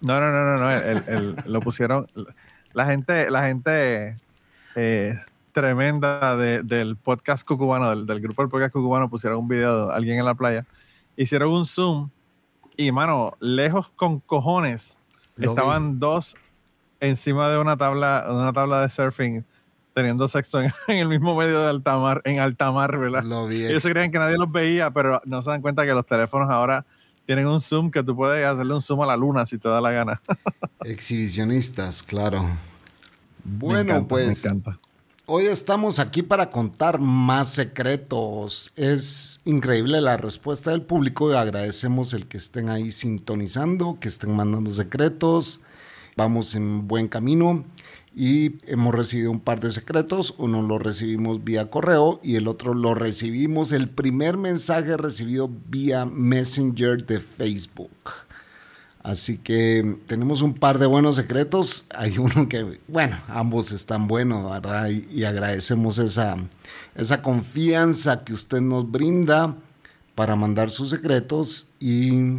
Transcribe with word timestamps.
No, 0.00 0.20
no, 0.20 0.30
no, 0.30 0.44
no, 0.44 0.58
no. 0.58 1.42
lo 1.44 1.60
pusieron. 1.60 2.06
La 2.72 2.86
gente, 2.86 3.28
la 3.32 3.42
gente 3.48 4.16
eh, 4.76 5.18
tremenda 5.50 6.36
del 6.36 6.96
podcast 6.96 7.44
cucubano, 7.44 7.96
del, 8.04 8.20
grupo 8.20 8.42
del 8.42 8.50
podcast 8.50 8.72
cucubano, 8.72 9.10
pusieron 9.10 9.40
un 9.40 9.48
video 9.48 9.88
de 9.88 9.94
alguien 9.94 10.20
en 10.20 10.24
la 10.24 10.34
playa. 10.34 10.64
Hicieron 11.16 11.50
un 11.50 11.64
zoom 11.64 12.10
y, 12.76 12.92
mano, 12.92 13.32
lejos 13.40 13.90
con 13.96 14.20
cojones. 14.20 14.96
estaban 15.36 15.98
dos 15.98 16.36
encima 17.08 17.50
de 17.50 17.58
una 17.58 17.76
tabla, 17.76 18.26
una 18.28 18.52
tabla 18.52 18.80
de 18.82 18.88
surfing 18.88 19.44
teniendo 19.94 20.26
sexo 20.28 20.60
en, 20.60 20.72
el 20.88 21.08
mismo 21.08 21.34
medio 21.36 21.60
de 21.60 21.68
alta 21.68 21.96
mar, 21.96 22.20
en 22.24 22.40
alta 22.40 22.70
mar, 22.72 22.98
¿verdad? 22.98 23.22
Lo 23.22 23.46
vi. 23.46 23.64
Ellos 23.64 23.82
se 23.82 23.90
creían 23.90 24.10
que 24.10 24.18
nadie 24.18 24.36
los 24.36 24.50
veía, 24.50 24.90
pero 24.90 25.22
no 25.24 25.40
se 25.40 25.50
dan 25.50 25.62
cuenta 25.62 25.86
que 25.86 25.92
los 25.92 26.04
teléfonos 26.04 26.50
ahora 26.50 26.84
tienen 27.26 27.46
un 27.46 27.60
zoom 27.60 27.90
que 27.90 28.02
tú 28.02 28.14
puedes 28.14 28.44
hacerle 28.44 28.74
un 28.74 28.80
zoom 28.82 29.02
a 29.02 29.06
la 29.06 29.16
luna 29.16 29.46
si 29.46 29.56
te 29.56 29.68
da 29.68 29.80
la 29.80 29.92
gana. 29.92 30.20
Exhibicionistas, 30.84 32.02
claro. 32.02 32.44
Bueno, 33.44 34.06
pues 34.06 34.46
hoy 35.26 35.46
estamos 35.46 35.98
aquí 35.98 36.22
para 36.22 36.50
contar 36.50 36.98
más 36.98 37.50
secretos. 37.50 38.72
Es 38.76 39.40
increíble 39.44 40.00
la 40.00 40.16
respuesta 40.16 40.70
del 40.70 40.82
público 40.82 41.30
y 41.30 41.34
agradecemos 41.34 42.12
el 42.14 42.26
que 42.26 42.36
estén 42.36 42.68
ahí 42.68 42.90
sintonizando, 42.90 43.98
que 44.00 44.08
estén 44.08 44.34
mandando 44.34 44.70
secretos 44.70 45.60
vamos 46.16 46.54
en 46.54 46.86
buen 46.88 47.08
camino 47.08 47.64
y 48.14 48.56
hemos 48.70 48.94
recibido 48.94 49.30
un 49.30 49.40
par 49.40 49.60
de 49.60 49.70
secretos. 49.70 50.34
Uno 50.38 50.62
lo 50.62 50.78
recibimos 50.78 51.42
vía 51.42 51.70
correo 51.70 52.20
y 52.22 52.36
el 52.36 52.48
otro 52.48 52.74
lo 52.74 52.94
recibimos, 52.94 53.72
el 53.72 53.88
primer 53.88 54.36
mensaje 54.36 54.96
recibido 54.96 55.50
vía 55.68 56.04
Messenger 56.04 57.04
de 57.04 57.20
Facebook. 57.20 57.90
Así 59.02 59.36
que 59.36 59.98
tenemos 60.06 60.40
un 60.40 60.54
par 60.54 60.78
de 60.78 60.86
buenos 60.86 61.16
secretos. 61.16 61.84
Hay 61.94 62.16
uno 62.16 62.48
que, 62.48 62.80
bueno, 62.88 63.18
ambos 63.28 63.70
están 63.70 64.08
buenos, 64.08 64.50
¿verdad? 64.50 64.88
Y, 64.88 65.24
agradecemos 65.24 65.98
esa, 65.98 66.36
esa 66.94 67.20
confianza 67.20 68.24
que 68.24 68.32
usted 68.32 68.62
nos 68.62 68.90
brinda 68.90 69.56
para 70.14 70.36
mandar 70.36 70.70
sus 70.70 70.88
secretos 70.88 71.68
y 71.80 72.38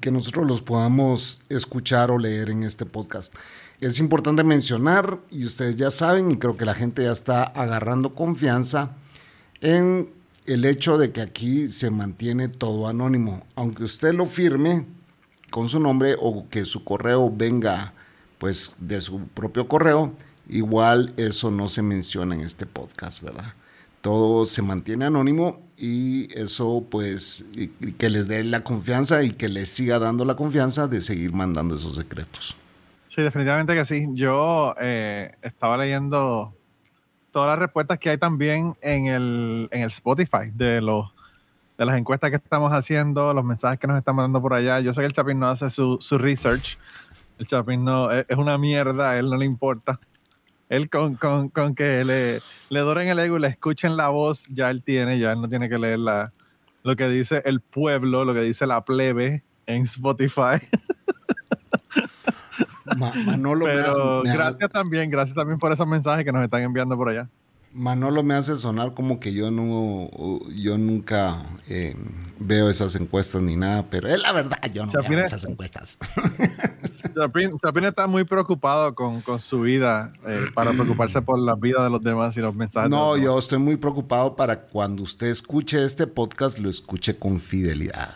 que 0.00 0.10
nosotros 0.10 0.46
los 0.46 0.62
podamos 0.62 1.40
escuchar 1.48 2.10
o 2.10 2.18
leer 2.18 2.50
en 2.50 2.62
este 2.62 2.84
podcast. 2.84 3.34
Es 3.80 3.98
importante 3.98 4.42
mencionar, 4.42 5.20
y 5.30 5.44
ustedes 5.44 5.76
ya 5.76 5.90
saben, 5.90 6.30
y 6.30 6.36
creo 6.36 6.56
que 6.56 6.64
la 6.64 6.74
gente 6.74 7.04
ya 7.04 7.12
está 7.12 7.44
agarrando 7.44 8.14
confianza 8.14 8.96
en 9.60 10.10
el 10.46 10.64
hecho 10.64 10.98
de 10.98 11.12
que 11.12 11.20
aquí 11.20 11.68
se 11.68 11.90
mantiene 11.90 12.48
todo 12.48 12.88
anónimo. 12.88 13.44
Aunque 13.54 13.84
usted 13.84 14.14
lo 14.14 14.26
firme 14.26 14.86
con 15.50 15.68
su 15.68 15.78
nombre 15.78 16.16
o 16.20 16.48
que 16.48 16.64
su 16.64 16.84
correo 16.84 17.32
venga 17.34 17.92
pues 18.38 18.74
de 18.78 19.00
su 19.00 19.26
propio 19.28 19.68
correo, 19.68 20.12
igual 20.48 21.12
eso 21.16 21.50
no 21.50 21.68
se 21.68 21.82
menciona 21.82 22.34
en 22.34 22.40
este 22.40 22.66
podcast, 22.66 23.22
¿verdad? 23.22 23.54
Todo 24.00 24.46
se 24.46 24.62
mantiene 24.62 25.04
anónimo 25.04 25.60
y 25.78 26.28
eso 26.38 26.84
pues 26.90 27.46
que 27.98 28.10
les 28.10 28.26
dé 28.26 28.42
la 28.44 28.64
confianza 28.64 29.22
y 29.22 29.30
que 29.30 29.48
les 29.48 29.68
siga 29.68 29.98
dando 29.98 30.24
la 30.24 30.34
confianza 30.34 30.88
de 30.88 31.02
seguir 31.02 31.32
mandando 31.32 31.76
esos 31.76 31.94
secretos. 31.94 32.56
Sí, 33.08 33.22
definitivamente 33.22 33.74
que 33.74 33.84
sí. 33.84 34.06
Yo 34.12 34.74
eh, 34.80 35.32
estaba 35.42 35.76
leyendo 35.76 36.52
todas 37.30 37.48
las 37.48 37.58
respuestas 37.58 37.98
que 37.98 38.10
hay 38.10 38.18
también 38.18 38.76
en 38.80 39.06
el, 39.06 39.68
en 39.70 39.82
el 39.82 39.88
Spotify 39.88 40.50
de 40.52 40.80
los 40.80 41.12
de 41.78 41.86
las 41.86 41.96
encuestas 41.96 42.30
que 42.30 42.36
estamos 42.36 42.72
haciendo, 42.72 43.32
los 43.32 43.44
mensajes 43.44 43.78
que 43.78 43.86
nos 43.86 43.96
están 43.96 44.16
mandando 44.16 44.42
por 44.42 44.52
allá. 44.52 44.80
Yo 44.80 44.92
sé 44.92 45.00
que 45.00 45.06
el 45.06 45.12
Chapín 45.12 45.38
no 45.38 45.48
hace 45.48 45.70
su, 45.70 45.96
su 46.00 46.18
research. 46.18 46.76
El 47.38 47.46
Chapín 47.46 47.84
no 47.84 48.10
es, 48.10 48.26
una 48.36 48.58
mierda, 48.58 49.10
a 49.10 49.18
él 49.18 49.30
no 49.30 49.36
le 49.36 49.44
importa. 49.44 50.00
Él 50.68 50.90
con, 50.90 51.16
con, 51.16 51.48
con 51.48 51.74
que 51.74 52.04
le, 52.04 52.40
le 52.68 52.80
doren 52.80 53.08
el 53.08 53.18
ego 53.18 53.38
y 53.38 53.40
le 53.40 53.48
escuchen 53.48 53.96
la 53.96 54.08
voz, 54.08 54.46
ya 54.48 54.70
él 54.70 54.82
tiene, 54.82 55.18
ya 55.18 55.32
él 55.32 55.40
no 55.40 55.48
tiene 55.48 55.68
que 55.68 55.78
leer 55.78 55.98
la, 55.98 56.32
lo 56.82 56.96
que 56.96 57.08
dice 57.08 57.42
el 57.44 57.60
pueblo, 57.60 58.24
lo 58.24 58.34
que 58.34 58.42
dice 58.42 58.66
la 58.66 58.84
plebe 58.84 59.42
en 59.66 59.82
Spotify. 59.82 60.58
Manolo 62.96 63.66
Pero 63.66 64.22
gracias 64.22 64.70
también, 64.70 65.10
gracias 65.10 65.34
también 65.34 65.58
por 65.58 65.72
esos 65.72 65.86
mensajes 65.86 66.24
que 66.24 66.32
nos 66.32 66.42
están 66.42 66.62
enviando 66.62 66.96
por 66.96 67.08
allá. 67.10 67.28
Manolo 67.72 68.22
me 68.22 68.34
hace 68.34 68.56
sonar 68.56 68.94
como 68.94 69.20
que 69.20 69.32
yo 69.32 69.50
no, 69.50 70.08
yo 70.54 70.78
nunca 70.78 71.36
eh, 71.68 71.94
veo 72.38 72.70
esas 72.70 72.94
encuestas 72.94 73.42
ni 73.42 73.56
nada, 73.56 73.84
pero 73.90 74.08
es 74.08 74.18
la 74.20 74.32
verdad, 74.32 74.58
yo 74.72 74.86
no 74.86 74.92
veo 75.08 75.24
esas 75.24 75.44
encuestas. 75.44 75.98
Chapín, 77.18 77.84
está 77.84 78.06
muy 78.06 78.24
preocupado 78.24 78.94
con, 78.94 79.22
su 79.40 79.62
vida, 79.62 80.12
eh, 80.26 80.46
para 80.54 80.72
preocuparse 80.72 81.22
por 81.22 81.38
la 81.38 81.54
vida 81.54 81.82
de 81.82 81.90
los 81.90 82.02
demás 82.02 82.36
y 82.36 82.40
los 82.40 82.54
mensajes. 82.54 82.90
No, 82.90 83.16
yo 83.16 83.38
estoy 83.38 83.58
muy 83.58 83.76
preocupado 83.76 84.36
para 84.36 84.60
cuando 84.60 85.02
usted 85.02 85.28
escuche 85.28 85.84
este 85.84 86.06
podcast, 86.06 86.58
lo 86.58 86.70
escuche 86.70 87.18
con 87.18 87.40
fidelidad. 87.40 88.14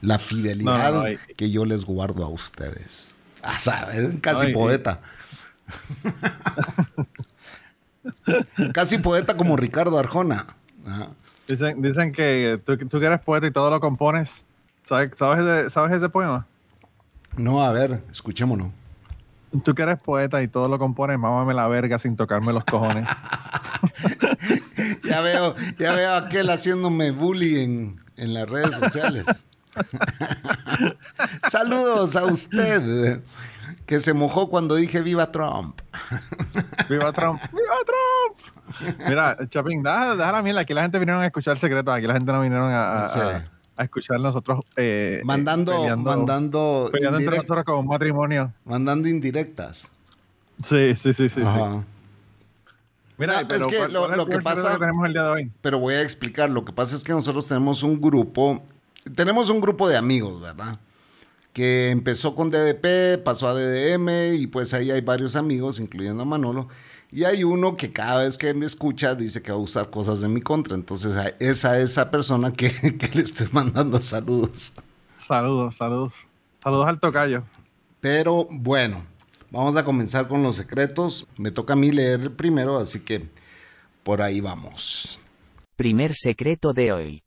La 0.00 0.18
fidelidad 0.18 1.04
que 1.36 1.50
yo 1.50 1.64
les 1.64 1.84
guardo 1.84 2.24
a 2.24 2.28
ustedes. 2.28 3.14
Ah, 3.42 3.58
¿sabes? 3.58 4.10
Casi 4.20 4.52
poeta. 4.52 5.00
Casi 8.72 8.98
poeta 8.98 9.36
como 9.36 9.56
Ricardo 9.56 9.98
Arjona. 9.98 10.46
Dicen, 11.48 12.12
que 12.12 12.60
tú, 12.64 12.76
tú, 12.76 13.00
que 13.00 13.06
eres 13.06 13.20
poeta 13.20 13.46
y 13.46 13.50
todo 13.50 13.70
lo 13.70 13.80
compones. 13.80 14.44
¿Sabes, 14.88 15.10
sabes, 15.16 15.92
ese, 15.92 16.08
poema? 16.08 16.46
No, 17.36 17.62
a 17.62 17.72
ver, 17.72 18.02
escuchémonos. 18.10 18.68
Tú 19.64 19.74
que 19.74 19.82
eres 19.82 19.98
poeta 19.98 20.42
y 20.42 20.48
todo 20.48 20.68
lo 20.68 20.78
compones, 20.78 21.18
mámame 21.18 21.54
la 21.54 21.68
verga 21.68 21.98
sin 21.98 22.16
tocarme 22.16 22.52
los 22.52 22.64
cojones. 22.64 23.08
ya 25.04 25.20
veo, 25.20 25.54
ya 25.78 25.92
veo 25.92 26.12
a 26.12 26.16
aquel 26.18 26.50
haciéndome 26.50 27.10
bullying 27.10 27.96
en 28.16 28.34
las 28.34 28.48
redes 28.48 28.74
sociales. 28.74 29.24
Saludos 31.50 32.16
a 32.16 32.24
usted 32.24 33.22
que 33.86 34.00
se 34.00 34.12
mojó 34.12 34.48
cuando 34.48 34.74
dije 34.74 35.00
viva 35.00 35.30
Trump. 35.30 35.80
Viva 36.88 37.12
Trump, 37.12 37.40
viva 37.52 37.76
Trump. 37.86 38.98
Mira, 39.08 39.36
Chapín, 39.48 39.82
déjala, 39.82 40.14
déjala 40.14 40.42
mierda. 40.42 40.60
Aquí 40.60 40.74
la 40.74 40.82
gente 40.82 40.98
vinieron 40.98 41.22
a 41.22 41.26
escuchar 41.26 41.58
secretos. 41.58 41.92
Aquí 41.92 42.06
la 42.06 42.14
gente 42.14 42.30
no 42.30 42.40
vinieron 42.40 42.70
a, 42.70 43.04
a, 43.04 43.42
escuchar 43.84 44.20
nosotros. 44.20 44.60
Eh, 44.76 45.20
mandando, 45.24 45.72
peleando, 45.72 46.10
mandando. 46.10 46.88
Peleando 46.92 47.18
entre 47.18 47.36
nosotros 47.36 47.64
como 47.64 47.80
un 47.80 47.88
matrimonio. 47.88 48.52
Mandando 48.64 49.08
indirectas. 49.08 49.88
Sí, 50.62 50.94
sí, 50.96 51.12
sí, 51.12 51.28
sí. 51.28 51.42
Mira, 53.18 53.46
pero 53.48 53.66
es 53.66 53.72
que 53.72 53.88
lo, 53.88 54.26
que 54.26 54.38
pasa. 54.40 54.78
tenemos 54.78 55.06
el 55.06 55.12
día 55.12 55.22
de 55.22 55.28
hoy? 55.28 55.52
Pero 55.62 55.78
voy 55.78 55.94
a 55.94 56.02
explicar. 56.02 56.50
Lo 56.50 56.64
que 56.64 56.72
pasa 56.72 56.96
es 56.96 57.02
que 57.02 57.12
nosotros 57.12 57.46
tenemos 57.46 57.82
un 57.82 58.00
grupo. 58.00 58.62
Tenemos 59.14 59.50
un 59.50 59.60
grupo 59.60 59.88
de 59.88 59.96
amigos, 59.96 60.40
¿verdad? 60.40 60.78
Que 61.52 61.90
empezó 61.90 62.34
con 62.34 62.50
DDP, 62.50 63.22
pasó 63.22 63.48
a 63.48 63.54
DDM 63.54 64.34
y 64.36 64.46
pues 64.46 64.74
ahí 64.74 64.90
hay 64.90 65.00
varios 65.00 65.36
amigos, 65.36 65.80
incluyendo 65.80 66.22
a 66.22 66.26
Manolo. 66.26 66.68
Y 67.16 67.24
hay 67.24 67.44
uno 67.44 67.76
que 67.76 67.92
cada 67.92 68.24
vez 68.24 68.36
que 68.36 68.52
me 68.52 68.66
escucha 68.66 69.14
dice 69.14 69.40
que 69.40 69.50
va 69.50 69.56
a 69.56 69.60
usar 69.60 69.88
cosas 69.88 70.20
de 70.20 70.28
mi 70.28 70.42
contra. 70.42 70.74
Entonces, 70.74 71.14
es 71.40 71.64
a 71.64 71.78
esa 71.78 72.10
persona 72.10 72.52
que, 72.52 72.70
que 72.98 73.08
le 73.14 73.22
estoy 73.22 73.48
mandando 73.52 74.02
saludos. 74.02 74.74
Saludos, 75.18 75.76
saludos. 75.76 76.12
Saludos 76.62 76.86
al 76.86 77.00
tocayo. 77.00 77.42
Pero 78.00 78.46
bueno, 78.50 79.02
Vamos 79.50 79.76
a 79.76 79.84
comenzar 79.84 80.28
con 80.28 80.42
los 80.42 80.56
secretos. 80.56 81.26
Me 81.38 81.50
toca 81.50 81.74
a 81.74 81.76
mí 81.76 81.90
leer 81.90 82.20
el 82.20 82.32
primero, 82.32 82.78
así 82.78 83.00
que 83.00 83.26
por 84.02 84.20
ahí 84.20 84.40
vamos. 84.40 85.18
Primer 85.76 86.14
secreto 86.14 86.72
de 86.72 86.92
hoy. 86.92 87.22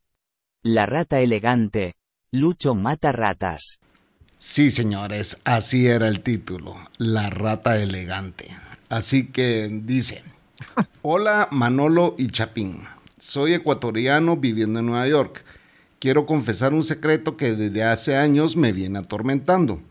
La 0.61 0.85
rata 0.85 1.21
elegante. 1.21 1.95
Lucho 2.31 2.75
mata 2.75 3.11
ratas. 3.11 3.79
Sí, 4.37 4.69
señores, 4.69 5.39
así 5.43 5.87
era 5.87 6.07
el 6.07 6.21
título. 6.21 6.75
La 6.97 7.29
rata 7.29 7.81
elegante. 7.81 8.49
Así 8.89 9.27
que 9.27 9.69
dice, 9.71 10.23
hola 11.01 11.47
Manolo 11.51 12.15
y 12.17 12.27
Chapín. 12.27 12.81
Soy 13.19 13.53
ecuatoriano 13.53 14.35
viviendo 14.35 14.79
en 14.79 14.87
Nueva 14.87 15.07
York. 15.07 15.45
Quiero 15.99 16.25
confesar 16.25 16.73
un 16.73 16.83
secreto 16.83 17.37
que 17.37 17.53
desde 17.53 17.83
hace 17.83 18.17
años 18.17 18.55
me 18.55 18.71
viene 18.71 18.99
atormentando 18.99 19.81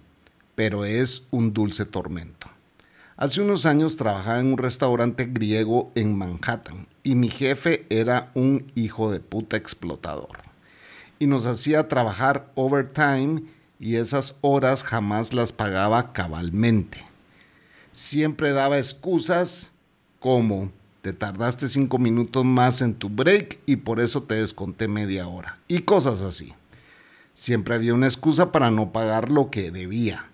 pero 0.59 0.85
es 0.85 1.29
un 1.31 1.53
dulce 1.53 1.85
tormento. 1.85 2.49
Hace 3.17 3.41
unos 3.41 3.65
años 3.65 3.97
trabajaba 3.97 4.41
en 4.41 4.47
un 4.47 4.59
restaurante 4.59 5.27
griego 5.27 5.93
en 5.95 6.19
Manhattan 6.19 6.89
y 7.05 7.15
mi 7.15 7.29
jefe 7.29 7.87
era 7.91 8.33
un 8.35 8.73
hijo 8.75 9.13
de 9.13 9.21
puta 9.21 9.57
explotador. 9.57 10.39
Y 11.21 11.29
nos 11.29 11.47
hacía 11.47 11.87
trabajar 11.87 12.51
overtime 12.57 13.45
y 13.79 13.95
esas 13.95 14.39
horas 14.41 14.83
jamás 14.83 15.33
las 15.33 15.53
pagaba 15.53 16.13
cabalmente. 16.13 17.08
Siempre 17.99 18.53
daba 18.53 18.79
excusas 18.79 19.73
como 20.21 20.71
te 21.03 21.13
tardaste 21.13 21.67
cinco 21.67 21.99
minutos 21.99 22.45
más 22.45 22.81
en 22.81 22.95
tu 22.95 23.09
break 23.09 23.59
y 23.67 23.75
por 23.75 23.99
eso 23.99 24.23
te 24.23 24.37
desconté 24.37 24.87
media 24.87 25.27
hora 25.27 25.59
y 25.67 25.81
cosas 25.81 26.21
así. 26.21 26.55
Siempre 27.35 27.75
había 27.75 27.95
una 27.95 28.07
excusa 28.07 28.53
para 28.53 28.71
no 28.71 28.93
pagar 28.93 29.33
lo 29.33 29.51
que 29.51 29.73
debía. 29.73 30.27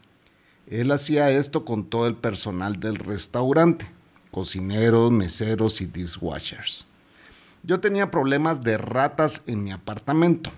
Él 0.66 0.90
hacía 0.90 1.31
esto 1.31 1.64
con 1.64 1.87
todo 1.87 2.06
el 2.06 2.16
personal 2.16 2.81
del 2.81 2.96
restaurante, 2.96 3.87
cocineros, 4.31 5.11
meseros 5.11 5.81
y 5.81 5.87
dishwashers. 5.87 6.84
Yo 7.62 7.81
tenía 7.81 8.11
problemas 8.11 8.62
de 8.62 8.76
ratas 8.76 9.43
en 9.46 9.64
mi 9.64 9.72
apartamento 9.72 10.50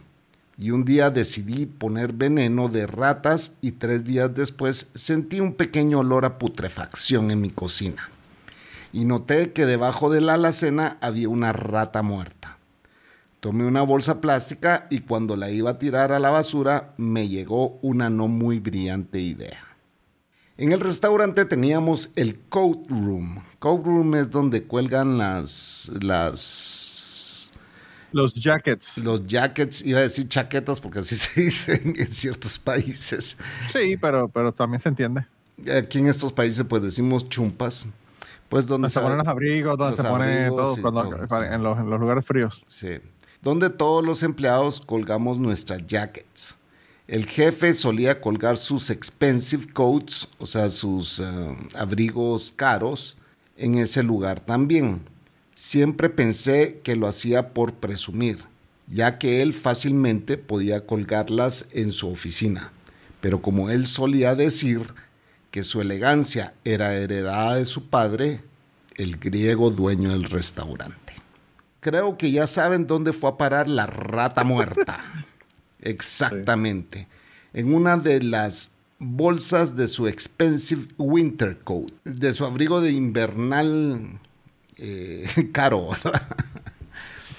y 0.58 0.70
un 0.70 0.84
día 0.84 1.10
decidí 1.10 1.66
poner 1.66 2.12
veneno 2.12 2.68
de 2.68 2.86
ratas 2.86 3.54
y 3.60 3.72
tres 3.72 4.04
días 4.04 4.34
después 4.34 4.88
sentí 4.94 5.40
un 5.40 5.54
pequeño 5.54 6.00
olor 6.00 6.24
a 6.24 6.38
putrefacción 6.38 7.30
en 7.30 7.40
mi 7.40 7.50
cocina 7.50 8.10
y 8.92 9.04
noté 9.04 9.52
que 9.52 9.66
debajo 9.66 10.10
de 10.10 10.22
la 10.22 10.34
alacena 10.34 10.96
había 11.00 11.28
una 11.28 11.52
rata 11.52 12.02
muerta. 12.02 12.56
Tomé 13.40 13.66
una 13.66 13.82
bolsa 13.82 14.20
plástica 14.22 14.86
y 14.90 15.00
cuando 15.00 15.36
la 15.36 15.50
iba 15.50 15.72
a 15.72 15.78
tirar 15.78 16.12
a 16.12 16.18
la 16.18 16.30
basura 16.30 16.94
me 16.96 17.28
llegó 17.28 17.78
una 17.82 18.08
no 18.08 18.26
muy 18.26 18.58
brillante 18.58 19.20
idea. 19.20 19.62
En 20.56 20.72
el 20.72 20.80
restaurante 20.80 21.44
teníamos 21.44 22.10
el 22.16 22.40
coat 22.48 22.88
room. 22.88 23.42
Coat 23.58 23.84
room 23.84 24.14
es 24.14 24.30
donde 24.30 24.62
cuelgan 24.62 25.18
las, 25.18 25.92
las 26.00 26.40
los 28.12 28.34
jackets. 28.34 28.98
Los 28.98 29.26
jackets, 29.26 29.84
iba 29.84 29.98
a 29.98 30.02
decir 30.02 30.28
chaquetas 30.28 30.80
porque 30.80 31.00
así 31.00 31.16
se 31.16 31.40
dice 31.40 31.80
en 31.84 32.12
ciertos 32.12 32.58
países. 32.58 33.36
Sí, 33.72 33.96
pero, 34.00 34.28
pero 34.28 34.52
también 34.52 34.80
se 34.80 34.88
entiende. 34.88 35.26
Aquí 35.76 35.98
en 35.98 36.08
estos 36.08 36.32
países 36.32 36.64
pues 36.68 36.82
decimos 36.82 37.28
chumpas. 37.28 37.88
Pues 38.48 38.66
donde 38.66 38.88
se, 38.88 39.00
ponen 39.00 39.18
los 39.18 39.26
abrigos, 39.26 39.76
donde 39.76 39.96
se 39.96 40.04
pone 40.04 40.48
todo, 40.48 40.76
en, 41.42 41.62
los, 41.62 41.78
en 41.78 41.90
los 41.90 42.00
lugares 42.00 42.24
fríos. 42.24 42.62
Sí. 42.68 42.98
Donde 43.42 43.70
todos 43.70 44.04
los 44.04 44.22
empleados 44.22 44.80
colgamos 44.80 45.38
nuestras 45.38 45.84
jackets. 45.86 46.56
El 47.08 47.26
jefe 47.26 47.72
solía 47.74 48.20
colgar 48.20 48.56
sus 48.56 48.90
expensive 48.90 49.66
coats, 49.72 50.28
o 50.38 50.46
sea, 50.46 50.68
sus 50.68 51.20
eh, 51.20 51.24
abrigos 51.74 52.52
caros, 52.54 53.16
en 53.56 53.76
ese 53.76 54.02
lugar 54.02 54.40
también. 54.40 55.00
Siempre 55.58 56.10
pensé 56.10 56.80
que 56.84 56.96
lo 56.96 57.06
hacía 57.06 57.54
por 57.54 57.72
presumir, 57.72 58.44
ya 58.88 59.16
que 59.16 59.40
él 59.40 59.54
fácilmente 59.54 60.36
podía 60.36 60.84
colgarlas 60.84 61.64
en 61.72 61.92
su 61.92 62.10
oficina. 62.10 62.72
Pero 63.22 63.40
como 63.40 63.70
él 63.70 63.86
solía 63.86 64.34
decir 64.34 64.82
que 65.50 65.62
su 65.62 65.80
elegancia 65.80 66.52
era 66.66 66.94
heredada 66.94 67.54
de 67.54 67.64
su 67.64 67.88
padre, 67.88 68.42
el 68.96 69.16
griego 69.16 69.70
dueño 69.70 70.10
del 70.10 70.24
restaurante. 70.24 71.14
Creo 71.80 72.18
que 72.18 72.30
ya 72.30 72.46
saben 72.46 72.86
dónde 72.86 73.14
fue 73.14 73.30
a 73.30 73.38
parar 73.38 73.66
la 73.66 73.86
rata 73.86 74.44
muerta. 74.44 75.00
Exactamente. 75.80 77.08
En 77.54 77.72
una 77.72 77.96
de 77.96 78.22
las 78.22 78.72
bolsas 78.98 79.74
de 79.74 79.88
su 79.88 80.06
expensive 80.06 80.86
winter 80.98 81.58
coat, 81.60 81.94
de 82.04 82.34
su 82.34 82.44
abrigo 82.44 82.82
de 82.82 82.90
invernal 82.90 84.20
eh, 84.78 85.28
caro. 85.52 85.88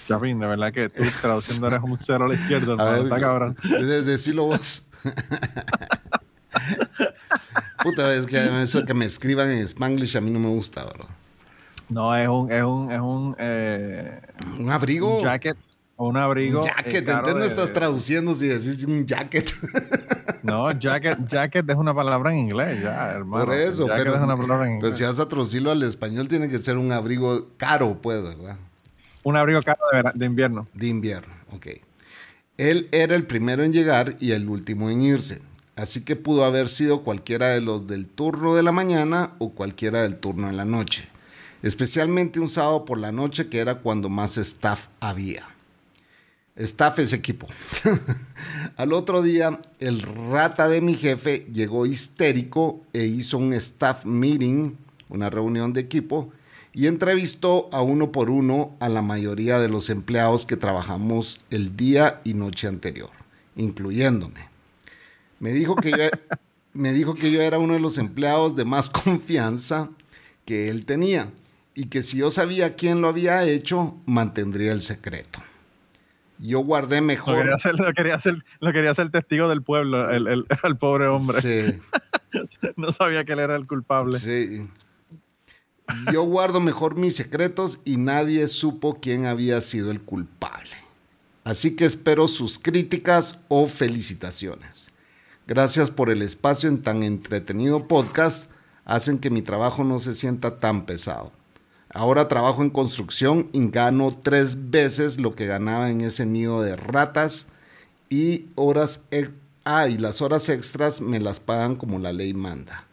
Chavín, 0.07 0.39
de 0.39 0.47
verdad 0.47 0.71
que 0.71 0.89
tú 0.89 1.03
traduciendo 1.21 1.67
eres 1.67 1.81
un 1.83 1.97
cero 1.97 2.25
a 2.25 2.27
la 2.29 2.35
izquierda, 2.35 2.75
ver, 2.75 3.09
cabrón. 3.19 3.57
Decilo 4.05 4.45
vos. 4.45 4.87
Puta, 7.83 8.13
es 8.13 8.25
que 8.25 8.63
eso 8.63 8.85
que 8.85 8.93
me 8.93 9.05
escriban 9.05 9.51
en 9.51 9.59
Spanglish 9.59 10.17
a 10.17 10.21
mí 10.21 10.31
no 10.31 10.39
me 10.39 10.47
gusta, 10.47 10.85
bro. 10.85 11.05
No, 11.89 12.15
es 12.15 12.27
un, 12.27 12.51
es 12.51 12.63
un, 12.63 12.91
es 12.91 12.99
un, 12.99 13.35
eh, 13.39 14.19
un 14.59 14.69
abrigo. 14.69 15.17
Un 15.17 15.23
jacket 15.23 15.57
un 15.97 16.15
abrigo. 16.15 16.61
Un 16.61 16.67
jacket, 16.67 17.09
eh, 17.09 17.33
no 17.33 17.43
estás 17.43 17.73
traduciendo 17.73 18.33
si 18.35 18.47
decís 18.47 18.83
un 18.85 19.05
jacket. 19.05 19.51
No, 20.43 20.71
jacket, 20.71 21.27
jacket 21.27 21.69
es 21.69 21.75
una 21.75 21.93
palabra 21.93 22.31
en 22.31 22.37
inglés, 22.37 22.81
ya, 22.81 23.11
hermano. 23.11 23.45
Por 23.45 23.53
eso, 23.53 23.85
pero, 23.87 24.15
es 24.15 24.21
una 24.21 24.37
palabra 24.37 24.67
en 24.67 24.75
inglés. 24.75 24.93
pero 24.93 24.95
si 24.95 25.03
vas 25.03 25.19
a 25.19 25.27
traducirlo 25.27 25.71
al 25.71 25.83
español, 25.83 26.29
tiene 26.29 26.47
que 26.47 26.59
ser 26.59 26.77
un 26.77 26.91
abrigo 26.93 27.47
caro, 27.57 27.99
pues, 28.01 28.23
¿verdad? 28.23 28.55
Un 29.23 29.35
abrigo 29.35 29.61
caro 29.61 29.79
de, 30.13 30.25
invierno. 30.25 30.67
De 30.73 30.87
invierno, 30.87 31.33
ok. 31.51 31.67
Él 32.57 32.87
era 32.93 33.15
el 33.15 33.25
primero 33.25 33.63
en 33.63 33.73
llegar 33.73 34.15
y 34.21 34.31
el 34.31 34.47
último 34.47 34.89
en 34.89 35.01
irse. 35.01 35.41
Así 35.75 36.05
que 36.05 36.15
pudo 36.15 36.45
haber 36.45 36.69
sido 36.69 37.03
cualquiera 37.03 37.47
de 37.47 37.59
los 37.59 37.85
del 37.87 38.07
turno 38.07 38.55
de 38.55 38.63
la 38.63 38.71
mañana 38.71 39.31
o 39.39 39.49
cualquiera 39.49 40.03
del 40.03 40.17
turno 40.17 40.47
de 40.47 40.53
la 40.53 40.65
noche. 40.65 41.09
Especialmente 41.61 42.39
un 42.39 42.47
sábado 42.47 42.85
por 42.85 42.99
la 42.99 43.11
noche, 43.11 43.49
que 43.49 43.59
era 43.59 43.79
cuando 43.79 44.07
más 44.07 44.37
staff 44.37 44.87
había 45.01 45.56
staff 46.57 46.99
ese 46.99 47.15
equipo. 47.15 47.47
Al 48.77 48.93
otro 48.93 49.21
día, 49.21 49.59
el 49.79 50.01
rata 50.01 50.67
de 50.67 50.81
mi 50.81 50.95
jefe 50.95 51.47
llegó 51.51 51.85
histérico 51.85 52.81
e 52.93 53.05
hizo 53.05 53.37
un 53.37 53.53
staff 53.53 54.05
meeting, 54.05 54.73
una 55.09 55.29
reunión 55.29 55.73
de 55.73 55.81
equipo, 55.81 56.31
y 56.73 56.87
entrevistó 56.87 57.69
a 57.71 57.81
uno 57.81 58.11
por 58.11 58.29
uno 58.29 58.75
a 58.79 58.89
la 58.89 59.01
mayoría 59.01 59.59
de 59.59 59.67
los 59.67 59.89
empleados 59.89 60.45
que 60.45 60.57
trabajamos 60.57 61.39
el 61.49 61.75
día 61.75 62.21
y 62.23 62.33
noche 62.33 62.67
anterior, 62.67 63.09
incluyéndome. 63.55 64.49
Me 65.39 65.51
dijo 65.51 65.75
que 65.75 65.91
yo, 65.91 65.97
me 66.73 66.93
dijo 66.93 67.15
que 67.15 67.31
yo 67.31 67.41
era 67.41 67.57
uno 67.57 67.73
de 67.73 67.79
los 67.79 67.97
empleados 67.97 68.55
de 68.55 68.65
más 68.65 68.89
confianza 68.89 69.89
que 70.45 70.69
él 70.69 70.85
tenía 70.85 71.31
y 71.73 71.85
que 71.85 72.03
si 72.03 72.17
yo 72.17 72.31
sabía 72.31 72.75
quién 72.75 73.01
lo 73.01 73.07
había 73.07 73.43
hecho, 73.43 73.95
mantendría 74.05 74.71
el 74.71 74.81
secreto 74.81 75.39
yo 76.39 76.59
guardé 76.59 77.01
mejor. 77.01 77.35
Lo 77.35 77.41
quería 77.41 77.55
hacer, 77.55 77.75
lo 78.59 78.73
quería 78.73 78.91
hacer, 78.91 79.11
testigo 79.11 79.49
del 79.49 79.61
pueblo, 79.61 80.09
el, 80.09 80.27
el, 80.27 80.77
pobre 80.77 81.07
hombre. 81.07 81.41
Sí. 81.41 81.79
no 82.75 82.91
sabía 82.91 83.25
que 83.25 83.33
él 83.33 83.39
era 83.39 83.55
el 83.55 83.67
culpable. 83.67 84.17
Sí. 84.17 84.67
Yo 86.11 86.23
guardo 86.23 86.59
mejor 86.59 86.95
mis 86.95 87.15
secretos 87.15 87.79
y 87.85 87.97
nadie 87.97 88.47
supo 88.47 88.99
quién 89.01 89.25
había 89.25 89.61
sido 89.61 89.91
el 89.91 90.01
culpable. 90.01 90.75
Así 91.43 91.75
que 91.75 91.85
espero 91.85 92.27
sus 92.27 92.59
críticas 92.59 93.39
o 93.47 93.67
felicitaciones. 93.67 94.89
Gracias 95.47 95.89
por 95.89 96.09
el 96.09 96.21
espacio 96.21 96.67
en 96.67 96.81
tan 96.81 97.03
entretenido 97.03 97.87
podcast. 97.87 98.51
Hacen 98.83 99.17
que 99.17 99.29
mi 99.29 99.41
trabajo 99.41 99.85
no 99.85 100.01
se 100.01 100.13
sienta 100.13 100.57
tan 100.57 100.85
pesado. 100.85 101.31
Ahora 101.97 102.27
trabajo 102.27 102.61
en 102.61 102.69
construcción 102.69 103.49
y 103.53 103.69
gano 103.69 104.09
tres 104.21 104.69
veces 104.69 105.17
lo 105.17 105.33
que 105.33 105.47
ganaba 105.47 105.89
en 105.89 106.01
ese 106.01 106.27
nido 106.27 106.61
de 106.61 106.75
ratas 106.75 107.47
y 108.07 108.45
horas 108.53 109.03
ah, 109.65 109.87
y 109.87 109.97
las 109.97 110.21
horas 110.21 110.47
extras 110.49 111.01
me 111.01 111.19
las 111.19 111.39
pagan 111.39 111.75
como 111.75 111.97
la 111.97 112.13
ley 112.13 112.35
manda. 112.35 112.85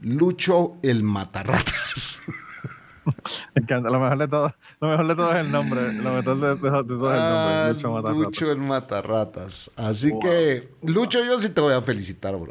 Lucho 0.00 0.74
el 0.82 1.04
matarratas. 1.04 2.18
Me 3.54 3.62
encanta, 3.62 3.90
lo 3.90 4.00
mejor 4.00 4.18
de 4.18 4.28
todo, 4.28 4.52
lo 4.80 4.88
mejor 4.88 5.08
de 5.08 5.14
todo 5.14 5.32
es 5.32 5.44
el 5.44 5.52
nombre. 5.52 5.92
Lo 5.92 6.14
mejor 6.14 6.16
de, 6.24 6.56
todo 6.56 6.74
es 6.74 6.80
el 6.80 6.88
nombre. 6.88 7.08
Ah, 7.12 7.68
Lucho 7.70 7.92
Matarratas. 7.92 8.24
Lucho 8.24 8.50
el 8.50 8.58
Matarratas. 8.58 9.70
Así 9.76 10.10
que, 10.20 10.70
Lucho, 10.82 11.24
yo 11.24 11.38
sí 11.38 11.50
te 11.50 11.60
voy 11.60 11.74
a 11.74 11.82
felicitar, 11.82 12.34
bro. 12.36 12.50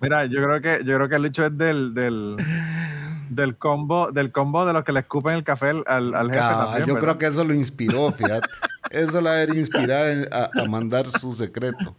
Mira, 0.00 0.24
yo 0.26 0.42
creo 0.42 0.60
que, 0.62 0.84
yo 0.84 0.94
creo 0.94 1.08
que 1.08 1.18
Lucho 1.18 1.46
es 1.46 1.58
del, 1.58 1.92
del, 1.92 2.36
del 3.28 3.56
combo, 3.56 4.10
del 4.12 4.32
combo 4.32 4.66
de 4.66 4.72
los 4.72 4.84
que 4.84 4.92
le 4.92 5.00
escupen 5.00 5.34
el 5.34 5.44
café 5.44 5.70
al, 5.86 6.14
al 6.14 6.30
jefe. 6.30 6.40
también, 6.40 6.86
yo 6.86 6.98
creo 6.98 7.18
que 7.18 7.26
eso 7.26 7.44
lo 7.44 7.54
inspiró, 7.54 8.10
fíjate. 8.12 8.48
eso 8.90 9.20
lo 9.20 9.28
haber 9.28 9.54
inspirado 9.54 10.26
a, 10.32 10.50
a 10.60 10.64
mandar 10.66 11.08
su 11.08 11.32
secreto. 11.32 11.96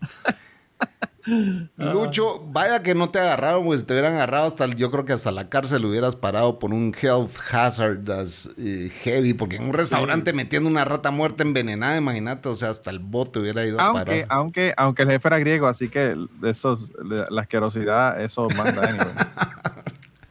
Lucho, 1.77 2.43
vaya 2.51 2.81
que 2.81 2.95
no 2.95 3.09
te 3.09 3.19
agarraron, 3.19 3.65
pues 3.65 3.85
te 3.85 3.93
hubieran 3.93 4.13
agarrado 4.15 4.47
hasta, 4.47 4.65
yo 4.67 4.89
creo 4.89 5.05
que 5.05 5.13
hasta 5.13 5.31
la 5.31 5.49
cárcel 5.49 5.85
hubieras 5.85 6.15
parado 6.15 6.59
por 6.59 6.73
un 6.73 6.93
health 6.99 7.31
hazard 7.51 8.09
as, 8.09 8.49
eh, 8.57 8.89
heavy, 9.03 9.33
porque 9.33 9.57
en 9.57 9.63
un 9.63 9.73
restaurante 9.73 10.33
metiendo 10.33 10.69
una 10.69 10.85
rata 10.85 11.11
muerta 11.11 11.43
envenenada, 11.43 11.97
imagínate, 11.97 12.49
o 12.49 12.55
sea, 12.55 12.69
hasta 12.69 12.89
el 12.89 12.99
bote 12.99 13.39
hubiera 13.39 13.65
ido 13.65 13.79
aunque, 13.79 13.99
a 13.99 14.05
parar. 14.05 14.25
Aunque, 14.29 14.73
aunque 14.77 15.03
el 15.03 15.09
jefe 15.09 15.27
era 15.27 15.39
griego, 15.39 15.67
así 15.67 15.89
que 15.89 16.15
esos, 16.43 16.91
la 17.03 17.41
asquerosidad, 17.41 18.21
eso 18.21 18.47
manda. 18.55 18.81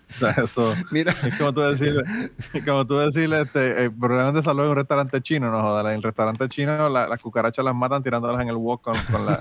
O 0.14 0.14
sea, 0.18 0.30
eso 0.30 0.74
Mira. 0.90 1.12
es 1.12 1.36
como 1.36 1.52
tú 1.52 1.60
decirle, 1.60 2.02
como 2.64 2.86
tú 2.86 2.96
decirle, 2.96 3.42
este, 3.42 3.84
el 3.84 3.92
problema 3.92 4.32
de 4.32 4.42
salud 4.42 4.64
en 4.64 4.70
un 4.70 4.76
restaurante 4.76 5.20
chino, 5.20 5.50
no 5.50 5.60
jodas, 5.60 5.84
en 5.86 5.92
el 5.92 6.02
restaurante 6.02 6.48
chino 6.48 6.88
las 6.88 7.20
cucarachas 7.20 7.64
las 7.64 7.74
matan 7.74 8.02
tirándolas 8.02 8.40
en 8.40 8.48
el 8.48 8.56
wok 8.56 8.82
con, 8.82 8.96
con 9.10 9.26
la 9.26 9.38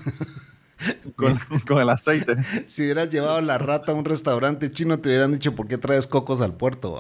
con, 1.67 1.79
el 1.79 1.89
aceite. 1.89 2.35
Si 2.67 2.83
hubieras 2.83 3.09
llevado 3.11 3.41
la 3.41 3.57
rata 3.57 3.91
a 3.91 3.95
un 3.95 4.05
restaurante 4.05 4.71
chino, 4.71 4.99
te 4.99 5.09
hubieran 5.09 5.31
dicho, 5.31 5.55
¿por 5.55 5.67
qué 5.67 5.77
traes 5.77 6.07
cocos 6.07 6.41
al 6.41 6.53
puerto? 6.53 6.99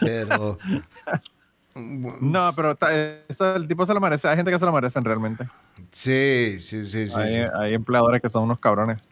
pero... 0.00 0.58
No, 1.76 2.50
pero 2.54 2.78
el 3.56 3.66
tipo 3.66 3.84
se 3.84 3.94
lo 3.94 4.00
merece. 4.00 4.28
Hay 4.28 4.36
gente 4.36 4.52
que 4.52 4.58
se 4.58 4.64
lo 4.64 4.72
merecen 4.72 5.04
realmente. 5.04 5.48
Sí, 5.90 6.56
sí, 6.60 6.84
sí, 6.84 7.08
sí. 7.08 7.14
Hay, 7.16 7.74
empleadores 7.74 8.22
que 8.22 8.30
son 8.30 8.44
unos 8.44 8.60
cabrones. 8.60 9.02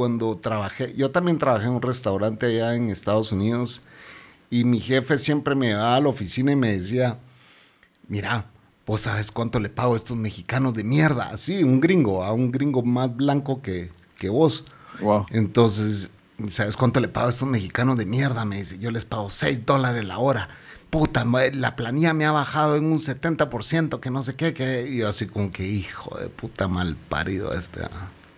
Cuando 0.00 0.34
trabajé, 0.38 0.94
yo 0.96 1.10
también 1.10 1.36
trabajé 1.36 1.66
en 1.66 1.72
un 1.72 1.82
restaurante 1.82 2.46
allá 2.46 2.74
en 2.74 2.88
Estados 2.88 3.32
Unidos 3.32 3.82
y 4.48 4.64
mi 4.64 4.80
jefe 4.80 5.18
siempre 5.18 5.54
me 5.54 5.66
llevaba 5.66 5.96
a 5.96 6.00
la 6.00 6.08
oficina 6.08 6.52
y 6.52 6.56
me 6.56 6.74
decía, 6.74 7.18
mira, 8.08 8.46
vos 8.86 9.02
sabes 9.02 9.30
cuánto 9.30 9.60
le 9.60 9.68
pago 9.68 9.92
a 9.92 9.98
estos 9.98 10.16
mexicanos 10.16 10.72
de 10.72 10.84
mierda, 10.84 11.28
así, 11.28 11.64
un 11.64 11.82
gringo, 11.82 12.24
a 12.24 12.32
un 12.32 12.50
gringo 12.50 12.82
más 12.82 13.14
blanco 13.14 13.60
que, 13.60 13.90
que 14.16 14.30
vos. 14.30 14.64
Wow. 15.02 15.26
Entonces, 15.32 16.10
¿sabes 16.48 16.78
cuánto 16.78 16.98
le 17.00 17.08
pago 17.08 17.26
a 17.26 17.30
estos 17.30 17.46
mexicanos 17.46 17.98
de 17.98 18.06
mierda? 18.06 18.46
Me 18.46 18.56
dice, 18.56 18.78
yo 18.78 18.90
les 18.90 19.04
pago 19.04 19.28
6 19.28 19.66
dólares 19.66 20.02
la 20.06 20.16
hora. 20.16 20.48
Puta, 20.88 21.26
la 21.52 21.76
planilla 21.76 22.14
me 22.14 22.24
ha 22.24 22.32
bajado 22.32 22.76
en 22.76 22.86
un 22.86 23.00
70%, 23.00 24.00
que 24.00 24.10
no 24.10 24.22
sé 24.22 24.34
qué, 24.34 24.54
que... 24.54 24.88
Y 24.88 25.00
yo 25.00 25.10
así 25.10 25.26
como 25.26 25.50
que, 25.50 25.66
hijo 25.66 26.18
de 26.18 26.30
puta 26.30 26.68
mal 26.68 26.96
parido 26.96 27.52
este. 27.52 27.82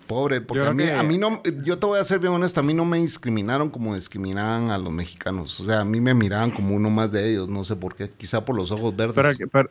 Ah". 0.03 0.07
Pobre, 0.07 0.41
porque 0.41 0.67
a 0.67 0.73
mí, 0.73 0.89
a 0.89 1.03
mí, 1.03 1.19
no, 1.19 1.43
yo 1.65 1.79
te 1.79 1.87
voy 1.87 1.99
a 1.99 2.05
ser 2.05 2.19
bien 2.19 2.33
honesto, 2.33 2.61
a 2.61 2.63
mí 2.63 2.75
no 2.75 2.85
me 2.85 2.99
discriminaron 2.99 3.71
como 3.71 3.95
discriminaban 3.95 4.71
a 4.71 4.79
los 4.79 4.93
mexicanos. 4.93 5.59
O 5.61 5.65
sea, 5.65 5.81
a 5.81 5.85
mí 5.85 6.01
me 6.01 6.13
miraban 6.15 6.51
como 6.51 6.75
uno 6.75 6.91
más 6.91 7.13
de 7.13 7.31
ellos, 7.31 7.49
no 7.49 7.65
sé 7.65 7.77
por 7.77 7.95
qué. 7.95 8.11
Quizá 8.11 8.45
por 8.45 8.57
los 8.57 8.71
ojos 8.71 8.95
verdes. 8.95 9.39
Pero, 9.51 9.71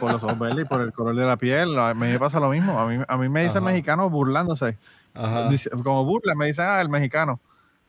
por 0.00 0.12
los 0.12 0.22
ojos 0.22 0.38
verdes 0.38 0.64
y 0.64 0.68
por 0.68 0.80
el 0.80 0.92
color 0.92 1.14
de 1.14 1.24
la 1.24 1.36
piel, 1.36 1.76
me 1.96 2.18
pasa 2.18 2.40
lo 2.40 2.50
mismo. 2.50 2.78
A 2.78 2.88
mí, 2.88 3.02
a 3.06 3.16
mí 3.16 3.28
me 3.28 3.44
dicen 3.44 3.62
mexicano 3.62 4.10
burlándose. 4.10 4.76
como 5.82 6.04
burla, 6.04 6.34
me 6.34 6.46
dicen, 6.46 6.64
ah, 6.66 6.80
el 6.80 6.88
mexicano. 6.88 7.38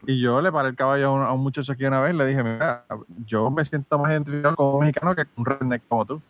Y 0.07 0.21
yo 0.21 0.41
le 0.41 0.51
paré 0.51 0.69
el 0.69 0.75
caballo 0.75 1.07
a 1.23 1.33
un, 1.33 1.41
muchacho 1.41 1.71
aquí 1.71 1.85
una 1.85 1.99
vez 1.99 2.13
y 2.13 2.17
le 2.17 2.27
dije, 2.27 2.43
mira, 2.43 2.85
yo 3.25 3.49
me 3.49 3.65
siento 3.65 3.97
más 3.97 4.11
identificado 4.11 4.55
como 4.55 4.79
mexicano 4.79 5.15
que 5.15 5.23
un 5.35 5.45
redneck 5.45 5.81
como 5.87 6.05
tú. 6.05 6.21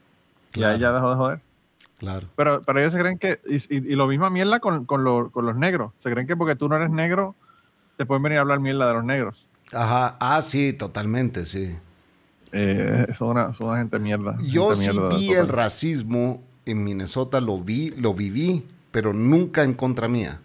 Y 0.53 0.63
ahí 0.63 0.79
ya 0.79 0.93
dejó 0.93 1.09
de 1.09 1.15
joder. 1.15 1.41
Claro. 1.97 2.27
Pero, 2.35 2.61
pero 2.65 2.79
ellos 2.79 2.93
se 2.93 2.99
creen 2.99 3.17
que, 3.17 3.39
y, 3.47 3.95
lo 3.95 4.07
mismo 4.07 4.29
mierda 4.29 4.59
con, 4.59 4.85
con, 4.85 5.29
con, 5.29 5.45
los 5.45 5.55
negros. 5.55 5.93
Se 5.97 6.11
creen 6.11 6.27
que 6.27 6.35
porque 6.35 6.55
tú 6.55 6.67
no 6.67 6.75
eres 6.75 6.89
negro, 6.89 7.35
te 7.97 8.05
pueden 8.05 8.21
venir 8.21 8.37
a 8.37 8.41
hablar 8.41 8.59
mierda 8.59 8.87
de 8.87 8.93
los 8.93 9.05
negros. 9.05 9.47
Ajá, 9.71 10.17
ah, 10.19 10.41
sí, 10.41 10.73
totalmente, 10.73 11.45
sí. 11.45 11.75
Eh, 12.51 13.07
son, 13.13 13.29
una, 13.29 13.53
son 13.53 13.67
una 13.67 13.77
gente 13.77 13.99
mierda. 13.99 14.37
Yo 14.43 14.75
sí 14.75 14.91
vi 15.11 15.31
el 15.31 15.47
racismo 15.47 16.43
en 16.65 16.83
Minnesota, 16.83 17.39
lo 17.39 17.59
vi, 17.59 17.91
lo 17.91 18.13
viví, 18.13 18.65
pero 18.91 19.13
nunca 19.13 19.63
en 19.63 19.73
contra 19.73 20.07
mía. 20.07 20.39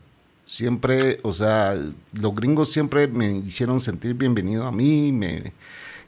Siempre, 0.45 1.21
o 1.23 1.33
sea, 1.33 1.75
los 2.13 2.35
gringos 2.35 2.73
siempre 2.73 3.07
me 3.07 3.31
hicieron 3.31 3.81
sentir 3.81 4.15
bienvenido 4.15 4.67
a 4.67 4.73
mí, 4.73 5.13
me, 5.13 5.53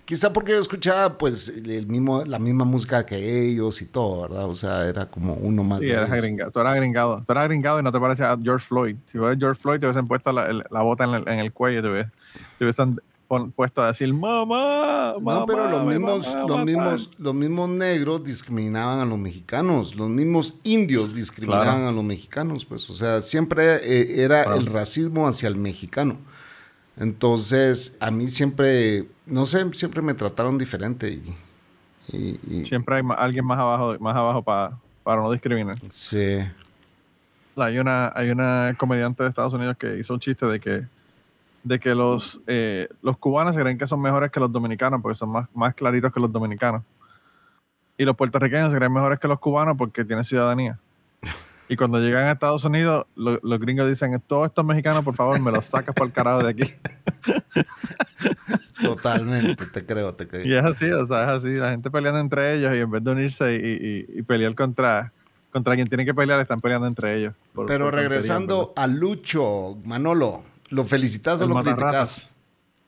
Quizá 0.05 0.33
porque 0.33 0.53
yo 0.53 0.59
escuchaba 0.59 1.17
pues 1.17 1.49
el 1.49 1.87
mismo, 1.87 2.25
la 2.25 2.39
misma 2.39 2.65
música 2.65 3.07
que 3.07 3.47
ellos 3.47 3.81
y 3.83 3.87
todo, 3.87 4.23
¿verdad? 4.23 4.47
O 4.47 4.55
sea, 4.55 4.89
era 4.89 5.07
como 5.07 5.35
uno 5.35 5.63
más. 5.63 5.81
Sí, 5.81 5.87
gringado. 5.87 6.51
Tú 6.51 6.61
eras 6.61 6.77
gringado. 6.77 7.23
Tú 7.25 7.33
eras 7.33 7.45
gringado 7.45 7.81
y 7.81 7.83
no 7.83 7.93
te 7.93 8.01
parecía 8.01 8.33
a 8.33 8.39
George 8.39 8.67
Floyd. 8.67 8.97
Si 9.13 9.19
fueras 9.19 9.39
George 9.39 9.61
Floyd, 9.61 9.79
te 9.79 9.87
hubiesen 9.87 10.09
puesto 10.09 10.33
la, 10.33 10.53
la 10.53 10.83
bota 10.83 11.05
en 11.05 11.11
el, 11.11 11.29
en 11.29 11.39
el, 11.39 11.53
cuello, 11.53 11.83
te 11.83 11.89
hubiesen, 11.89 12.13
te 12.59 12.65
hubiesen 12.65 13.01
puesto 13.55 13.83
a 13.83 13.89
decir 13.89 14.13
mamá, 14.13 15.15
mamá. 15.15 15.15
No, 15.21 15.47
pero 15.47 15.71
los 15.71 15.85
mismos, 15.85 16.37
los, 16.49 16.65
mismos, 16.65 17.11
los 17.19 17.35
mismos 17.35 17.69
negros 17.69 18.25
discriminaban 18.25 18.99
a 18.99 19.05
los 19.05 19.19
mexicanos. 19.19 19.95
Los 19.95 20.09
mismos 20.09 20.59
indios 20.65 21.15
discriminaban 21.15 21.85
a 21.85 21.93
los 21.93 22.05
mexicanos, 22.05 22.65
pues. 22.65 22.91
O 22.91 22.95
sea, 22.95 23.21
siempre 23.21 23.77
eh, 23.77 24.23
era 24.23 24.55
el 24.57 24.67
racismo 24.67 25.29
hacia 25.29 25.49
el 25.49 25.57
mexicano. 25.57 26.19
Entonces, 26.97 27.97
a 28.01 28.11
mí 28.11 28.29
siempre, 28.29 29.07
no 29.27 29.47
sé, 29.47 29.73
siempre 29.73 30.03
me 30.03 30.15
trataron 30.15 30.59
diferente. 30.59 31.21
Y, 32.11 32.65
siempre 32.65 32.97
hay 32.97 33.03
alguien 33.17 33.45
más 33.45 33.59
abajo, 33.59 33.97
más 34.01 34.15
abajo 34.15 34.43
para, 34.43 34.77
para 35.03 35.23
no 35.23 35.33
discriminar. 35.33 35.77
Sí. 35.93 36.39
Hay 37.57 37.79
una, 37.79 38.13
hay 38.15 38.31
una 38.31 38.75
comediante 38.77 39.23
de 39.23 39.29
Estados 39.29 39.55
Unidos 39.55 39.77
que 39.77 39.99
hizo 39.99 40.15
un 40.15 40.21
chiste 40.21 40.47
de 40.47 40.61
que, 40.61 40.87
de 41.63 41.79
que 41.79 41.95
los, 41.95 42.41
eh, 42.47 42.89
los 43.03 43.17
cubanos 43.19 43.55
se 43.55 43.61
creen 43.61 43.79
que 43.79 43.87
son 43.87 44.01
mejores 44.01 44.31
que 44.31 44.41
los 44.41 44.51
dominicanos 44.51 45.01
porque 45.01 45.17
son 45.17 45.31
más, 45.31 45.49
más 45.55 45.75
claritos 45.75 46.13
que 46.13 46.21
los 46.21 46.31
dominicanos. 46.31 46.83
Y 47.97 48.05
los 48.05 48.17
puertorriqueños 48.17 48.71
se 48.71 48.77
creen 48.77 48.93
mejores 48.93 49.19
que 49.19 49.29
los 49.29 49.39
cubanos 49.39 49.77
porque 49.77 50.05
tienen 50.05 50.25
ciudadanía. 50.25 50.79
Y 51.73 51.77
cuando 51.77 51.99
llegan 52.01 52.25
a 52.25 52.33
Estados 52.33 52.67
Unidos, 52.67 53.07
los 53.17 53.59
gringos 53.59 53.89
dicen, 53.89 54.23
todos 54.27 54.49
estos 54.49 54.63
mexicanos, 54.63 55.03
por 55.03 55.15
favor, 55.15 55.41
me 55.41 55.51
los 55.51 55.65
sacas 55.65 55.95
por 55.95 56.07
el 56.07 56.13
carajo 56.13 56.43
de 56.43 56.51
aquí. 56.51 56.71
Totalmente, 58.83 59.65
te 59.65 59.87
creo, 59.87 60.13
te 60.13 60.29
creo. 60.29 60.45
Y 60.45 60.53
es 60.53 60.63
así, 60.63 60.91
o 60.91 61.07
sea, 61.07 61.23
es 61.23 61.29
así, 61.31 61.55
la 61.55 61.71
gente 61.71 61.91
peleando 61.91 62.21
entre 62.21 62.59
ellos 62.59 62.75
y 62.75 62.81
en 62.81 62.91
vez 62.91 63.03
de 63.03 63.11
unirse 63.11 63.55
y, 63.55 64.21
pelear 64.25 64.55
contra, 64.55 65.15
contra 65.51 65.75
quien 65.75 65.89
tiene 65.89 66.05
que 66.05 66.13
pelear, 66.13 66.41
están 66.41 66.61
peleando 66.61 66.87
entre 66.87 67.17
ellos. 67.17 67.33
Pero 67.67 67.91
regresando 67.91 68.75
a 68.77 68.87
Lucho, 68.87 69.79
Manolo, 69.87 70.45
¿lo 70.69 70.85
felicitas 70.85 71.41
o 71.41 71.47
lo 71.47 71.55
criticas? 71.63 72.35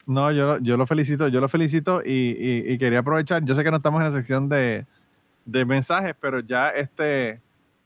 No, 0.04 0.30
yo, 0.30 0.58
yo 0.58 0.76
lo 0.76 0.86
felicito, 0.86 1.28
yo 1.28 1.40
lo 1.40 1.48
felicito 1.48 2.02
y, 2.04 2.76
quería 2.76 2.98
aprovechar, 2.98 3.42
yo 3.46 3.54
sé 3.54 3.64
que 3.64 3.70
no 3.70 3.78
estamos 3.78 4.00
en 4.00 4.08
la 4.08 4.12
sección 4.12 4.50
de, 4.50 4.84
de 5.46 5.64
mensajes, 5.64 6.14
pero 6.20 6.40
ya 6.40 6.68
este 6.68 7.40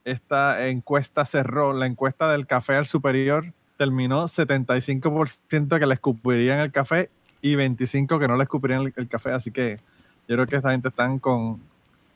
esta 0.05 0.67
encuesta 0.67 1.25
cerró, 1.25 1.73
la 1.73 1.85
encuesta 1.85 2.31
del 2.31 2.47
café 2.47 2.75
al 2.75 2.87
superior 2.87 3.53
terminó 3.77 4.25
75% 4.27 5.79
que 5.79 5.85
le 5.85 5.93
escupirían 5.93 6.59
el 6.59 6.71
café 6.71 7.09
y 7.41 7.55
25% 7.55 8.19
que 8.19 8.27
no 8.27 8.35
le 8.35 8.43
escupirían 8.43 8.91
el, 8.95 9.07
café. 9.07 9.31
Así 9.31 9.51
que 9.51 9.79
yo 10.27 10.35
creo 10.35 10.47
que 10.47 10.57
esta 10.57 10.71
gente 10.71 10.89
están 10.89 11.19
con, 11.19 11.61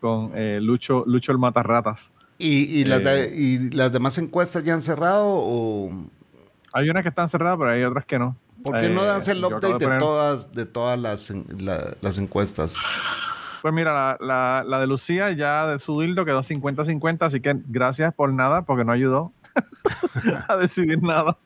con 0.01 0.31
eh, 0.35 0.59
Lucho, 0.61 1.03
Lucho 1.07 1.31
el 1.31 1.37
Matarratas. 1.37 2.09
¿Y, 2.37 2.81
y, 2.81 2.83
las 2.83 3.01
eh, 3.01 3.31
¿Y 3.33 3.69
las 3.69 3.93
demás 3.93 4.17
encuestas 4.17 4.63
ya 4.63 4.73
han 4.73 4.81
cerrado? 4.81 5.25
O? 5.25 5.89
Hay 6.73 6.89
unas 6.89 7.03
que 7.03 7.09
están 7.09 7.29
cerradas, 7.29 7.57
pero 7.57 7.69
hay 7.69 7.83
otras 7.83 8.05
que 8.05 8.19
no. 8.19 8.35
¿Por 8.63 8.77
qué 8.79 8.89
no 8.89 9.03
das 9.03 9.27
el 9.27 9.43
eh, 9.43 9.47
update 9.47 9.85
de, 9.85 9.99
todas, 9.99 10.51
de 10.51 10.65
todas 10.65 10.99
las, 10.99 11.31
las 12.01 12.17
encuestas? 12.17 12.75
Pues 13.63 13.73
mira, 13.73 14.17
la, 14.19 14.65
la, 14.67 14.79
de 14.81 14.87
Lucía 14.87 15.31
ya 15.31 15.65
de 15.67 15.79
su 15.79 15.97
dildo 16.01 16.25
quedó 16.25 16.41
50-50, 16.41 17.21
así 17.21 17.39
que 17.39 17.55
gracias 17.69 18.13
por 18.13 18.33
nada, 18.33 18.63
porque 18.63 18.83
no 18.83 18.91
ayudó 18.91 19.31
a 20.49 20.57
decidir 20.57 21.01
nada. 21.01 21.37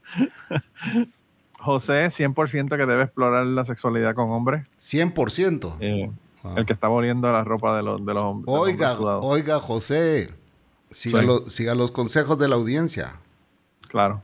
José, 1.60 2.08
100% 2.08 2.70
que 2.70 2.86
debe 2.88 3.04
explorar 3.04 3.46
la 3.46 3.66
sexualidad 3.66 4.16
con 4.16 4.32
hombres. 4.32 4.66
100%. 4.82 5.76
Eh, 5.80 6.10
el 6.56 6.66
que 6.66 6.74
está 6.74 6.88
volviendo 6.88 7.32
la 7.32 7.44
ropa 7.44 7.78
de 7.78 7.84
los, 7.84 8.04
de 8.04 8.12
los 8.16 8.24
hombres. 8.24 8.48
Oiga, 8.48 8.98
oiga, 9.20 9.60
José, 9.60 10.34
siga, 10.90 11.22
siga 11.46 11.76
los 11.76 11.92
consejos 11.92 12.40
de 12.40 12.48
la 12.48 12.56
audiencia. 12.56 13.18
Claro. 13.90 14.24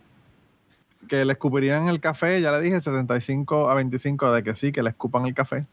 que 1.08 1.24
le 1.26 1.34
escupirían 1.34 1.90
el 1.90 2.00
café, 2.00 2.42
ya 2.42 2.54
le 2.54 2.62
dije 2.62 2.82
75 2.82 3.70
a 3.70 3.76
25 3.76 4.32
de 4.32 4.44
que 4.44 4.56
sí, 4.56 4.72
que 4.72 4.82
le 4.82 4.90
escupan 4.90 5.28
el 5.28 5.36
café. 5.36 5.68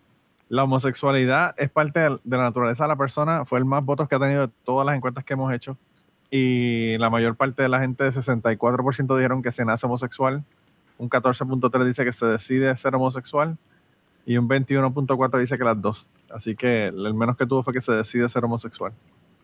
La 0.51 0.65
homosexualidad 0.65 1.55
es 1.57 1.71
parte 1.71 2.01
de 2.01 2.19
la 2.25 2.43
naturaleza 2.43 2.85
de 2.85 2.89
la 2.89 2.97
persona, 2.97 3.47
fue 3.47 3.59
el 3.59 3.65
más 3.65 3.83
votos 3.83 4.09
que 4.09 4.17
ha 4.17 4.19
tenido 4.19 4.49
de 4.49 4.53
todas 4.65 4.85
las 4.85 4.95
encuestas 4.97 5.25
que 5.25 5.33
hemos 5.33 5.51
hecho. 5.55 5.79
Y 6.29 6.99
la 6.99 7.09
mayor 7.09 7.37
parte 7.37 7.63
de 7.63 7.69
la 7.69 7.81
gente, 7.81 8.05
de 8.05 8.11
64% 8.11 9.17
dijeron 9.17 9.43
que 9.43 9.53
se 9.53 9.65
nace 9.65 9.87
homosexual, 9.87 10.45
un 10.99 11.09
14.3 11.09 11.85
dice 11.85 12.05
que 12.05 12.13
se 12.13 12.27
decide 12.27 12.77
ser 12.77 12.95
homosexual 12.95 13.57
y 14.27 14.37
un 14.37 14.49
21.4 14.49 15.39
dice 15.39 15.57
que 15.57 15.65
las 15.65 15.81
dos. 15.81 16.09
Así 16.31 16.55
que 16.55 16.87
el 16.89 17.15
menos 17.15 17.37
que 17.37 17.47
tuvo 17.47 17.63
fue 17.63 17.73
que 17.73 17.81
se 17.81 17.93
decide 17.93 18.29
ser 18.29 18.45
homosexual. 18.45 18.93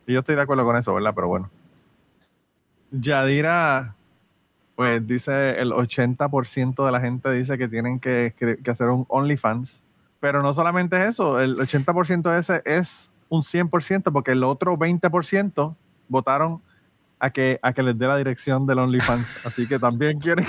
Y 0.06 0.12
yo 0.12 0.20
estoy 0.20 0.34
de 0.34 0.42
acuerdo 0.42 0.64
con 0.64 0.76
eso, 0.76 0.92
¿verdad? 0.92 1.12
Pero 1.14 1.28
bueno. 1.28 1.50
Yadira, 2.90 3.94
pues 4.75 5.06
dice 5.06 5.58
el 5.60 5.72
80% 5.72 6.84
de 6.84 6.92
la 6.92 7.00
gente 7.00 7.32
dice 7.32 7.56
que 7.56 7.68
tienen 7.68 7.98
que, 8.00 8.34
hacer 8.66 8.88
un 8.88 9.06
OnlyFans. 9.08 9.80
Pero 10.20 10.42
no 10.42 10.52
solamente 10.52 11.06
eso, 11.06 11.40
el 11.40 11.56
80% 11.56 12.37
ese 12.37 12.62
es 12.64 13.11
un 13.28 13.42
100% 13.42 14.12
porque 14.12 14.32
el 14.32 14.44
otro 14.44 14.76
20% 14.76 15.76
votaron 16.08 16.62
a 17.18 17.30
que, 17.30 17.58
a 17.62 17.73
que 17.73 17.82
les 17.82 17.99
dé 17.99 18.06
la 18.06 18.16
dirección 18.16 18.66
del 18.66 18.78
OnlyFans. 18.78 19.46
Así 19.46 19.66
que 19.66 19.78
también 19.78 20.18
quieren. 20.20 20.46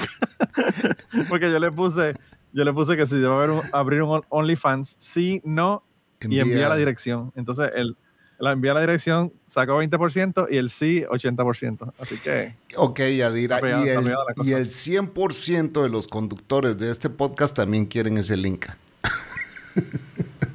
porque 1.29 1.51
yo 1.51 1.59
le 1.59 1.71
puse, 1.71 2.13
yo 2.53 2.63
le 2.63 2.73
puse 2.73 2.95
que 2.95 3.05
si 3.05 3.17
debe 3.17 3.33
haber 3.33 3.61
abrir 3.73 4.01
un 4.03 4.21
OnlyFans, 4.29 4.95
sí, 4.99 5.41
no, 5.43 5.83
y 6.21 6.39
envía 6.39 6.69
la 6.69 6.75
dirección. 6.75 7.31
Entonces, 7.35 7.71
el, 7.75 7.95
la 8.39 8.51
envía 8.51 8.73
la 8.73 8.81
dirección, 8.81 9.33
sacó 9.45 9.81
20% 9.81 10.47
y 10.49 10.57
el 10.57 10.69
sí 10.69 11.03
80%. 11.09 11.93
Así 11.99 12.17
que... 12.17 12.55
Ok, 12.75 12.99
Yadira. 12.99 13.59
y, 13.61 13.89
el, 13.89 14.13
y 14.43 14.53
el 14.53 14.67
100% 14.67 15.81
de 15.81 15.89
los 15.89 16.07
conductores 16.07 16.77
de 16.77 16.91
este 16.91 17.09
podcast 17.09 17.55
también 17.55 17.85
quieren 17.85 18.17
ese 18.17 18.37
link. 18.37 18.67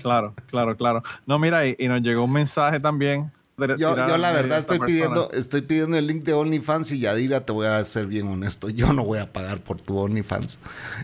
claro, 0.00 0.34
claro, 0.46 0.76
claro. 0.76 1.02
No, 1.26 1.38
mira, 1.38 1.66
y 1.66 1.76
nos 1.88 2.02
llegó 2.02 2.24
un 2.24 2.32
mensaje 2.32 2.80
también 2.80 3.30
yo, 3.76 4.18
la 4.18 4.32
verdad 4.32 4.58
estoy 4.58 4.78
pidiendo, 4.80 5.30
estoy 5.32 5.60
pidiendo 5.62 5.96
el 5.96 6.06
link 6.06 6.24
de 6.24 6.32
OnlyFans 6.32 6.90
y 6.92 7.00
Yadira, 7.00 7.44
te 7.44 7.52
voy 7.52 7.66
a 7.66 7.82
ser 7.84 8.06
bien 8.06 8.26
honesto, 8.28 8.70
yo 8.70 8.92
no 8.92 9.04
voy 9.04 9.18
a 9.18 9.32
pagar 9.32 9.60
por 9.60 9.80
tu 9.80 9.98
OnlyFans. 9.98 10.58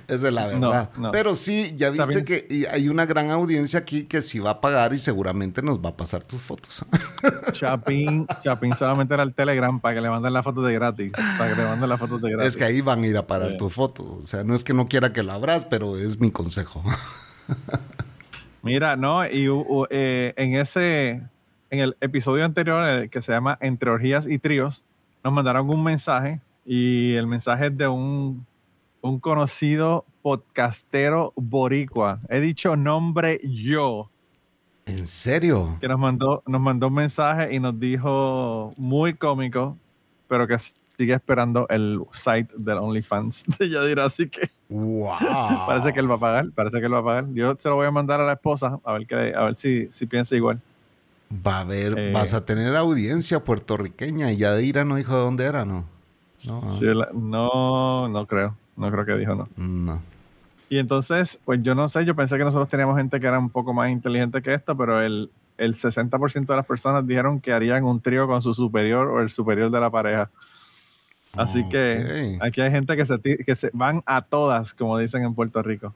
Esa 0.09 0.29
es 0.29 0.35
la 0.35 0.47
verdad. 0.47 0.91
Pero 1.13 1.35
sí, 1.35 1.75
ya 1.77 1.91
viste 1.91 2.23
que 2.25 2.69
hay 2.71 2.89
una 2.89 3.07
gran 3.07 3.31
audiencia 3.31 3.81
aquí 3.81 4.05
que 4.05 4.23
sí 4.23 4.39
va 4.39 4.51
a 4.51 4.61
pagar 4.61 4.93
y 4.93 4.99
seguramente 4.99 5.63
nos 5.63 5.79
va 5.79 5.91
a 5.91 5.97
pasar 5.97 6.23
tus 6.23 6.41
fotos. 6.41 6.85
Chapín, 7.53 8.27
Chapín 8.43 8.75
solamente 8.75 9.15
era 9.15 9.23
el 9.23 9.35
Telegram 9.35 9.79
para 9.79 9.97
que 9.97 10.01
le 10.01 10.11
manden 10.11 10.33
las 10.33 10.45
fotos 10.45 10.65
de 10.65 10.73
gratis. 10.73 11.13
Para 11.37 11.55
que 11.55 11.61
le 11.61 11.69
manden 11.69 11.89
las 11.89 11.99
fotos 11.99 12.21
de 12.23 12.31
gratis. 12.31 12.49
Es 12.49 12.57
que 12.57 12.65
ahí 12.65 12.81
van 12.81 13.03
a 13.03 13.07
ir 13.07 13.17
a 13.17 13.27
parar 13.27 13.57
tus 13.57 13.73
fotos. 13.73 14.07
O 14.23 14.27
sea, 14.27 14.43
no 14.43 14.55
es 14.55 14.65
que 14.65 14.73
no 14.73 14.89
quiera 14.89 15.13
que 15.13 15.23
lo 15.23 15.33
abras, 15.33 15.67
pero 15.67 15.99
es 15.99 16.19
mi 16.19 16.31
consejo. 16.31 16.83
Mira, 18.69 18.97
no, 18.97 19.27
y 19.27 19.49
eh, 19.89 20.35
en 20.37 20.55
ese 20.55 21.23
en 21.71 21.81
el 21.81 21.97
episodio 22.01 22.45
anterior, 22.45 23.09
que 23.09 23.23
se 23.23 23.33
llama 23.33 23.57
Entre 23.63 23.91
Orgías 23.91 24.27
y 24.27 24.39
Tríos, 24.39 24.85
nos 25.25 25.33
mandaron 25.33 25.69
un 25.71 25.83
mensaje 25.83 26.41
y 26.67 27.15
el 27.15 27.27
mensaje 27.27 27.69
es 27.69 27.77
de 27.79 27.89
un, 27.89 28.47
un 29.01 29.21
conocido 29.21 30.05
podcastero 30.21 31.33
boricua. 31.35 32.21
He 32.29 32.41
dicho 32.41 32.77
nombre 32.77 33.41
yo. 33.43 34.11
¿En 34.85 35.07
serio? 35.07 35.79
Que 35.81 35.89
nos 35.89 35.99
mandó, 35.99 36.43
nos 36.47 36.61
mandó 36.61 36.89
un 36.89 36.95
mensaje 36.95 37.55
y 37.55 37.61
nos 37.61 37.79
dijo 37.81 38.73
muy 38.77 39.15
cómico, 39.15 39.79
pero 40.29 40.47
que 40.47 40.57
sigue 40.99 41.15
esperando 41.15 41.67
el 41.69 42.01
site 42.13 42.53
del 42.57 42.79
OnlyFans 42.79 43.45
de 43.59 43.71
Yadira, 43.71 44.07
así 44.07 44.29
que 44.29 44.51
wow. 44.69 45.17
parece 45.67 45.93
que 45.93 46.01
él 46.01 46.11
va 46.11 46.17
a 46.17 46.19
pagar, 46.19 46.51
parece 46.51 46.81
que 46.81 46.87
él 46.87 46.93
va 46.93 46.99
a 46.99 47.05
pagar. 47.05 47.27
Yo 47.33 47.57
se 47.59 47.69
lo 47.69 47.77
voy 47.77 47.87
a 47.87 47.93
mandar 47.93 48.21
a 48.21 48.27
la 48.27 48.33
esposa 48.33 48.81
a 48.83 48.93
ver 48.93 49.07
que, 49.07 49.15
a 49.15 49.45
ver 49.45 49.57
si, 49.57 49.89
si 49.93 50.07
piensa 50.07 50.35
igual. 50.35 50.61
Va 51.47 51.61
a 51.61 51.65
ver, 51.65 51.97
eh, 51.97 52.13
vas 52.13 52.35
a 52.35 52.45
tener 52.45 52.75
audiencia 52.75 53.45
puertorriqueña. 53.45 54.33
Y 54.33 54.39
Yadira 54.39 54.85
no 54.85 54.97
dijo 54.97 55.15
de 55.15 55.21
dónde 55.21 55.45
era, 55.45 55.65
¿no? 55.65 55.85
No, 56.45 58.09
no, 58.09 58.27
creo. 58.27 58.57
No 58.77 58.91
creo 58.91 59.05
que 59.05 59.15
dijo 59.17 59.35
no. 59.35 59.49
No. 59.57 60.03
Y 60.71 60.79
entonces, 60.79 61.39
pues 61.45 61.63
yo 61.63 61.75
no 61.75 61.89
sé, 61.89 62.05
yo 62.05 62.15
pensé 62.15 62.39
que 62.39 62.45
nosotros 62.45 62.69
teníamos 62.69 62.97
gente 62.97 63.21
que 63.21 63.27
era 63.27 63.39
un 63.39 63.51
poco 63.51 63.73
más 63.73 63.91
inteligente 63.91 64.43
que 64.43 64.55
esto, 64.55 64.77
pero 64.77 65.01
el, 65.01 65.31
el 65.59 65.75
60% 65.75 66.47
de 66.47 66.57
las 66.57 66.67
personas 66.67 67.07
dijeron 67.07 67.41
que 67.41 67.53
harían 67.53 67.85
un 67.85 68.01
trío 68.01 68.27
con 68.27 68.43
su 68.43 68.53
superior 68.53 69.09
o 69.09 69.21
el 69.21 69.31
superior 69.31 69.71
de 69.71 69.81
la 69.81 69.91
pareja. 69.91 70.31
Así 71.39 71.69
que 71.69 72.39
aquí 72.41 72.61
hay 72.61 72.71
gente 72.71 72.97
que 72.97 73.07
se, 73.07 73.19
que 73.21 73.55
se 73.55 73.71
van 73.73 74.03
a 74.07 74.23
todas, 74.23 74.75
como 74.75 74.99
dicen 74.99 75.25
en 75.25 75.35
Puerto 75.35 75.63
Rico. 75.63 75.95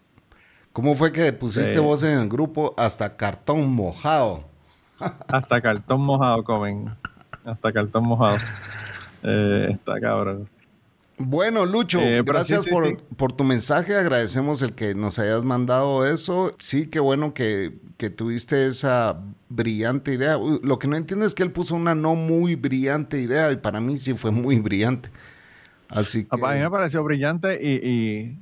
¿Cómo 0.72 0.94
fue 0.94 1.12
que 1.12 1.32
pusiste 1.32 1.78
vos 1.80 2.02
en 2.02 2.16
el 2.16 2.28
grupo 2.28 2.74
hasta 2.78 3.16
cartón 3.16 3.74
mojado? 3.74 4.44
Hasta 5.28 5.60
cartón 5.60 6.00
mojado 6.00 6.44
comen. 6.44 6.88
Hasta 7.44 7.72
cartón 7.72 8.06
mojado. 8.06 8.38
Eh, 9.24 9.68
está 9.72 10.00
cabrón. 10.00 10.48
Bueno, 11.18 11.66
Lucho, 11.66 12.00
eh, 12.00 12.22
gracias 12.24 12.66
por, 13.16 13.32
tu 13.32 13.44
mensaje. 13.44 13.94
Agradecemos 13.94 14.62
el 14.62 14.72
que 14.74 14.94
nos 14.94 15.18
hayas 15.18 15.44
mandado 15.44 16.06
eso. 16.06 16.54
Sí, 16.58 16.86
qué 16.86 17.00
bueno 17.00 17.34
que, 17.34 17.72
tuviste 18.16 18.66
esa 18.66 19.20
brillante 19.48 20.14
idea. 20.14 20.38
Lo 20.62 20.78
que 20.78 20.88
no 20.88 20.96
entiendo 20.96 21.24
es 21.26 21.34
que 21.34 21.42
él 21.42 21.52
puso 21.52 21.74
una 21.74 21.94
no 21.94 22.14
muy 22.14 22.56
brillante 22.56 23.20
idea 23.20 23.52
y 23.52 23.56
para 23.56 23.80
mí 23.80 23.98
sí 23.98 24.14
fue 24.14 24.30
muy 24.30 24.58
brillante. 24.60 25.10
Así 25.92 26.24
que... 26.24 26.30
A 26.34 26.52
mí 26.52 26.60
me 26.60 26.70
pareció 26.70 27.04
brillante 27.04 27.58
y 27.62 28.38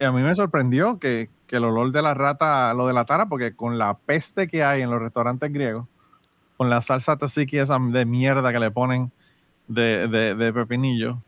a 0.00 0.12
mí 0.12 0.22
me 0.22 0.34
sorprendió 0.34 0.98
que, 0.98 1.30
que 1.46 1.56
el 1.56 1.64
olor 1.64 1.92
de 1.92 2.02
la 2.02 2.14
rata 2.14 2.72
lo 2.74 2.86
delatara, 2.86 3.26
porque 3.26 3.54
con 3.54 3.78
la 3.78 3.94
peste 3.94 4.48
que 4.48 4.64
hay 4.64 4.82
en 4.82 4.90
los 4.90 5.00
restaurantes 5.00 5.52
griegos, 5.52 5.86
con 6.56 6.70
la 6.70 6.82
salsa 6.82 7.16
tzatziki 7.16 7.58
esa 7.58 7.78
de 7.78 8.04
mierda 8.04 8.52
que 8.52 8.58
le 8.58 8.70
ponen 8.70 9.10
de, 9.68 10.08
de, 10.08 10.34
de 10.34 10.52
pepinillo, 10.52 11.18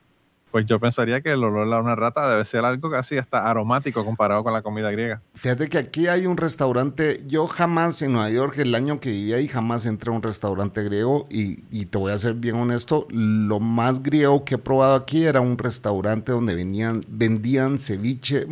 pues 0.51 0.67
yo 0.67 0.79
pensaría 0.81 1.21
que 1.21 1.33
el 1.33 1.43
olor 1.45 1.73
a 1.73 1.81
una 1.81 1.95
rata 1.95 2.29
debe 2.29 2.45
ser 2.45 2.65
algo 2.65 2.91
casi 2.91 3.19
hasta 3.19 3.49
aromático 3.49 4.05
comparado 4.05 4.43
con 4.45 4.53
la 4.53 4.63
comida 4.63 4.91
griega. 4.91 5.21
Fíjate 5.35 5.69
que 5.69 5.79
aquí 5.79 6.07
hay 6.07 6.27
un 6.27 6.37
restaurante, 6.37 7.23
yo 7.27 7.47
jamás 7.47 8.01
en 8.03 8.13
Nueva 8.13 8.31
York, 8.31 8.59
el 8.59 8.75
año 8.75 9.01
que 9.01 9.11
viví 9.11 9.33
ahí, 9.33 9.49
jamás 9.49 9.87
entré 9.87 10.11
a 10.11 10.15
un 10.15 10.23
restaurante 10.23 10.83
griego 10.83 11.27
y, 11.31 11.57
te 11.87 11.99
voy 11.99 12.13
a 12.13 12.19
ser 12.19 12.35
bien 12.35 12.57
honesto, 12.57 13.07
lo 13.11 13.61
más 13.61 14.03
griego 14.03 14.45
que 14.45 14.57
he 14.57 14.59
probado 14.59 14.95
aquí 14.95 15.25
era 15.25 15.41
un 15.41 15.59
restaurante 15.59 16.33
donde 16.33 16.55
vendían 16.55 17.79
ceviche, 17.79 18.47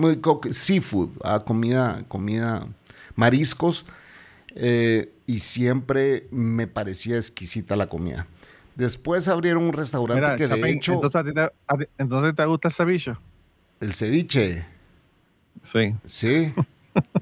seafood, 0.50 1.10
ah, 1.22 1.40
comida, 1.44 2.04
comida, 2.08 2.62
mariscos, 3.16 3.86
eh, 4.54 5.12
y 5.26 5.40
siempre 5.40 6.28
me 6.30 6.66
parecía 6.66 7.16
exquisita 7.16 7.76
la 7.76 7.88
comida. 7.88 8.26
Después 8.74 9.28
abrieron 9.28 9.64
un 9.64 9.72
restaurante 9.72 10.36
que 10.36 10.48
de 10.48 10.70
hecho. 10.70 10.94
Entonces, 10.94 12.34
te, 12.36 12.44
gusta 12.44 12.68
el 12.68 12.74
ceviche? 12.74 13.16
¿El 13.80 13.92
ceviche? 13.92 14.66
Sí. 15.62 15.94
¿Sí? 16.04 16.52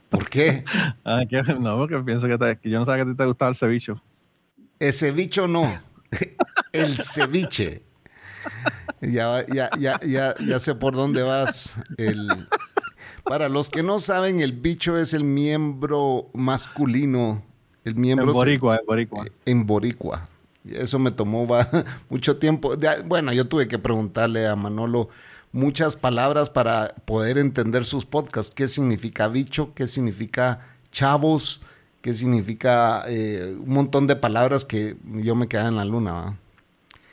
¿Por 0.09 0.29
qué? 0.29 0.65
ah, 1.05 1.23
que, 1.29 1.43
no, 1.43 1.77
porque 1.77 1.99
pienso 1.99 2.27
que, 2.27 2.39
te, 2.39 2.59
yo 2.69 2.79
no 2.79 2.85
sabía 2.85 3.05
que 3.05 3.11
a 3.11 3.13
ti 3.13 3.17
te 3.17 3.27
gustaba 3.27 3.51
el 3.51 3.57
ceviche. 3.57 3.95
El 4.79 4.93
ceviche 4.93 5.47
no. 5.47 5.81
el 6.73 6.97
ceviche. 6.99 7.83
Ya, 9.01 9.45
ya, 9.47 9.71
ya, 9.79 10.01
ya, 10.01 10.35
ya 10.39 10.59
sé 10.59 10.75
por 10.75 10.95
dónde 10.95 11.23
vas. 11.23 11.77
El, 11.97 12.29
para 13.25 13.49
los 13.49 13.71
que 13.71 13.83
no 13.83 14.01
saben, 14.01 14.41
el 14.41 14.53
bicho 14.53 14.99
es 14.99 15.15
el 15.15 15.25
miembro 15.25 16.31
masculino. 16.33 17.43
El 17.85 17.95
miembro. 17.97 18.29
En 18.29 18.33
boricua, 18.33 18.77
en 18.77 18.87
boricua. 18.87 19.25
En 19.45 19.67
boricua. 19.67 20.29
Eso 20.65 20.99
me 20.99 21.11
tomó 21.11 21.47
mucho 22.09 22.37
tiempo. 22.37 22.75
Bueno, 23.07 23.33
yo 23.33 23.47
tuve 23.47 23.69
que 23.69 23.79
preguntarle 23.79 24.47
a 24.47 24.57
Manolo 24.57 25.09
muchas 25.53 25.97
palabras 25.97 26.51
para 26.51 26.95
poder 27.05 27.39
entender 27.39 27.85
sus 27.85 28.05
podcasts. 28.05 28.53
¿Qué 28.55 28.69
significa 28.69 29.29
bicho? 29.29 29.73
¿Qué 29.75 29.87
significa 29.87 30.67
chavos? 30.91 31.61
¿Qué 32.01 32.15
significa 32.15 33.05
eh, 33.07 33.57
un 33.59 33.75
montón 33.75 34.07
de 34.07 34.17
palabras 34.17 34.65
que 34.65 34.97
yo 35.05 35.35
me 35.35 35.49
quedaba 35.49 35.69
en 35.69 35.77
la 35.77 35.85
luna? 35.85 36.39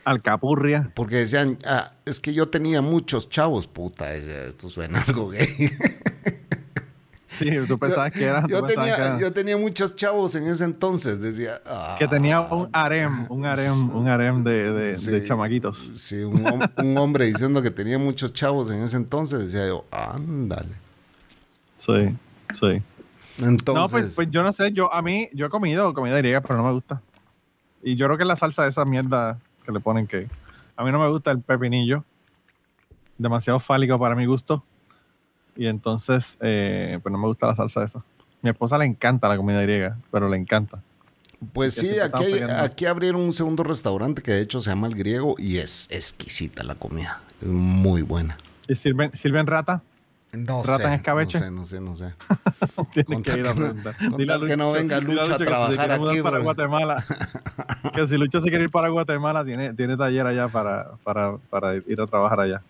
Alcapurria. 0.03 0.91
Porque 0.95 1.17
decían, 1.17 1.59
ah, 1.65 1.93
es 2.05 2.19
que 2.19 2.33
yo 2.33 2.49
tenía 2.49 2.81
muchos 2.81 3.29
chavos, 3.29 3.67
puta, 3.67 4.15
esto 4.15 4.69
suena 4.69 5.01
algo 5.07 5.29
gay. 5.29 5.69
Sí, 7.39 7.49
tú 7.67 7.79
pensabas 7.79 8.11
que 8.11 8.25
era. 8.25 8.45
Yo, 8.47 8.61
tenía, 8.63 9.17
yo 9.17 9.31
tenía 9.31 9.57
muchos 9.57 9.95
chavos 9.95 10.35
en 10.35 10.45
ese 10.47 10.65
entonces. 10.65 11.21
Decía. 11.21 11.61
que 11.97 12.07
tenía 12.07 12.41
un 12.41 12.69
harem, 12.73 13.25
un 13.29 13.45
harem, 13.45 13.95
un 13.95 14.07
harem 14.09 14.43
de, 14.43 14.73
de, 14.73 15.23
chamaquitos. 15.23 15.77
Sí, 15.95 16.21
un, 16.23 16.97
hombre 16.97 17.27
diciendo 17.27 17.61
que 17.61 17.71
tenía 17.71 17.97
muchos 17.97 18.33
chavos 18.33 18.69
en 18.71 18.83
ese 18.83 18.97
entonces. 18.97 19.39
Decía 19.39 19.67
yo, 19.67 19.85
ándale. 19.89 20.75
Sí, 21.77 22.13
sí. 22.59 22.81
Entonces. 23.37 23.73
No, 23.73 23.87
pues, 23.87 24.15
pues, 24.15 24.29
yo 24.29 24.43
no 24.43 24.51
sé, 24.51 24.73
yo 24.73 24.93
a 24.93 25.01
mí, 25.01 25.29
yo 25.33 25.45
he 25.45 25.49
comido 25.49 25.93
comida 25.93 26.17
griega, 26.17 26.41
pero 26.41 26.57
no 26.57 26.63
me 26.65 26.73
gusta. 26.73 27.01
Y 27.81 27.95
yo 27.95 28.05
creo 28.07 28.17
que 28.17 28.25
la 28.25 28.35
salsa 28.35 28.63
de 28.63 28.69
esa 28.69 28.83
mierda 28.83 29.39
que 29.65 29.71
le 29.71 29.79
ponen 29.79 30.07
que. 30.07 30.27
A 30.75 30.83
mí 30.83 30.91
no 30.91 30.99
me 30.99 31.09
gusta 31.09 31.31
el 31.31 31.39
pepinillo. 31.39 32.03
demasiado 33.17 33.61
fálico 33.61 33.97
para 33.97 34.15
mi 34.15 34.25
gusto. 34.25 34.63
Y 35.59 35.67
entonces, 35.67 36.37
eh, 36.39 36.99
pues 37.03 37.11
no 37.11 37.17
me 37.19 37.27
gusta 37.27 37.45
la 37.47 37.53
salsa 37.55 37.83
esa. 37.83 38.01
Mi 38.41 38.49
esposa 38.49 38.77
le 38.77 38.85
encanta 38.85 39.27
la 39.27 39.35
comida 39.35 39.61
griega, 39.61 39.97
pero 40.09 40.29
le 40.29 40.37
encanta. 40.37 40.81
Pues 41.51 41.73
sí, 41.73 41.99
aquí, 41.99 42.39
aquí 42.41 42.85
abrieron 42.85 43.19
un 43.19 43.33
segundo 43.33 43.63
restaurante 43.63 44.21
que 44.21 44.31
de 44.31 44.39
hecho 44.41 44.61
se 44.61 44.69
llama 44.69 44.87
El 44.87 44.95
Griego 44.95 45.35
y 45.37 45.57
es 45.57 45.89
exquisita 45.91 46.63
la 46.63 46.75
comida. 46.75 47.21
Es 47.41 47.47
muy 47.49 48.03
buena. 48.03 48.37
¿Y 48.69 48.75
sirven, 48.75 49.11
sirven 49.15 49.47
rata? 49.47 49.81
No 50.31 50.63
¿Rata 50.63 50.83
sé, 50.83 50.87
en 50.87 50.93
escabeche? 50.93 51.39
No 51.39 51.45
sé, 51.45 51.51
no 51.51 51.65
sé, 51.65 51.81
no 51.81 51.95
sé. 51.97 52.13
Tienes 52.93 53.23
que 53.23 53.31
ir 53.39 53.47
a 53.47 53.53
que 53.53 53.59
no- 53.59 53.65
preguntar. 53.65 53.95
Dile 54.17 54.33
a 54.33 54.39
que 54.39 54.55
no 54.57 54.71
venga 54.71 54.99
Lucho 55.01 55.21
a 55.21 55.37
que 55.37 55.43
si 55.43 55.45
trabajar 55.45 55.75
quiere 55.75 55.97
mudar 55.99 56.13
aquí, 56.13 56.21
para. 56.23 56.39
Guatemala. 56.39 57.03
que 57.95 58.07
si 58.07 58.15
Lucho 58.17 58.39
se 58.39 58.47
quiere 58.49 58.63
ir 58.65 58.69
para 58.69 58.87
Guatemala, 58.89 59.43
tiene, 59.43 59.73
tiene 59.73 59.97
taller 59.97 60.25
allá 60.25 60.47
para, 60.47 60.91
para, 61.03 61.35
para 61.49 61.75
ir 61.75 62.01
a 62.01 62.07
trabajar 62.07 62.39
allá. 62.41 62.61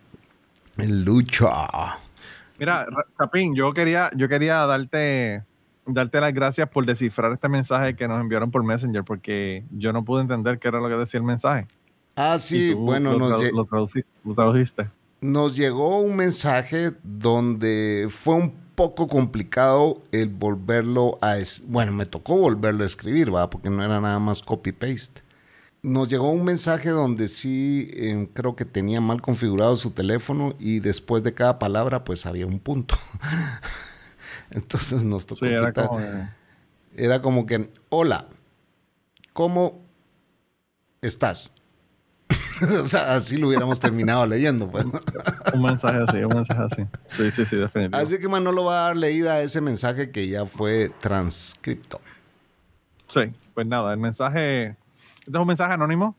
El 0.78 1.04
Lucho. 1.04 1.52
Mira, 2.60 2.86
Ra- 2.90 3.06
Chapín, 3.18 3.56
yo 3.56 3.74
quería, 3.74 4.10
yo 4.16 4.28
quería 4.28 4.66
darte, 4.66 5.44
darte 5.86 6.20
las 6.22 6.34
gracias 6.34 6.70
por 6.70 6.86
descifrar 6.86 7.32
este 7.32 7.50
mensaje 7.50 7.96
que 7.96 8.08
nos 8.08 8.20
enviaron 8.22 8.52
por 8.52 8.64
Messenger, 8.64 9.04
porque 9.04 9.64
yo 9.72 9.94
no 9.94 10.04
pude 10.04 10.22
entender 10.22 10.60
qué 10.60 10.68
era 10.68 10.80
lo 10.80 10.90
que 10.90 10.96
decía 10.96 11.20
el 11.20 11.26
mensaje. 11.26 11.68
Ah, 12.16 12.38
sí, 12.38 12.74
bueno, 12.74 13.14
lo, 13.14 13.30
nos, 13.30 13.52
lo 13.54 13.66
traduci- 13.66 14.04
lo 14.26 14.34
traduciste. 14.34 14.90
nos 15.22 15.56
llegó 15.56 16.00
un 16.00 16.16
mensaje 16.18 16.92
donde 17.04 18.08
fue 18.10 18.36
un 18.36 18.52
poco 18.76 19.08
complicado 19.08 20.02
el 20.12 20.30
volverlo 20.30 21.18
a... 21.22 21.38
es- 21.38 21.64
Bueno, 21.68 21.92
me 21.94 22.06
tocó 22.06 22.38
volverlo 22.38 22.84
a 22.84 22.88
escribir, 22.88 23.34
¿va? 23.34 23.50
Porque 23.50 23.70
no 23.70 23.84
era 23.84 24.00
nada 24.02 24.20
más 24.20 24.42
copy-paste. 24.42 25.22
Nos 25.82 26.10
llegó 26.10 26.30
un 26.32 26.44
mensaje 26.44 26.90
donde 26.90 27.28
sí 27.30 27.90
eh, 27.94 28.28
creo 28.34 28.56
que 28.56 28.66
tenía 28.66 29.00
mal 29.00 29.22
configurado 29.22 29.78
su 29.78 29.92
teléfono 29.92 30.54
y 30.60 30.80
después 30.82 31.24
de 31.24 31.34
cada 31.34 31.58
palabra 31.58 32.04
pues 32.04 32.26
había 32.26 32.46
un 32.46 32.60
punto. 32.60 32.96
Entonces 34.52 35.04
nos 35.04 35.26
tocó 35.26 35.46
Sí, 35.46 35.52
era 35.54 35.70
quitar- 35.72 35.88
como... 35.88 36.00
de- 36.00 36.28
Era 36.96 37.22
como 37.22 37.46
que, 37.46 37.70
hola, 37.90 38.26
¿cómo 39.34 39.82
estás? 41.02 41.52
o 42.84 42.88
sea, 42.88 43.16
así 43.16 43.38
lo 43.38 43.48
hubiéramos 43.48 43.80
terminado 43.80 44.26
leyendo. 44.26 44.70
Pues. 44.70 44.86
un 45.54 45.62
mensaje 45.62 46.00
así, 46.06 46.18
un 46.18 46.34
mensaje 46.36 46.62
así. 46.62 46.82
Sí, 47.08 47.32
sí, 47.32 47.46
sí, 47.46 47.56
definitivamente. 47.56 47.98
Así 47.98 48.20
que 48.20 48.28
Manolo 48.28 48.66
va 48.66 48.82
a 48.82 48.88
dar 48.88 48.98
leída 48.98 49.34
a 49.36 49.42
ese 49.44 49.62
mensaje 49.62 50.12
que 50.12 50.28
ya 50.28 50.46
fue 50.46 50.90
transcripto. 51.00 52.02
Sí, 53.08 53.22
pues 53.54 53.66
nada, 53.66 53.94
el 53.94 54.00
mensaje, 54.00 54.76
este 55.30 55.38
es 55.38 55.42
un 55.42 55.48
mensaje 55.48 55.74
anónimo. 55.74 56.16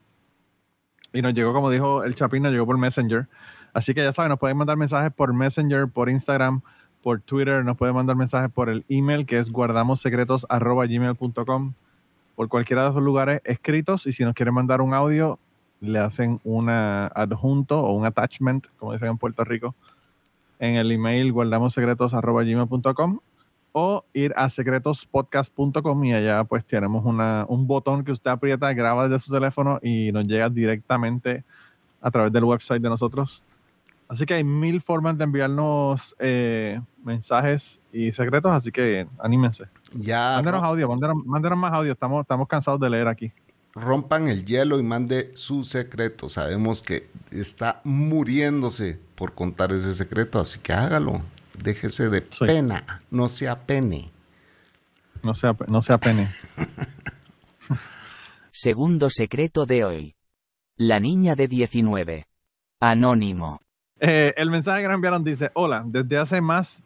Y 1.11 1.21
nos 1.21 1.33
llegó, 1.33 1.51
como 1.51 1.69
dijo 1.69 2.05
el 2.05 2.15
Chapín, 2.15 2.43
llegó 2.43 2.65
por 2.65 2.77
Messenger. 2.77 3.27
Así 3.73 3.93
que 3.93 4.01
ya 4.01 4.13
saben, 4.13 4.29
nos 4.29 4.39
pueden 4.39 4.55
mandar 4.55 4.77
mensajes 4.77 5.11
por 5.11 5.33
Messenger, 5.33 5.89
por 5.89 6.09
Instagram, 6.09 6.61
por 7.03 7.19
Twitter, 7.19 7.65
nos 7.65 7.75
pueden 7.75 7.93
mandar 7.93 8.15
mensajes 8.15 8.49
por 8.49 8.69
el 8.69 8.85
email 8.87 9.25
que 9.25 9.37
es 9.37 9.51
guardamossecretos.gmail.com, 9.51 11.73
por 12.35 12.47
cualquiera 12.47 12.83
de 12.83 12.91
esos 12.91 13.03
lugares 13.03 13.41
escritos. 13.43 14.07
Y 14.07 14.13
si 14.13 14.23
nos 14.23 14.33
quieren 14.33 14.53
mandar 14.53 14.79
un 14.79 14.93
audio, 14.93 15.37
le 15.81 15.99
hacen 15.99 16.39
una 16.45 17.07
adjunto 17.07 17.81
o 17.81 17.91
un 17.91 18.05
attachment, 18.05 18.67
como 18.77 18.93
dicen 18.93 19.09
en 19.09 19.17
Puerto 19.17 19.43
Rico, 19.43 19.75
en 20.57 20.75
el 20.75 20.89
email 20.89 21.33
guardamossecretos.gmail.com 21.33 23.19
o 23.73 24.03
ir 24.13 24.33
a 24.35 24.49
secretospodcast.com 24.49 26.05
y 26.05 26.13
allá 26.13 26.43
pues 26.43 26.65
tenemos 26.65 27.05
una, 27.05 27.45
un 27.47 27.67
botón 27.67 28.03
que 28.03 28.11
usted 28.11 28.31
aprieta, 28.31 28.73
graba 28.73 29.07
desde 29.07 29.23
su 29.25 29.31
teléfono 29.31 29.79
y 29.81 30.11
nos 30.11 30.25
llega 30.25 30.49
directamente 30.49 31.43
a 32.01 32.11
través 32.11 32.31
del 32.31 32.43
website 32.43 32.81
de 32.81 32.89
nosotros. 32.89 33.43
Así 34.11 34.25
que 34.25 34.33
hay 34.33 34.43
mil 34.43 34.81
formas 34.81 35.17
de 35.17 35.23
enviarnos 35.23 36.13
eh, 36.19 36.81
mensajes 37.01 37.79
y 37.93 38.11
secretos, 38.11 38.51
así 38.51 38.69
que 38.69 39.07
anímense. 39.17 39.65
Ya 39.93 40.33
Mándenos 40.35 40.63
audio, 40.63 40.89
mándenos, 40.89 41.25
mándenos 41.25 41.57
más 41.57 41.71
audio, 41.71 41.93
estamos, 41.93 42.21
estamos 42.23 42.45
cansados 42.47 42.79
de 42.81 42.89
leer 42.89 43.07
aquí. 43.07 43.31
rompan 43.73 44.27
el 44.27 44.43
hielo 44.43 44.79
y 44.81 44.83
mande 44.83 45.31
su 45.33 45.63
secreto. 45.63 46.27
Sabemos 46.27 46.81
que 46.81 47.09
está 47.31 47.79
muriéndose 47.85 48.99
por 49.15 49.33
contar 49.33 49.71
ese 49.71 49.93
secreto, 49.93 50.41
así 50.41 50.59
que 50.59 50.73
hágalo. 50.73 51.21
Déjese 51.63 52.09
de 52.09 52.25
Sí. 52.29 52.45
pena, 52.45 53.01
no 53.11 53.29
sea 53.29 53.59
pene. 53.65 54.11
No 55.23 55.33
sea, 55.35 55.55
no 55.67 55.81
sea 55.81 55.97
pene. 55.99 56.27
Segundo 58.51 59.09
secreto 59.09 59.65
de 59.65 59.83
hoy. 59.85 60.15
La 60.75 60.99
niña 60.99 61.35
de 61.35 61.47
19. 61.47 62.25
Anónimo. 62.79 63.59
Eh, 63.99 64.33
el 64.37 64.49
mensaje 64.49 64.81
que 64.81 64.87
nos 64.87 64.95
enviaron 64.95 65.23
dice, 65.23 65.51
hola, 65.53 65.83
desde 65.85 66.17
hace 66.17 66.41
más, 66.41 66.79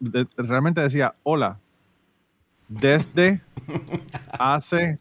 de- 0.00 0.24
de- 0.24 0.28
realmente 0.42 0.80
decía, 0.80 1.14
hola, 1.22 1.58
desde 2.68 3.42
hace, 4.38 4.98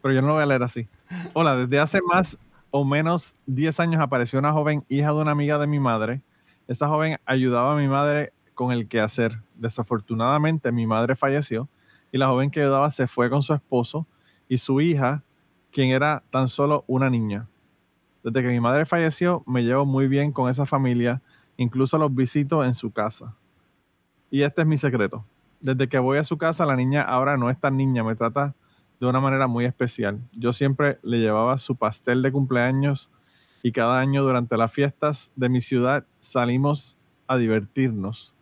pero 0.00 0.14
yo 0.14 0.22
no 0.22 0.28
lo 0.28 0.34
voy 0.34 0.42
a 0.42 0.46
leer 0.46 0.62
así. 0.62 0.88
Hola, 1.34 1.54
desde 1.56 1.78
hace 1.78 2.00
más 2.02 2.38
o 2.70 2.84
menos 2.84 3.34
10 3.46 3.78
años 3.80 4.00
apareció 4.00 4.38
una 4.38 4.52
joven 4.52 4.84
hija 4.88 5.08
de 5.08 5.14
una 5.16 5.32
amiga 5.32 5.58
de 5.58 5.66
mi 5.66 5.78
madre. 5.78 6.22
Esa 6.66 6.88
joven 6.88 7.18
ayudaba 7.26 7.74
a 7.74 7.76
mi 7.76 7.86
madre 7.88 8.32
con 8.56 8.72
el 8.72 8.88
quehacer. 8.88 9.40
Desafortunadamente 9.54 10.72
mi 10.72 10.86
madre 10.86 11.14
falleció 11.14 11.68
y 12.10 12.18
la 12.18 12.26
joven 12.26 12.50
que 12.50 12.62
ayudaba 12.62 12.90
se 12.90 13.06
fue 13.06 13.30
con 13.30 13.42
su 13.42 13.54
esposo 13.54 14.06
y 14.48 14.58
su 14.58 14.80
hija, 14.80 15.22
quien 15.70 15.90
era 15.90 16.24
tan 16.30 16.48
solo 16.48 16.82
una 16.88 17.08
niña. 17.08 17.46
Desde 18.24 18.42
que 18.42 18.48
mi 18.48 18.58
madre 18.58 18.86
falleció, 18.86 19.44
me 19.46 19.62
llevo 19.62 19.84
muy 19.84 20.08
bien 20.08 20.32
con 20.32 20.50
esa 20.50 20.66
familia, 20.66 21.22
incluso 21.56 21.98
los 21.98 22.12
visito 22.12 22.64
en 22.64 22.74
su 22.74 22.90
casa. 22.90 23.36
Y 24.30 24.42
este 24.42 24.62
es 24.62 24.66
mi 24.66 24.78
secreto. 24.78 25.24
Desde 25.60 25.88
que 25.88 25.98
voy 25.98 26.18
a 26.18 26.24
su 26.24 26.38
casa, 26.38 26.66
la 26.66 26.76
niña 26.76 27.02
ahora 27.02 27.36
no 27.36 27.50
es 27.50 27.60
tan 27.60 27.76
niña, 27.76 28.02
me 28.02 28.16
trata 28.16 28.54
de 28.98 29.06
una 29.06 29.20
manera 29.20 29.46
muy 29.46 29.66
especial. 29.66 30.18
Yo 30.32 30.52
siempre 30.52 30.98
le 31.02 31.18
llevaba 31.18 31.58
su 31.58 31.76
pastel 31.76 32.22
de 32.22 32.32
cumpleaños 32.32 33.10
y 33.62 33.72
cada 33.72 34.00
año 34.00 34.22
durante 34.22 34.56
las 34.56 34.72
fiestas 34.72 35.30
de 35.36 35.48
mi 35.50 35.60
ciudad 35.60 36.06
salimos 36.20 36.96
a 37.26 37.36
divertirnos. 37.36 38.35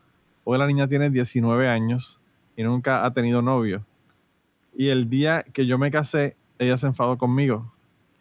Hoy 0.45 0.59
la 0.59 0.67
niña 0.67 0.87
tiene 0.87 1.09
19 1.09 1.69
años 1.69 2.21
y 2.55 2.63
nunca 2.63 3.05
ha 3.05 3.13
tenido 3.13 3.41
novio. 3.41 3.83
Y 4.77 4.89
el 4.89 5.09
día 5.09 5.43
que 5.55 5.67
yo 5.67 5.79
me 5.79 5.91
casé, 5.91 6.37
ella 6.59 6.77
se 6.77 6.87
enfadó 6.87 7.17
conmigo. 7.17 7.73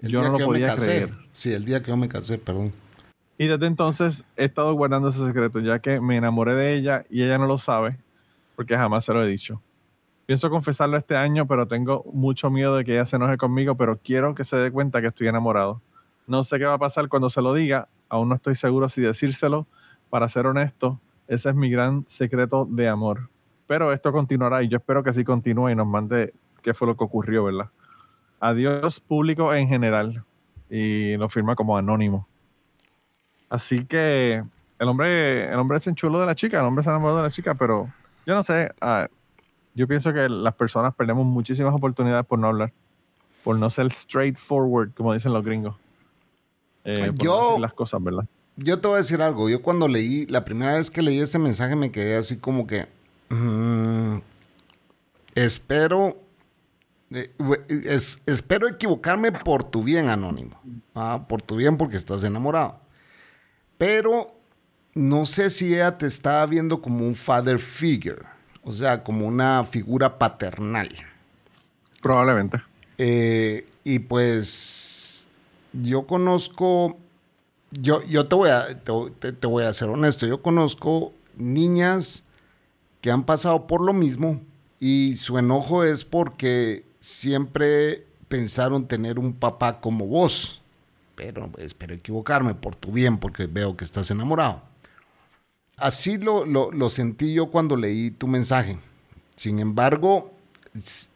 El 0.01 0.11
yo 0.11 0.23
no 0.23 0.37
lo 0.37 0.45
podía 0.45 0.75
creer. 0.75 1.13
Sí, 1.31 1.51
el 1.51 1.65
día 1.65 1.81
que 1.81 1.89
yo 1.89 1.97
me 1.97 2.07
casé, 2.07 2.37
perdón. 2.37 2.71
Y 3.37 3.47
desde 3.47 3.65
entonces 3.65 4.23
he 4.37 4.45
estado 4.45 4.73
guardando 4.73 5.09
ese 5.09 5.25
secreto, 5.25 5.59
ya 5.59 5.79
que 5.79 5.99
me 5.99 6.15
enamoré 6.15 6.55
de 6.55 6.75
ella 6.75 7.05
y 7.09 7.23
ella 7.23 7.37
no 7.37 7.45
lo 7.45 7.57
sabe, 7.57 7.97
porque 8.55 8.77
jamás 8.77 9.03
se 9.03 9.13
lo 9.13 9.23
he 9.23 9.27
dicho. 9.27 9.61
Pienso 10.25 10.49
confesarlo 10.49 10.95
este 10.95 11.17
año, 11.17 11.45
pero 11.45 11.67
tengo 11.67 12.05
mucho 12.13 12.49
miedo 12.49 12.77
de 12.77 12.85
que 12.85 12.93
ella 12.93 13.05
se 13.05 13.17
enoje 13.17 13.37
conmigo, 13.37 13.75
pero 13.75 13.97
quiero 13.97 14.33
que 14.33 14.45
se 14.45 14.55
dé 14.55 14.71
cuenta 14.71 15.01
que 15.01 15.07
estoy 15.07 15.27
enamorado. 15.27 15.81
No 16.27 16.43
sé 16.43 16.57
qué 16.57 16.65
va 16.65 16.75
a 16.75 16.79
pasar 16.79 17.09
cuando 17.09 17.27
se 17.27 17.41
lo 17.41 17.53
diga, 17.53 17.89
aún 18.07 18.29
no 18.29 18.35
estoy 18.35 18.55
seguro 18.55 18.87
si 18.87 19.01
decírselo. 19.01 19.67
Para 20.09 20.29
ser 20.29 20.45
honesto, 20.45 20.99
ese 21.27 21.49
es 21.49 21.55
mi 21.55 21.69
gran 21.69 22.05
secreto 22.07 22.65
de 22.69 22.87
amor. 22.87 23.29
Pero 23.67 23.93
esto 23.93 24.11
continuará 24.11 24.61
y 24.63 24.67
yo 24.67 24.77
espero 24.77 25.03
que 25.03 25.13
sí 25.13 25.23
continúe 25.23 25.69
y 25.69 25.75
nos 25.75 25.87
mande 25.87 26.33
qué 26.61 26.73
fue 26.73 26.87
lo 26.87 26.95
que 26.97 27.03
ocurrió, 27.03 27.45
¿verdad? 27.45 27.69
Adiós 28.39 28.99
público 28.99 29.53
en 29.53 29.67
general. 29.67 30.23
Y 30.69 31.15
lo 31.17 31.29
firma 31.29 31.55
como 31.55 31.77
anónimo. 31.77 32.27
Así 33.49 33.85
que 33.85 34.43
el 34.79 34.87
hombre, 34.87 35.45
el 35.51 35.59
hombre 35.59 35.79
se 35.79 35.91
enchuló 35.91 36.19
de 36.19 36.25
la 36.25 36.35
chica, 36.35 36.59
el 36.59 36.65
hombre 36.65 36.83
se 36.83 36.89
enamoró 36.89 37.17
de 37.17 37.23
la 37.23 37.29
chica, 37.31 37.53
pero 37.53 37.89
yo 38.25 38.33
no 38.33 38.41
sé, 38.43 38.71
ah, 38.81 39.07
yo 39.75 39.87
pienso 39.87 40.11
que 40.13 40.27
las 40.27 40.55
personas 40.55 40.93
perdemos 40.95 41.25
muchísimas 41.25 41.73
oportunidades 41.73 42.25
por 42.25 42.39
no 42.39 42.47
hablar, 42.47 42.71
por 43.43 43.57
no 43.57 43.69
ser 43.69 43.91
straightforward, 43.91 44.91
como 44.93 45.13
dicen 45.13 45.33
los 45.33 45.45
gringos. 45.45 45.75
Eh, 46.85 46.95
por 46.97 47.07
no 47.07 47.23
Yo- 47.23 47.41
decir 47.49 47.59
las 47.61 47.73
cosas, 47.73 48.03
¿verdad? 48.03 48.25
Yo 48.55 48.79
te 48.79 48.87
voy 48.87 48.95
a 48.95 48.97
decir 48.99 49.21
algo. 49.21 49.49
Yo 49.49 49.61
cuando 49.61 49.87
leí, 49.87 50.25
la 50.27 50.45
primera 50.45 50.73
vez 50.75 50.89
que 50.91 51.01
leí 51.01 51.19
este 51.19 51.39
mensaje 51.39 51.75
me 51.75 51.91
quedé 51.91 52.15
así 52.17 52.37
como 52.37 52.67
que... 52.67 52.87
mm, 53.29 54.17
espero... 55.35 56.17
eh, 57.11 57.31
es- 57.85 58.19
espero 58.25 58.67
equivocarme 58.67 59.31
por 59.31 59.63
tu 59.63 59.83
bien, 59.83 60.09
Anónimo. 60.09 60.59
Ah, 60.95 61.25
por 61.27 61.41
tu 61.41 61.55
bien 61.55 61.77
porque 61.77 61.97
estás 61.97 62.23
enamorado. 62.23 62.79
Pero 63.77 64.33
no 64.95 65.25
sé 65.25 65.49
si 65.49 65.73
ella 65.73 65.97
te 65.97 66.05
estaba 66.05 66.45
viendo 66.45 66.81
como 66.81 67.05
un 67.05 67.15
father 67.15 67.59
figure. 67.59 68.23
O 68.63 68.71
sea, 68.71 69.03
como 69.03 69.25
una 69.27 69.63
figura 69.63 70.17
paternal. 70.17 70.89
Probablemente. 72.01 72.61
Eh, 72.97 73.65
y 73.83 73.99
pues 73.99 75.27
yo 75.73 76.05
conozco, 76.05 76.97
yo, 77.81 78.03
yo 78.03 78.27
te, 78.27 78.35
voy 78.35 78.49
a, 78.49 78.67
te, 78.83 79.47
voy 79.47 79.63
a 79.63 79.73
ser 79.73 79.89
honesto, 79.89 80.25
yo 80.25 80.41
conozco 80.41 81.13
niñas 81.35 82.23
que 83.01 83.11
han 83.11 83.23
pasado 83.25 83.67
por 83.67 83.81
lo 83.81 83.93
mismo 83.93 84.41
y 84.79 85.15
su 85.15 85.37
enojo 85.37 85.83
es 85.83 86.03
porque 86.03 86.85
siempre 86.99 88.05
pensaron 88.27 88.87
tener 88.87 89.19
un 89.19 89.33
papá 89.33 89.79
como 89.79 90.07
vos. 90.07 90.61
pero 91.15 91.51
espero 91.57 91.93
equivocarme 91.93 92.55
por 92.55 92.75
tu 92.75 92.91
bien 92.91 93.17
porque 93.17 93.47
veo 93.47 93.75
que 93.75 93.85
estás 93.85 94.09
enamorado. 94.11 94.61
Así 95.77 96.17
lo, 96.17 96.45
lo, 96.45 96.89
sentí 96.89 97.33
yo 97.33 97.47
cuando 97.47 97.75
leí 97.75 98.11
tu 98.11 98.27
mensaje. 98.27 98.79
Sin 99.35 99.59
embargo, 99.59 100.31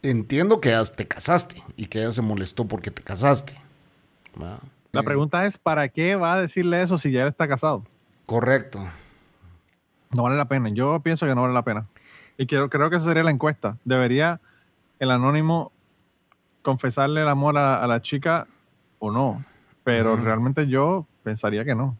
entiendo 0.02 0.60
que 0.60 0.76
te 0.96 1.06
casaste 1.06 1.62
y 1.76 1.86
que 1.86 2.00
ella 2.00 2.12
se 2.12 2.22
molestó 2.22 2.66
porque 2.66 2.90
te 2.90 3.02
casaste. 3.02 3.54
La 4.92 5.02
pregunta 5.02 5.44
es, 5.44 5.58
¿para 5.58 5.88
qué 5.88 6.16
va 6.16 6.34
a 6.34 6.40
decirle 6.40 6.82
eso 6.82 6.96
si 6.98 7.10
ya 7.10 7.22
él 7.22 7.28
está 7.28 7.46
casado? 7.46 7.84
Correcto. 8.26 8.80
No 10.14 10.22
vale 10.22 10.36
la 10.36 10.48
pena. 10.48 10.70
Yo 10.70 11.00
pienso 11.00 11.26
que 11.26 11.34
no 11.34 11.42
vale 11.42 11.54
la 11.54 11.62
pena. 11.62 11.86
Y 12.38 12.46
quiero, 12.46 12.70
creo 12.70 12.88
que 12.88 12.96
esa 12.96 13.04
sería 13.04 13.22
la 13.22 13.30
encuesta. 13.30 13.76
¿Debería 13.84 14.40
el 14.98 15.10
anónimo 15.10 15.72
confesarle 16.62 17.22
el 17.22 17.28
amor 17.28 17.58
a, 17.58 17.86
la 17.86 18.00
chica 18.00 18.46
o 18.98 19.10
no? 19.10 19.44
Pero 19.84 20.16
realmente 20.16 20.66
yo 20.68 21.06
pensaría 21.22 21.64
que 21.64 21.74
no. 21.74 21.96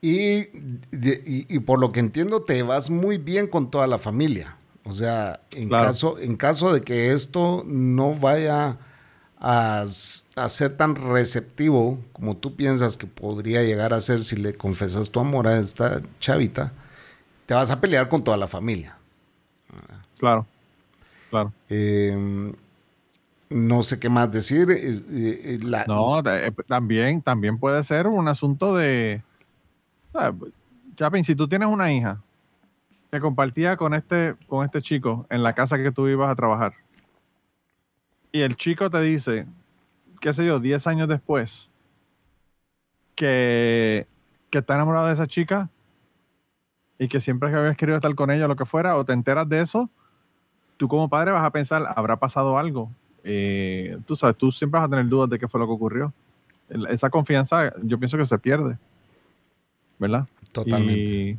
Y, 0.00 0.46
y, 0.92 1.58
por 1.60 1.80
lo 1.80 1.90
que 1.90 2.00
entiendo, 2.00 2.42
te 2.42 2.62
vas 2.62 2.90
muy 2.90 3.18
bien 3.18 3.46
con 3.48 3.70
toda 3.70 3.86
la 3.86 3.98
familia. 3.98 4.56
O 4.84 4.92
sea, 4.92 5.40
en, 5.52 5.68
caso, 5.68 6.18
en 6.18 6.36
caso 6.36 6.72
de 6.72 6.82
que 6.82 7.12
esto 7.12 7.64
no 7.66 8.14
vaya 8.14 8.78
a, 9.38 9.84
a, 10.36 10.48
ser 10.48 10.76
tan 10.76 10.94
receptivo 10.94 11.98
como 12.12 12.36
tú 12.36 12.56
piensas 12.56 12.96
que 12.96 13.06
podría 13.06 13.62
llegar 13.62 13.92
a 13.92 14.00
ser 14.00 14.24
si 14.24 14.36
le 14.36 14.54
confesas 14.54 15.10
tu 15.10 15.20
amor 15.20 15.46
a 15.46 15.58
esta 15.58 16.02
chavita, 16.18 16.72
te 17.46 17.54
vas 17.54 17.70
a 17.70 17.80
pelear 17.80 18.08
con 18.08 18.24
toda 18.24 18.36
la 18.36 18.48
familia. 18.48 18.96
Claro, 20.18 20.46
claro. 21.30 21.52
Em, 21.68 22.54
no 23.50 23.82
sé 23.82 23.98
qué 24.00 24.08
más 24.08 24.32
decir. 24.32 24.70
Eh, 24.70 25.02
eh, 25.10 25.58
no, 25.86 26.20
eh, 26.20 26.52
también, 26.66 27.22
también 27.22 27.58
puede 27.58 27.82
ser 27.82 28.06
un 28.06 28.28
asunto 28.28 28.76
de... 28.76 29.22
Chapin, 30.96 31.24
si 31.24 31.34
tú 31.34 31.46
tienes 31.46 31.68
una 31.68 31.92
hija 31.92 32.22
que 33.10 33.20
compartía 33.20 33.76
con 33.76 33.92
este, 33.92 34.34
con 34.46 34.64
este 34.64 34.80
chico 34.80 35.26
en 35.28 35.42
la 35.42 35.54
casa 35.54 35.76
que 35.76 35.92
tú 35.92 36.08
ibas 36.08 36.30
a 36.30 36.34
trabajar, 36.34 36.72
y 38.36 38.42
el 38.42 38.56
chico 38.56 38.90
te 38.90 39.00
dice, 39.00 39.46
qué 40.20 40.32
sé 40.32 40.44
yo, 40.44 40.60
10 40.60 40.86
años 40.86 41.08
después, 41.08 41.72
que, 43.14 44.06
que 44.50 44.58
está 44.58 44.74
enamorado 44.74 45.06
de 45.06 45.14
esa 45.14 45.26
chica 45.26 45.70
y 46.98 47.08
que 47.08 47.20
siempre 47.20 47.50
que 47.50 47.56
habías 47.56 47.76
querido 47.76 47.96
estar 47.96 48.14
con 48.14 48.30
ella 48.30 48.44
o 48.44 48.48
lo 48.48 48.56
que 48.56 48.66
fuera, 48.66 48.96
o 48.96 49.04
te 49.04 49.12
enteras 49.12 49.48
de 49.48 49.60
eso, 49.60 49.90
tú 50.76 50.86
como 50.88 51.08
padre 51.08 51.32
vas 51.32 51.44
a 51.44 51.50
pensar, 51.50 51.86
habrá 51.96 52.16
pasado 52.16 52.58
algo. 52.58 52.90
Eh, 53.24 53.98
tú 54.06 54.14
sabes, 54.16 54.36
tú 54.36 54.50
siempre 54.52 54.78
vas 54.78 54.86
a 54.86 54.90
tener 54.90 55.08
dudas 55.08 55.30
de 55.30 55.38
qué 55.38 55.48
fue 55.48 55.58
lo 55.58 55.66
que 55.66 55.72
ocurrió. 55.72 56.12
Esa 56.90 57.10
confianza 57.10 57.72
yo 57.82 57.98
pienso 57.98 58.18
que 58.18 58.24
se 58.24 58.38
pierde. 58.38 58.76
¿Verdad? 59.98 60.26
Totalmente. 60.52 61.38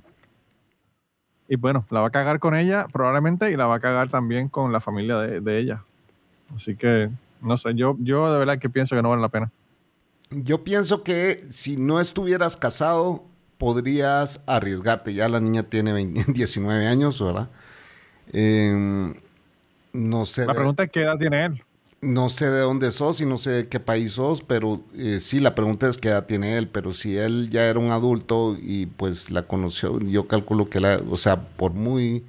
Y, 1.48 1.56
bueno, 1.58 1.86
la 1.92 2.02
va 2.02 2.08
a 2.08 2.12
cagar 2.12 2.40
con 2.40 2.56
ella 2.56 2.88
probablemente 2.92 3.52
y 3.52 3.56
la 3.56 3.68
va 3.68 3.76
a 3.76 3.80
cagar 3.80 4.10
también 4.10 4.50
con 4.50 4.74
la 4.74 4.82
familia 4.82 5.18
de, 5.18 5.60
ella. 5.60 5.84
Así 6.56 6.76
que, 6.76 7.10
no 7.42 7.58
sé, 7.58 7.76
yo, 7.76 7.96
yo 8.00 8.32
de 8.32 8.40
verdad 8.40 8.60
que 8.60 8.70
pienso 8.70 8.96
que 8.96 9.02
no 9.02 9.10
vale 9.10 9.22
la 9.22 9.30
pena. 9.30 9.52
Yo 10.30 10.64
pienso 10.64 11.04
que 11.04 11.46
si 11.50 11.78
no 11.78 12.00
estuvieras 12.00 12.58
casado, 12.58 13.24
podrías 13.58 14.42
arriesgarte. 14.46 15.14
Ya 15.14 15.30
la 15.30 15.40
niña 15.40 15.64
tiene 15.64 15.94
19 15.94 16.88
años, 16.88 17.22
¿verdad? 17.22 17.50
Em, 18.32 19.14
no 19.94 20.26
sé. 20.26 20.46
La 20.46 20.54
pregunta 20.54 20.84
es 20.84 20.92
qué 20.92 21.02
edad 21.02 21.18
tiene 21.18 21.46
él. 21.46 21.64
No 22.00 22.30
sé 22.30 22.50
de 22.52 22.60
dónde 22.60 22.92
sos 22.92 23.22
y 23.22 23.26
no 23.26 23.40
sé 23.40 23.50
de 23.50 23.68
qué 23.70 23.80
país 23.80 24.14
sos, 24.14 24.44
pero 24.44 24.84
eh, 24.96 25.20
sí, 25.20 25.40
la 25.40 25.56
pregunta 25.56 25.90
es 25.90 25.98
qué 25.98 26.10
edad 26.10 26.28
tiene 26.28 26.56
él, 26.56 26.68
pero 26.68 26.92
si 26.92 27.18
él 27.18 27.50
ya 27.50 27.66
era 27.66 27.80
un 27.80 27.90
adulto 27.90 28.56
y 28.62 28.86
pues 28.86 29.32
la 29.32 29.44
conoció, 29.44 29.98
yo 30.00 30.28
calculo 30.28 30.70
que 30.70 30.80
la, 30.80 31.02
o 31.10 31.18
sea, 31.18 31.48
por 31.48 31.74
muy 31.74 32.24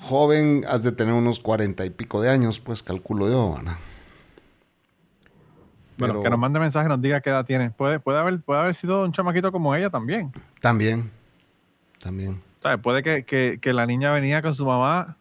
joven 0.00 0.64
has 0.68 0.82
de 0.82 0.92
tener 0.92 1.14
unos 1.14 1.38
cuarenta 1.40 1.84
y 1.84 1.90
pico 1.90 2.20
de 2.20 2.30
años, 2.30 2.60
pues 2.60 2.82
calculo 2.82 3.28
yo, 3.28 3.54
¿verdad? 3.56 3.76
Bueno, 5.98 6.22
que 6.22 6.30
nos 6.30 6.38
mande 6.38 6.60
mensaje, 6.60 6.88
nos 6.88 7.02
diga 7.02 7.20
qué 7.20 7.30
edad 7.30 7.44
tiene. 7.44 7.70
Puede, 7.70 7.98
puede, 7.98 8.18
haber, 8.18 8.40
puede 8.40 8.60
haber 8.60 8.74
sido 8.74 9.04
un 9.04 9.12
chamaquito 9.12 9.50
como 9.50 9.74
ella 9.74 9.90
también. 9.90 10.32
También, 10.60 11.10
también. 12.00 12.40
Puede 12.82 13.02
que, 13.02 13.58
que, 13.60 13.72
la 13.72 13.86
niña 13.86 14.12
venía 14.12 14.42
con 14.42 14.54
su 14.54 14.64
mamá 14.64 15.16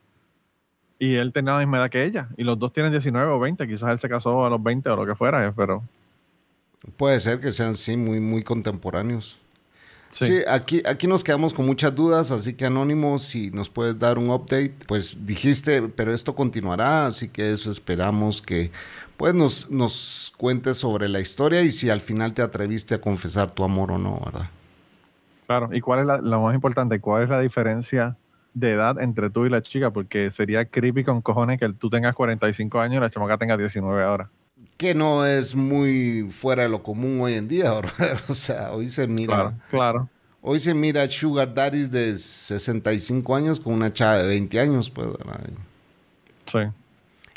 y 1.00 1.16
él 1.16 1.34
tenía 1.34 1.54
la 1.54 1.60
misma 1.60 1.78
edad 1.78 1.90
que 1.90 2.04
ella. 2.04 2.30
Y 2.38 2.44
los 2.44 2.60
dos 2.60 2.74
tienen 2.74 2.92
19 2.92 3.32
o 3.32 3.40
20. 3.40 3.68
Quizás 3.68 3.90
él 3.90 4.00
se 4.00 4.10
casó 4.10 4.46
a 4.46 4.50
los 4.50 4.62
20 4.62 4.90
o 4.90 4.96
lo 4.96 5.06
que 5.06 5.16
fuera, 5.16 5.48
eh, 5.48 5.54
pero... 5.56 5.84
Puede 6.96 7.20
ser 7.20 7.40
que 7.40 7.52
sean, 7.52 7.76
sí, 7.76 7.98
muy, 7.98 8.20
muy 8.20 8.44
contemporáneos. 8.44 9.40
Sí. 10.10 10.42
aquí, 10.48 10.82
aquí 10.86 11.06
nos 11.08 11.24
quedamos 11.24 11.54
con 11.54 11.66
muchas 11.66 11.94
dudas, 11.94 12.32
así 12.32 12.54
que 12.54 12.66
Anónimo, 12.66 13.20
si 13.20 13.52
nos 13.52 13.70
puedes 13.70 14.00
dar 14.00 14.18
un 14.18 14.30
update, 14.30 14.76
pues 14.88 15.26
dijiste, 15.26 15.82
pero 15.84 16.14
esto 16.14 16.34
continuará, 16.34 17.06
así 17.08 17.30
que 17.30 17.52
eso 17.52 17.70
esperamos 17.70 18.42
que 18.42 18.72
pues 19.18 19.34
nos, 19.34 19.70
nos 19.72 20.34
cuentes 20.38 20.78
sobre 20.78 21.10
la 21.10 21.20
historia 21.20 21.62
y 21.64 21.72
si 21.72 21.90
al 21.90 22.02
final 22.02 22.34
te 22.34 22.42
atreviste 22.42 22.96
a 22.96 23.02
confesar 23.02 23.52
tu 23.52 23.64
amor 23.64 23.92
o 23.92 23.98
no, 23.98 24.22
¿verdad? 24.24 24.50
Claro, 25.48 25.70
¿y 25.72 25.82
cuál 25.82 26.02
es 26.02 26.06
la, 26.06 26.18
lo 26.18 26.42
más 26.42 26.54
importante? 26.54 27.00
¿Cuál 27.00 27.24
es 27.24 27.30
la 27.30 27.40
diferencia 27.40 28.16
de 28.54 28.74
edad 28.74 29.00
entre 29.00 29.30
tú 29.30 29.46
y 29.46 29.50
la 29.50 29.62
chica? 29.62 29.92
Porque 29.92 30.32
sería 30.32 30.66
creepy 30.66 31.04
con 31.04 31.22
cojones 31.22 31.60
que 31.60 31.70
tú 31.70 31.90
tengas 31.90 32.16
45 32.16 32.80
años 32.80 32.98
y 32.98 33.00
la 33.00 33.10
chamaca 33.10 33.38
tenga 33.38 33.58
19 33.58 34.04
ahora. 34.04 34.30
Que 34.78 34.94
no 34.94 35.26
es 35.26 35.56
muy 35.56 36.28
fuera 36.30 36.64
de 36.64 36.70
lo 36.70 36.84
común 36.84 37.22
hoy 37.22 37.34
en 37.34 37.48
día. 37.48 37.74
O 38.30 38.34
sea, 38.34 38.72
hoy 38.74 38.90
se 38.90 39.08
mira. 39.08 39.36
Claro, 39.36 39.56
claro. 39.70 40.10
Hoy 40.42 40.60
se 40.60 40.74
mira 40.74 41.10
Sugar 41.10 41.54
Daddies 41.54 41.92
de 41.92 42.18
65 42.18 43.36
años 43.36 43.60
con 43.60 43.74
una 43.74 43.92
chava 43.92 44.20
de 44.20 44.28
20 44.28 44.60
años, 44.60 44.90
pues, 44.90 45.08
¿verdad? 45.08 45.42
Sí. 46.46 46.60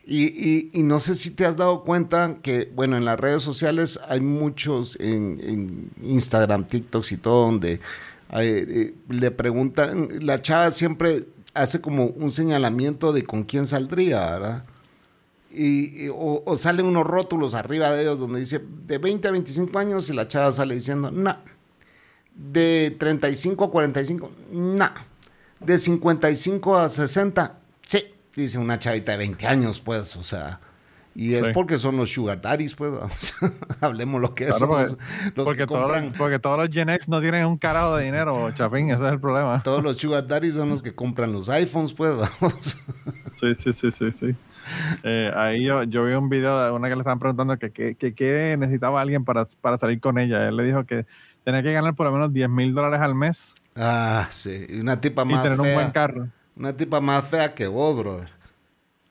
Y, 0.06 0.70
y, 0.72 0.82
no 0.82 0.98
sé 0.98 1.14
si 1.14 1.30
te 1.30 1.44
has 1.44 1.56
dado 1.56 1.82
cuenta 1.84 2.38
que, 2.42 2.70
bueno, 2.74 2.96
en 2.96 3.04
las 3.04 3.18
redes 3.18 3.42
sociales 3.42 4.00
hay 4.08 4.20
muchos, 4.20 4.96
en, 5.00 5.90
Instagram, 6.02 6.64
TikToks 6.64 7.12
y 7.12 7.16
todo, 7.16 7.46
donde 7.46 7.80
eh, 8.32 8.94
le 9.08 9.30
preguntan, 9.30 10.08
la 10.20 10.42
chava 10.42 10.70
siempre 10.70 11.26
hace 11.54 11.80
como 11.80 12.06
un 12.06 12.32
señalamiento 12.32 13.12
de 13.12 13.24
con 13.24 13.44
quién 13.44 13.66
saldría, 13.66 14.30
¿verdad? 14.30 14.64
Y, 15.52 16.08
o, 16.14 16.56
salen 16.56 16.86
unos 16.86 17.06
rótulos 17.06 17.54
arriba 17.54 17.90
de 17.90 18.02
ellos 18.02 18.18
donde 18.18 18.38
dice 18.38 18.60
de 18.60 18.98
20 18.98 19.28
a 19.28 19.30
25 19.32 19.78
años 19.78 20.08
y 20.08 20.14
la 20.14 20.28
chava 20.28 20.52
sale 20.52 20.74
diciendo, 20.74 21.10
no. 21.10 21.36
De 22.34 22.96
35 22.98 23.64
a 23.64 23.70
45, 23.70 24.30
no. 24.52 24.90
De 25.60 25.76
55 25.78 26.78
a 26.78 26.88
60, 26.88 27.58
sí 27.84 28.04
dice 28.34 28.58
una 28.58 28.78
chavita 28.78 29.12
de 29.12 29.18
20 29.18 29.46
años, 29.46 29.80
pues, 29.80 30.16
o 30.16 30.22
sea. 30.22 30.60
Y 31.14 31.34
es 31.34 31.48
porque 31.48 31.78
son 31.78 31.96
los 31.96 32.10
sugar 32.10 32.40
daddies, 32.40 32.74
pues. 32.74 32.92
Hablemos 33.80 34.20
lo 34.20 34.34
que 34.34 34.44
es. 34.44 34.60
los, 34.60 34.68
porque, 35.34 35.66
todos, 35.66 35.92
porque 36.16 36.38
todos 36.38 36.58
los 36.58 36.70
Gen 36.70 36.88
X 36.90 37.08
no 37.08 37.20
tienen 37.20 37.44
un 37.46 37.58
carajo 37.58 37.96
de 37.96 38.04
dinero, 38.04 38.50
chapín, 38.52 38.90
ese 38.90 39.06
es 39.06 39.12
el 39.12 39.20
problema. 39.20 39.60
Todos 39.62 39.82
los 39.82 39.96
sugar 39.96 40.26
daddies 40.26 40.54
son 40.54 40.68
los 40.68 40.82
que 40.82 40.94
compran 40.94 41.32
los 41.32 41.48
iPhones, 41.48 41.92
pues. 41.92 42.14
sí, 43.32 43.54
sí, 43.56 43.72
sí, 43.72 43.90
sí, 43.90 44.12
sí. 44.12 44.36
Eh, 45.02 45.32
ahí 45.34 45.64
yo, 45.64 45.82
yo, 45.84 46.04
vi 46.04 46.14
un 46.14 46.28
video 46.28 46.64
de 46.64 46.70
una 46.70 46.88
que 46.88 46.94
le 46.94 47.00
estaban 47.00 47.18
preguntando 47.18 47.58
que 47.58 47.70
qué 47.70 48.56
necesitaba 48.58 49.00
alguien 49.00 49.24
para, 49.24 49.46
para 49.60 49.78
salir 49.78 50.00
con 50.00 50.18
ella. 50.18 50.48
Él 50.48 50.56
le 50.56 50.64
dijo 50.64 50.84
que 50.84 51.06
tenía 51.44 51.62
que 51.62 51.72
ganar 51.72 51.94
por 51.94 52.06
lo 52.06 52.12
menos 52.12 52.32
10 52.32 52.48
mil 52.48 52.74
dólares 52.74 53.00
al 53.00 53.14
mes. 53.14 53.54
Ah, 53.76 54.26
sí. 54.30 54.66
Una 54.80 55.00
tipa 55.00 55.24
más. 55.24 55.40
Y 55.40 55.42
tener 55.42 55.60
un 55.60 55.74
buen 55.74 55.90
carro. 55.90 56.28
Una 56.56 56.76
tipa 56.76 57.00
más 57.00 57.24
fea 57.24 57.54
que 57.54 57.66
vos, 57.66 57.98
brother. 57.98 58.28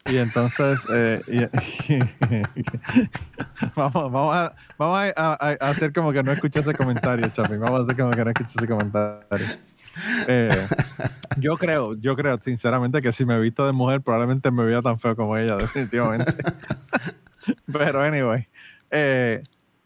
Y 0.06 0.18
entonces, 0.18 0.80
eh, 0.92 1.22
vamos, 3.76 4.12
vamos, 4.12 4.36
a, 4.36 4.56
vamos 4.78 5.12
a, 5.16 5.34
hacer 5.60 5.94
como 5.94 6.12
que 6.12 6.24
no 6.24 6.32
escuché 6.32 6.62
ese 6.62 6.74
comentario, 6.74 7.28
Chapi. 7.28 7.58
Vamos 7.58 7.82
a 7.82 7.84
hacer 7.84 7.98
como 7.98 8.12
que 8.12 8.24
no 8.24 8.32
escuché 8.32 8.54
ese 8.58 8.68
comentario. 8.68 9.48
Eh, 10.28 10.50
yo 11.38 11.58
creo, 11.58 11.96
yo 11.96 12.16
creo 12.16 12.38
sinceramente 12.38 13.02
que 13.02 13.12
si 13.12 13.26
me 13.26 13.36
he 13.36 13.40
visto 13.40 13.66
de 13.66 13.72
mujer, 13.72 14.02
probablemente 14.02 14.52
me 14.52 14.64
veía 14.64 14.82
tan 14.82 15.00
feo 15.00 15.16
como 15.16 15.38
ella, 15.38 15.56
definitivamente. 15.56 16.34
Pero, 17.72 18.02
anyway, 18.02 18.48
eh, 18.92 19.44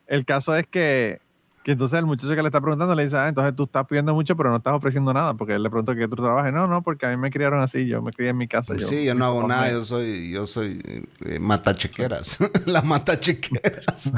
el 0.08 0.26
caso 0.26 0.56
es 0.56 0.68
que 0.68 1.22
que 1.64 1.72
entonces 1.72 1.98
el 1.98 2.06
muchacho 2.06 2.36
que 2.36 2.42
le 2.42 2.50
está 2.50 2.60
preguntando 2.60 2.94
le 2.94 3.04
dice, 3.04 3.16
ah, 3.18 3.30
entonces 3.30 3.56
tú 3.56 3.64
estás 3.64 3.88
pidiendo 3.88 4.14
mucho, 4.14 4.36
pero 4.36 4.50
no 4.50 4.58
estás 4.58 4.74
ofreciendo 4.74 5.14
nada, 5.14 5.34
porque 5.34 5.54
él 5.54 5.64
le 5.64 5.70
pregunta 5.70 5.96
que 5.96 6.08
tú 6.10 6.16
trabajes. 6.18 6.54
No, 6.54 6.68
no, 6.68 6.82
porque 6.84 7.06
a 7.06 7.10
mí 7.10 7.18
me 7.18 7.32
criaron 7.32 7.62
así, 7.62 7.88
yo 7.88 8.02
me 8.02 8.12
crié 8.12 8.32
en 8.32 8.38
mi 8.38 8.48
casa. 8.48 8.76
Yo, 8.76 8.86
sí, 8.86 9.06
yo 9.06 9.16
no 9.16 9.26
hago 9.26 9.48
nada, 9.48 9.72
yo 9.72 9.84
soy, 9.84 10.30
yo 10.30 10.46
soy 10.46 10.82
eh, 11.26 11.40
matachequeras, 11.40 12.38
las 12.66 12.84
matachequeras. 12.84 14.12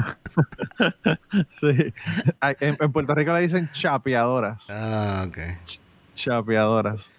sí, 1.60 1.94
en, 2.60 2.76
en, 2.80 2.92
Puerto 2.92 3.14
Rico 3.14 3.32
le 3.32 3.42
dicen 3.42 3.70
chapeadoras. 3.72 4.64
Ah, 4.68 5.24
ok. 5.28 5.38
Chapeadoras. 6.16 7.10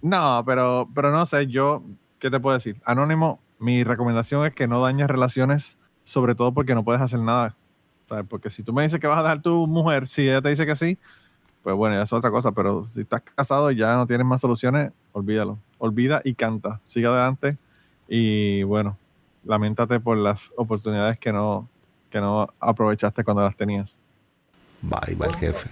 No, 0.00 0.42
pero, 0.46 0.88
pero 0.94 1.10
no 1.10 1.26
sé, 1.26 1.46
yo, 1.46 1.82
¿qué 2.18 2.30
te 2.30 2.40
puedo 2.40 2.56
decir? 2.56 2.80
Anónimo, 2.84 3.40
mi 3.58 3.84
recomendación 3.84 4.46
es 4.46 4.54
que 4.54 4.66
no 4.66 4.82
dañes 4.82 5.08
relaciones, 5.08 5.76
sobre 6.04 6.34
todo 6.34 6.52
porque 6.52 6.74
no 6.74 6.84
puedes 6.84 7.00
hacer 7.00 7.20
nada 7.20 7.54
Porque 8.28 8.50
si 8.50 8.62
tú 8.62 8.72
me 8.72 8.82
dices 8.82 8.98
que 8.98 9.06
vas 9.06 9.18
a 9.18 9.22
dejar 9.22 9.42
tu 9.42 9.66
mujer, 9.66 10.08
si 10.08 10.22
ella 10.22 10.42
te 10.42 10.48
dice 10.48 10.66
que 10.66 10.74
sí, 10.74 10.98
pues 11.62 11.76
bueno, 11.76 11.94
ya 11.96 12.02
es 12.02 12.12
otra 12.12 12.30
cosa. 12.30 12.52
Pero 12.52 12.88
si 12.88 13.02
estás 13.02 13.22
casado 13.22 13.70
y 13.70 13.76
ya 13.76 13.94
no 13.94 14.06
tienes 14.06 14.26
más 14.26 14.40
soluciones, 14.40 14.92
olvídalo. 15.12 15.58
Olvida 15.78 16.20
y 16.24 16.34
canta. 16.34 16.80
Sigue 16.84 17.06
adelante. 17.06 17.56
Y 18.08 18.64
bueno, 18.64 18.98
lamentate 19.44 20.00
por 20.00 20.16
las 20.16 20.52
oportunidades 20.56 21.18
que 21.18 21.32
no, 21.32 21.68
que 22.10 22.20
no 22.20 22.48
aprovechaste 22.58 23.24
cuando 23.24 23.42
las 23.44 23.56
tenías. 23.56 24.00
Bye, 24.82 25.14
bye, 25.14 25.32
jefe. 25.34 25.70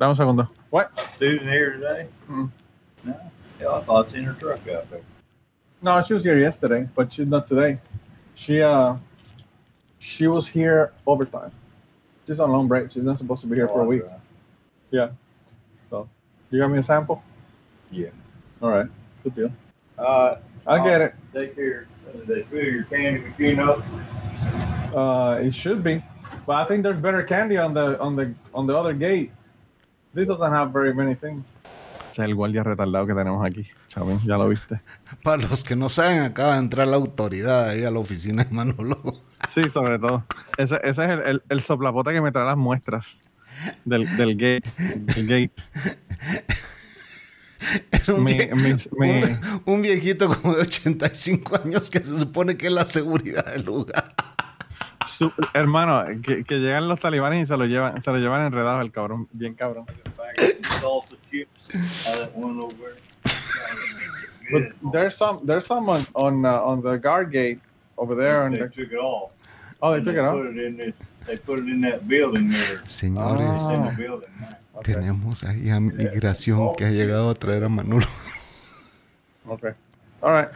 Dame 0.00 0.08
un 0.08 0.16
segundo. 0.16 0.48
What? 0.70 0.98
Susan 1.18 1.46
here 1.46 1.72
today? 1.72 2.06
Mm. 2.26 2.50
No. 3.04 3.20
Yeah, 3.60 3.68
I 3.68 3.80
thought 3.82 4.10
she 4.10 4.16
in 4.16 4.24
her 4.24 4.32
truck 4.32 4.66
out 4.68 4.90
there. 4.90 5.02
No, 5.82 6.02
she 6.02 6.14
was 6.14 6.24
here 6.24 6.38
yesterday, 6.38 6.88
but 6.94 7.12
she's 7.12 7.26
not 7.26 7.46
today. 7.46 7.78
She 8.34 8.62
uh 8.62 8.96
she 9.98 10.26
was 10.26 10.48
here 10.48 10.92
overtime. 11.06 11.52
She's 12.26 12.40
on 12.40 12.50
long 12.50 12.66
break. 12.66 12.90
She's 12.92 13.02
not 13.04 13.18
supposed 13.18 13.42
to 13.42 13.46
be 13.46 13.56
here 13.56 13.68
for 13.68 13.82
a 13.82 13.84
week. 13.84 14.02
Yeah. 14.90 15.10
So 15.90 16.08
you 16.50 16.58
got 16.58 16.68
me 16.68 16.78
a 16.78 16.82
sample? 16.82 17.22
Yeah. 17.90 18.08
All 18.62 18.70
right. 18.70 18.86
Good 19.22 19.34
deal. 19.34 19.52
Uh, 19.98 20.36
I'll 20.66 20.82
get 20.82 21.02
it. 21.02 21.14
Take 21.34 21.54
care. 21.54 21.86
They 22.26 22.42
fill 22.44 22.64
your 22.64 22.84
candy 22.84 23.20
with 23.20 23.36
peanuts. 23.36 23.82
Uh 24.94 25.40
it 25.42 25.54
should 25.54 25.84
be. 25.84 26.02
But 26.46 26.56
I 26.56 26.64
think 26.64 26.84
there's 26.84 26.96
better 26.98 27.22
candy 27.22 27.58
on 27.58 27.74
the 27.74 28.00
on 28.00 28.16
the 28.16 28.32
on 28.54 28.66
the 28.66 28.74
other 28.74 28.94
gate. 28.94 29.32
This 30.14 30.26
doesn't 30.26 30.52
have 30.52 30.72
very 30.72 30.92
many 30.92 31.14
things. 31.14 31.44
es 32.12 32.18
el 32.18 32.34
guardia 32.34 32.64
retardado 32.64 33.06
que 33.06 33.14
tenemos 33.14 33.44
aquí, 33.46 33.66
Chavín, 33.88 34.20
ya 34.24 34.36
lo 34.36 34.48
viste. 34.48 34.80
Para 35.22 35.42
los 35.42 35.62
que 35.62 35.76
no 35.76 35.88
saben, 35.88 36.22
acaba 36.22 36.54
de 36.54 36.58
entrar 36.58 36.86
la 36.88 36.96
autoridad 36.96 37.68
ahí 37.68 37.84
a 37.84 37.90
la 37.90 37.98
oficina 37.98 38.44
de 38.44 38.54
Manolo. 38.54 38.96
Sí, 39.48 39.62
sobre 39.70 39.98
todo. 39.98 40.22
Ese, 40.58 40.78
ese 40.84 41.04
es 41.04 41.10
el, 41.10 41.20
el, 41.26 41.42
el, 41.48 41.60
soplapote 41.62 42.12
que 42.12 42.20
me 42.20 42.30
trae 42.30 42.44
las 42.44 42.58
muestras 42.58 43.20
del, 43.86 44.04
del 44.18 44.36
gate. 44.36 44.70
Del 44.76 45.26
gate. 45.26 45.50
Un, 48.08 48.24
mi, 48.24 48.34
mi, 48.34 48.74
mi, 48.98 49.10
un, 49.12 49.40
un, 49.64 49.82
viejito 49.82 50.28
como 50.28 50.54
de 50.54 50.62
85 50.62 51.60
años 51.64 51.90
que 51.90 52.00
se 52.00 52.18
supone 52.18 52.56
que 52.56 52.66
es 52.66 52.72
la 52.72 52.84
seguridad 52.86 53.46
del 53.46 53.64
lugar. 53.64 54.14
Su, 55.06 55.32
hermano, 55.54 56.04
que, 56.22 56.44
que, 56.44 56.58
llegan 56.58 56.88
los 56.88 57.00
talibanes 57.00 57.44
y 57.44 57.46
se 57.46 57.56
lo 57.56 57.64
llevan, 57.64 58.00
se 58.00 58.10
lo 58.10 58.18
llevan 58.18 58.42
enredado 58.46 58.80
el 58.80 58.92
cabrón, 58.92 59.28
bien 59.32 59.54
cabrón. 59.54 59.86
But 64.50 64.72
there's 64.92 65.16
some 65.16 65.46
there's 65.46 65.66
someone 65.66 66.02
on 66.14 66.44
uh, 66.44 66.60
on 66.62 66.82
the 66.82 66.98
guard 66.98 67.30
gate 67.30 67.60
over 67.96 68.16
there. 68.16 68.50
They 68.50 68.58
the... 68.58 68.68
took 68.68 68.92
it 68.92 68.98
off. 68.98 69.30
Oh, 69.80 69.92
they 69.92 69.98
took 69.98 70.14
they 70.14 70.20
it 70.20 70.24
off. 70.24 70.34
Put 70.34 70.46
it 70.46 70.58
in 70.58 70.76
this, 70.76 70.94
they 71.26 71.36
put 71.36 71.58
it 71.60 71.68
in 71.68 71.80
that 71.82 72.08
building 72.08 72.50
there. 72.50 72.82
Señores, 72.84 73.46
It's 73.46 73.70
in 73.70 73.84
the 73.84 73.94
building. 73.96 74.28
Okay. 74.74 74.94
tenemos 74.94 75.44
ahí 75.44 75.68
a 75.70 75.78
migración 75.78 76.74
que 76.76 76.86
ha 76.86 76.90
llegado 76.90 77.30
a 77.30 77.34
traer 77.34 77.64
a 77.64 77.68
Manolo. 77.68 78.06
Okay. 79.46 79.72
All 80.20 80.42
right. 80.42 80.50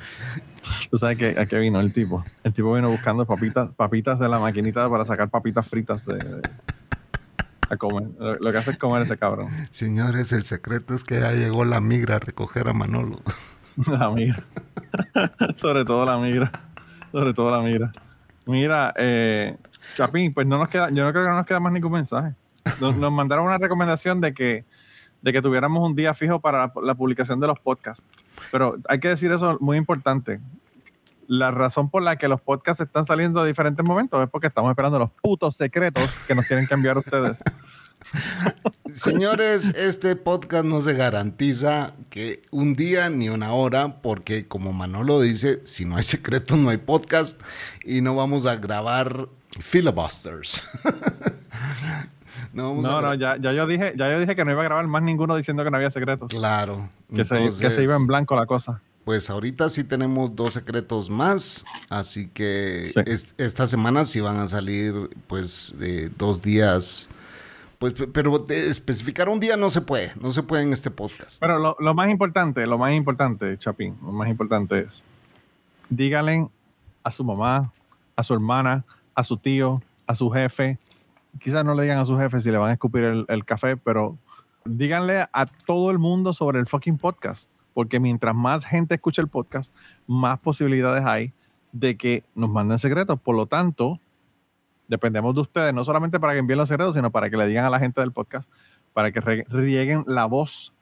Tú 0.90 0.98
sabes 0.98 1.18
que 1.18 1.38
a 1.38 1.46
qué 1.46 1.58
vino 1.58 1.80
el 1.80 1.92
tipo. 1.92 2.24
El 2.42 2.52
tipo 2.52 2.72
vino 2.74 2.90
buscando 2.90 3.26
papitas, 3.26 3.72
papitas 3.72 4.18
de 4.18 4.28
la 4.28 4.38
maquinita 4.38 4.88
para 4.88 5.04
sacar 5.04 5.28
papitas 5.28 5.68
fritas 5.68 6.04
de, 6.06 6.16
de 6.16 6.42
a 7.70 7.76
comer. 7.76 8.08
Lo, 8.18 8.34
lo, 8.34 8.52
que 8.52 8.58
hace 8.58 8.72
es 8.72 8.78
comer 8.78 9.02
ese 9.02 9.16
cabrón. 9.16 9.48
Señores, 9.70 10.32
el 10.32 10.42
secreto 10.42 10.94
es 10.94 11.04
que 11.04 11.20
ya 11.20 11.32
llegó 11.32 11.64
la 11.64 11.80
migra 11.80 12.16
a 12.16 12.18
recoger 12.18 12.68
a 12.68 12.72
Manolo. 12.72 13.20
La 13.86 14.10
migra. 14.10 14.42
Sobre 15.56 15.84
todo 15.84 16.04
la 16.04 16.16
migra. 16.16 16.50
Sobre 17.10 17.34
todo 17.34 17.50
la 17.50 17.60
migra. 17.60 17.92
Mira, 18.46 18.94
eh, 18.96 19.56
Chapín, 19.96 20.32
pues 20.32 20.46
no 20.46 20.58
nos 20.58 20.68
queda, 20.68 20.90
yo 20.90 21.04
no 21.04 21.10
creo 21.10 21.24
que 21.24 21.30
no 21.30 21.36
nos 21.36 21.46
queda 21.46 21.58
más 21.58 21.72
ningún 21.72 21.92
mensaje. 21.92 22.34
Nos, 22.80 22.96
nos 22.96 23.12
mandaron 23.12 23.46
una 23.46 23.58
recomendación 23.58 24.20
de 24.20 24.32
que, 24.32 24.64
de 25.24 25.32
que 25.32 25.40
tuviéramos 25.40 25.82
un 25.82 25.96
día 25.96 26.12
fijo 26.12 26.38
para 26.38 26.70
la, 26.82 26.94
publicación 26.94 27.40
de 27.40 27.46
los 27.46 27.58
podcasts. 27.58 28.04
Pero 28.52 28.76
hay 28.86 29.00
que 29.00 29.08
decir 29.08 29.32
eso 29.32 29.56
muy 29.58 29.78
importante. 29.78 30.38
La 31.26 31.50
razón 31.50 31.88
por 31.88 32.02
la 32.02 32.16
que 32.16 32.28
los 32.28 32.42
podcasts 32.42 32.82
están 32.82 33.06
saliendo 33.06 33.40
a 33.40 33.46
diferentes 33.46 33.84
momentos 33.86 34.22
es 34.22 34.28
porque 34.28 34.48
estamos 34.48 34.70
esperando 34.70 34.98
los 34.98 35.10
putos 35.22 35.56
secretos 35.56 36.26
que 36.28 36.34
nos 36.34 36.46
que 36.46 36.66
enviar 36.70 36.98
ustedes. 36.98 37.38
Señores, 38.92 39.64
este 39.76 40.14
podcast 40.14 40.66
no 40.66 40.82
se 40.82 40.92
garantiza 40.92 41.94
que 42.10 42.42
un 42.50 42.74
día 42.74 43.08
ni 43.08 43.30
una 43.30 43.54
hora, 43.54 44.02
porque 44.02 44.46
como 44.46 44.74
Manolo 44.74 45.22
dice, 45.22 45.64
si 45.64 45.86
no 45.86 45.96
hay 45.96 46.02
secretos 46.02 46.58
no 46.58 46.68
hay 46.68 46.76
podcast 46.76 47.40
y 47.82 48.02
no 48.02 48.14
vamos 48.14 48.44
a 48.44 48.56
grabar 48.56 49.26
filibusters. 49.58 50.68
no, 52.52 52.74
no, 52.74 53.00
no 53.00 53.14
ya, 53.14 53.36
ya, 53.36 53.52
yo 53.52 53.66
dije, 53.66 53.94
ya 53.96 54.10
yo 54.10 54.20
dije 54.20 54.36
que 54.36 54.44
no 54.44 54.50
iba 54.50 54.60
a 54.60 54.64
grabar 54.64 54.86
más 54.86 55.02
ninguno 55.02 55.36
diciendo 55.36 55.64
que 55.64 55.70
no 55.70 55.76
había 55.76 55.90
secretos. 55.90 56.28
Claro. 56.28 56.88
Que, 57.08 57.22
Entonces, 57.22 57.56
se, 57.56 57.64
que 57.64 57.70
se 57.70 57.82
iba 57.82 57.96
en 57.96 58.06
blanco 58.06 58.36
la 58.36 58.46
cosa. 58.46 58.80
Pues 59.04 59.28
ahorita 59.28 59.68
sí 59.68 59.84
tenemos 59.84 60.34
dos 60.34 60.54
secretos 60.54 61.10
más, 61.10 61.64
así 61.90 62.28
que 62.28 62.90
sí. 62.94 63.00
es, 63.06 63.34
esta 63.36 63.66
semana 63.66 64.04
sí 64.06 64.20
van 64.20 64.38
a 64.38 64.48
salir 64.48 64.94
pues 65.26 65.74
eh, 65.80 66.10
dos 66.16 66.40
días. 66.40 67.08
Pues, 67.78 67.94
pero 68.12 68.46
especificar 68.48 69.28
un 69.28 69.40
día 69.40 69.58
no 69.58 69.68
se 69.68 69.82
puede, 69.82 70.12
no 70.20 70.30
se 70.30 70.42
puede 70.42 70.62
en 70.62 70.72
este 70.72 70.90
podcast. 70.90 71.38
Pero 71.40 71.58
lo, 71.58 71.76
lo 71.78 71.94
más 71.94 72.08
importante, 72.08 72.66
lo 72.66 72.78
más 72.78 72.94
importante, 72.94 73.58
Chapín, 73.58 73.94
lo 74.02 74.12
más 74.12 74.28
importante 74.28 74.80
es, 74.80 75.04
díganle 75.90 76.48
a 77.02 77.10
su 77.10 77.24
mamá, 77.24 77.72
a 78.16 78.22
su 78.22 78.32
hermana, 78.32 78.84
a 79.14 79.22
su 79.22 79.36
tío, 79.36 79.82
a 80.06 80.16
su 80.16 80.30
jefe, 80.30 80.78
quizás 81.40 81.64
no 81.64 81.74
le 81.74 81.82
digan 81.82 81.98
a 81.98 82.04
su 82.04 82.16
jefe 82.18 82.40
si 82.40 82.50
le 82.50 82.58
van 82.58 82.70
a 82.70 82.74
escupir 82.74 83.04
el, 83.04 83.24
el 83.28 83.44
café, 83.44 83.76
pero 83.76 84.18
díganle 84.64 85.26
a 85.32 85.46
todo 85.66 85.90
el 85.90 85.98
mundo 85.98 86.32
sobre 86.32 86.58
el 86.58 86.66
fucking 86.66 86.98
podcast 86.98 87.50
porque 87.74 88.00
mientras 88.00 88.34
más 88.34 88.64
gente 88.64 88.94
escuche 88.94 89.20
el 89.20 89.28
podcast, 89.28 89.74
más 90.06 90.38
posibilidades 90.38 91.04
hay 91.04 91.32
de 91.72 91.96
que 91.96 92.22
nos 92.34 92.48
manden 92.48 92.78
secretos. 92.78 93.20
Por 93.20 93.34
lo 93.34 93.46
tanto, 93.46 94.00
dependemos 94.86 95.34
de 95.34 95.40
ustedes, 95.42 95.74
no 95.74 95.82
solamente 95.82 96.20
para 96.20 96.32
que 96.32 96.38
envíen 96.38 96.58
los 96.58 96.68
secretos, 96.68 96.94
sino 96.94 97.10
para 97.10 97.28
que 97.28 97.36
le 97.36 97.48
digan 97.48 97.64
a 97.64 97.70
la 97.70 97.80
gente 97.80 98.00
del 98.00 98.12
podcast, 98.12 98.48
para 98.92 99.10
que 99.10 99.20
rieguen 99.20 100.04
la 100.06 100.24
voz 100.26 100.72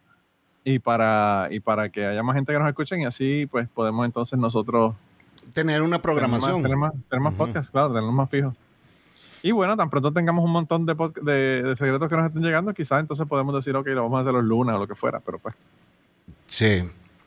y 0.65 0.79
para, 0.79 1.49
y 1.51 1.61
para 1.61 1.89
que 1.89 2.05
haya 2.07 2.23
más 2.23 2.37
gente 2.37 2.53
que 2.53 2.59
nos 2.59 2.69
escuchen 2.69 3.01
y 3.01 3.07
así 3.07 3.49
pues 3.51 3.69
podemos 3.69 4.05
entonces 4.05 4.39
nosotros 4.39 4.95
tener 5.55 5.83
una 5.83 5.99
programación. 5.99 6.63
Tener 6.63 6.77
más, 6.77 6.93
tener 6.93 7.01
más, 7.01 7.09
tener 7.09 7.23
más 7.23 7.33
uh 7.33 7.37
-huh. 7.37 7.39
podcasts, 7.39 7.71
claro, 7.71 7.89
tenerlos 7.89 8.15
más 8.15 8.31
fijos. 8.31 8.55
Y 9.43 9.51
bueno, 9.51 9.77
tan 9.77 9.91
pronto 9.91 10.13
tengamos 10.13 10.45
un 10.45 10.53
montón 10.53 10.87
de, 10.87 10.95
de, 11.23 11.63
de 11.63 11.77
secretos 11.77 12.09
que 12.09 12.17
nos 12.17 12.27
estén 12.27 12.43
llegando, 12.43 12.73
quizás 12.73 13.01
entonces 13.01 13.27
podemos 13.27 13.55
decir, 13.55 13.75
ok, 13.75 13.87
lo 13.89 14.03
vamos 14.03 14.19
a 14.19 14.21
hacer 14.23 14.33
los 14.35 14.45
lunes 14.45 14.75
o 14.75 14.79
lo 14.79 14.87
que 14.87 14.95
fuera, 14.95 15.21
pero 15.21 15.39
pues 15.39 15.55
Sí, 16.47 16.83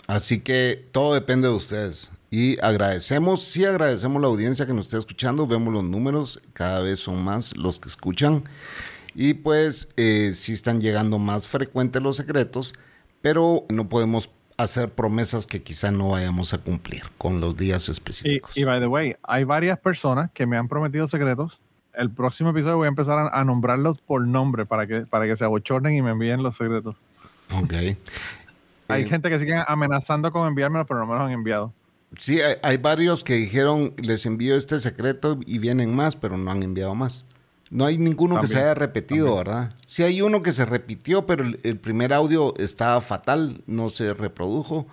así 0.07 0.41
que 0.41 0.87
todo 0.91 1.13
depende 1.15 1.47
de 1.47 1.53
ustedes. 1.55 2.11
Y 2.29 2.59
agradecemos, 2.59 3.43
sí 3.43 3.65
agradecemos 3.65 4.21
la 4.21 4.27
audiencia 4.27 4.65
que 4.65 4.73
nos 4.73 4.85
está 4.85 4.97
escuchando, 4.97 5.47
vemos 5.47 5.73
los 5.73 5.83
números, 5.83 6.41
cada 6.53 6.81
vez 6.81 6.99
son 6.99 7.23
más 7.23 7.55
los 7.57 7.79
que 7.79 7.89
escuchan. 7.89 8.43
Y 9.15 9.33
pues 9.35 9.93
eh, 9.97 10.31
sí 10.33 10.53
están 10.53 10.79
llegando 10.79 11.17
más 11.17 11.47
frecuentes 11.47 12.01
los 12.01 12.17
secretos, 12.17 12.73
pero 13.21 13.65
no 13.69 13.89
podemos 13.89 14.29
hacer 14.57 14.91
promesas 14.91 15.47
que 15.47 15.63
quizá 15.63 15.91
no 15.91 16.09
vayamos 16.09 16.53
a 16.53 16.59
cumplir 16.59 17.03
con 17.17 17.41
los 17.41 17.55
días 17.57 17.89
específicos. 17.89 18.55
Y, 18.55 18.61
y 18.61 18.63
by 18.63 18.79
the 18.79 18.87
way, 18.87 19.15
hay 19.23 19.43
varias 19.43 19.79
personas 19.79 20.29
que 20.31 20.45
me 20.45 20.57
han 20.57 20.67
prometido 20.67 21.07
secretos. 21.07 21.61
El 21.97 22.09
próximo 22.09 22.51
episodio 22.51 22.77
voy 22.77 22.85
a 22.85 22.89
empezar 22.89 23.17
a, 23.17 23.39
a 23.39 23.43
nombrarlos 23.43 23.99
por 24.01 24.25
nombre 24.27 24.65
para 24.65 24.87
que, 24.87 25.01
para 25.01 25.25
que 25.25 25.35
se 25.35 25.45
abochornen 25.45 25.95
y 25.95 26.01
me 26.01 26.11
envíen 26.11 26.43
los 26.43 26.57
secretos. 26.57 26.95
Ok. 27.53 27.73
Hay 28.87 29.03
eh, 29.03 29.05
gente 29.05 29.29
que 29.29 29.39
sigue 29.39 29.55
amenazando 29.67 30.31
con 30.31 30.47
enviármelo, 30.47 30.85
pero 30.85 30.99
no 31.01 31.07
me 31.07 31.13
los 31.13 31.23
han 31.23 31.31
enviado. 31.31 31.73
Sí, 32.19 32.39
hay, 32.39 32.55
hay, 32.61 32.77
varios 32.77 33.23
que 33.23 33.33
dijeron, 33.33 33.93
les 33.97 34.25
envío 34.25 34.55
este 34.55 34.79
secreto 34.79 35.39
y 35.45 35.59
vienen 35.59 35.95
más, 35.95 36.15
pero 36.15 36.37
no 36.37 36.51
han 36.51 36.63
enviado 36.63 36.95
más. 36.95 37.25
No 37.71 37.85
hay 37.85 37.97
ninguno 37.97 38.35
también, 38.35 38.51
que 38.51 38.57
se 38.57 38.63
haya 38.63 38.73
repetido, 38.73 39.25
también. 39.25 39.45
¿verdad? 39.45 39.75
Sí 39.85 40.03
hay 40.03 40.21
uno 40.21 40.43
que 40.43 40.51
se 40.51 40.65
repitió, 40.65 41.25
pero 41.25 41.43
el, 41.43 41.59
el, 41.63 41.77
primer 41.77 42.13
audio 42.13 42.53
estaba 42.57 43.01
fatal, 43.01 43.61
no 43.65 43.89
se 43.89 44.13
reprodujo. 44.13 44.87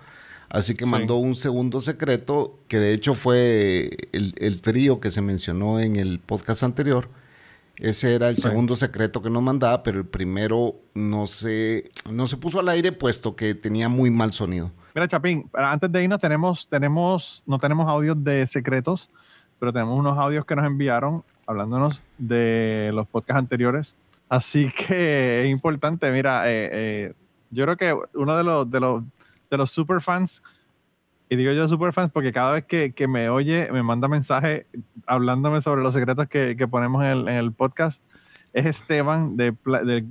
Así 0.53 0.75
que 0.75 0.85
sí. 0.85 0.91
mandó 0.91 1.15
un 1.15 1.35
segundo 1.35 1.81
secreto, 1.81 2.59
que 2.67 2.77
de 2.77 2.93
hecho 2.93 3.15
fue 3.15 3.89
el, 4.11 4.35
el, 4.37 4.61
trío 4.61 4.99
que 4.99 5.09
se 5.09 5.23
mencionó 5.23 5.79
en 5.79 5.95
el 5.95 6.19
podcast 6.19 6.61
anterior. 6.61 7.09
Ese 7.77 8.13
era 8.13 8.29
el 8.29 8.35
sí. 8.35 8.43
segundo 8.43 8.75
secreto 8.75 9.23
que 9.23 9.31
nos 9.31 9.41
mandaba, 9.41 9.81
pero 9.81 9.97
el 9.97 10.05
primero 10.05 10.75
no 10.93 11.25
se, 11.25 11.89
no 12.07 12.27
se 12.27 12.37
puso 12.37 12.59
al 12.59 12.69
aire 12.69 12.91
puesto 12.91 13.35
que 13.35 13.55
tenía 13.55 13.89
muy 13.89 14.11
mal 14.11 14.31
sonido. 14.31 14.69
Mira, 14.93 15.07
Chapín, 15.07 15.49
antes 15.53 15.91
de 15.91 16.03
irnos 16.03 16.19
tenemos, 16.19 16.67
tenemos, 16.69 17.41
no 17.47 17.57
tenemos 17.57 17.89
audios 17.89 18.23
de 18.23 18.45
secretos, 18.45 19.09
pero 19.57 19.73
tenemos 19.73 19.97
unos 19.97 20.19
audios 20.19 20.45
que 20.45 20.55
nos 20.55 20.67
enviaron 20.67 21.23
hablándonos 21.47 22.03
de 22.19 22.91
los 22.93 23.07
podcasts 23.07 23.39
anteriores. 23.39 23.97
Así 24.29 24.71
que 24.71 25.41
es 25.41 25.49
importante, 25.49 26.11
mira, 26.11 26.47
eh, 26.47 26.69
eh, 26.71 27.13
yo 27.49 27.65
creo 27.65 27.75
que 27.75 27.95
uno 28.13 28.37
de 28.37 28.43
los, 28.43 28.69
de 28.69 28.79
los, 28.79 29.03
de 29.53 29.57
los 29.57 29.69
super 29.69 30.01
fans 30.01 30.41
Y 31.29 31.35
digo 31.35 31.51
yo 31.51 31.67
super 31.67 31.93
fans 31.93 32.11
porque 32.11 32.33
cada 32.33 32.53
vez 32.53 32.65
que, 32.65 32.93
que 32.93 33.07
me 33.07 33.29
oye, 33.29 33.71
me 33.71 33.83
manda 33.83 34.07
mensaje 34.07 34.65
hablándome 35.05 35.61
sobre 35.61 35.83
los 35.83 35.93
secretos 35.93 36.27
que, 36.27 36.57
que 36.57 36.67
ponemos 36.67 37.03
en 37.03 37.27
el, 37.27 37.51
podcast. 37.51 38.03
Es 38.51 38.65
Esteban 38.65 39.37
de, 39.37 39.55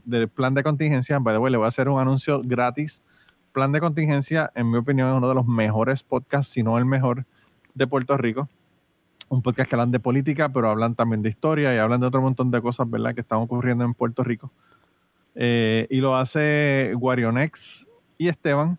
del 0.05 0.29
Plan 0.29 0.55
de 0.55 0.63
Contingencia. 0.63 1.19
By 1.19 1.35
the 1.35 1.39
way, 1.39 1.51
le 1.51 1.59
voy 1.59 1.65
a 1.67 1.69
hacer 1.69 1.89
un 1.89 2.01
anuncio 2.01 2.41
gratis. 2.45 3.03
Plan 3.53 3.73
de 3.73 3.81
Contingencia, 3.81 4.51
en 4.55 4.71
mi 4.71 4.79
opinión, 4.79 5.11
es 5.11 5.15
uno 5.15 5.29
de 5.29 5.35
los 5.35 5.47
mejores 5.47 6.03
podcasts, 6.03 6.53
si 6.53 6.63
no 6.63 6.79
el 6.79 6.87
mejor, 6.87 7.27
de 7.75 7.87
Puerto 7.87 8.17
Rico. 8.17 8.49
Un 9.29 9.43
podcast 9.43 9.69
que 9.69 9.75
hablan 9.77 9.91
de 9.91 10.01
política, 10.01 10.49
pero 10.49 10.71
hablan 10.71 10.95
también 10.95 11.23
de 11.23 11.31
historia 11.31 11.75
y 11.75 11.79
hablan 11.79 12.01
de 12.01 12.07
otro 12.07 12.23
montón 12.23 12.51
de 12.51 12.61
cosas, 12.61 12.89
¿verdad?, 12.89 13.15
que 13.15 13.21
están 13.21 13.39
ocurriendo 13.39 13.85
en 13.85 13.95
Puerto 13.95 14.23
Rico. 14.23 14.51
Eh, 15.35 15.87
y 15.91 16.01
lo 16.01 16.17
hace 16.17 16.93
Guarionex 16.95 17.87
y 18.19 18.29
Esteban. 18.29 18.79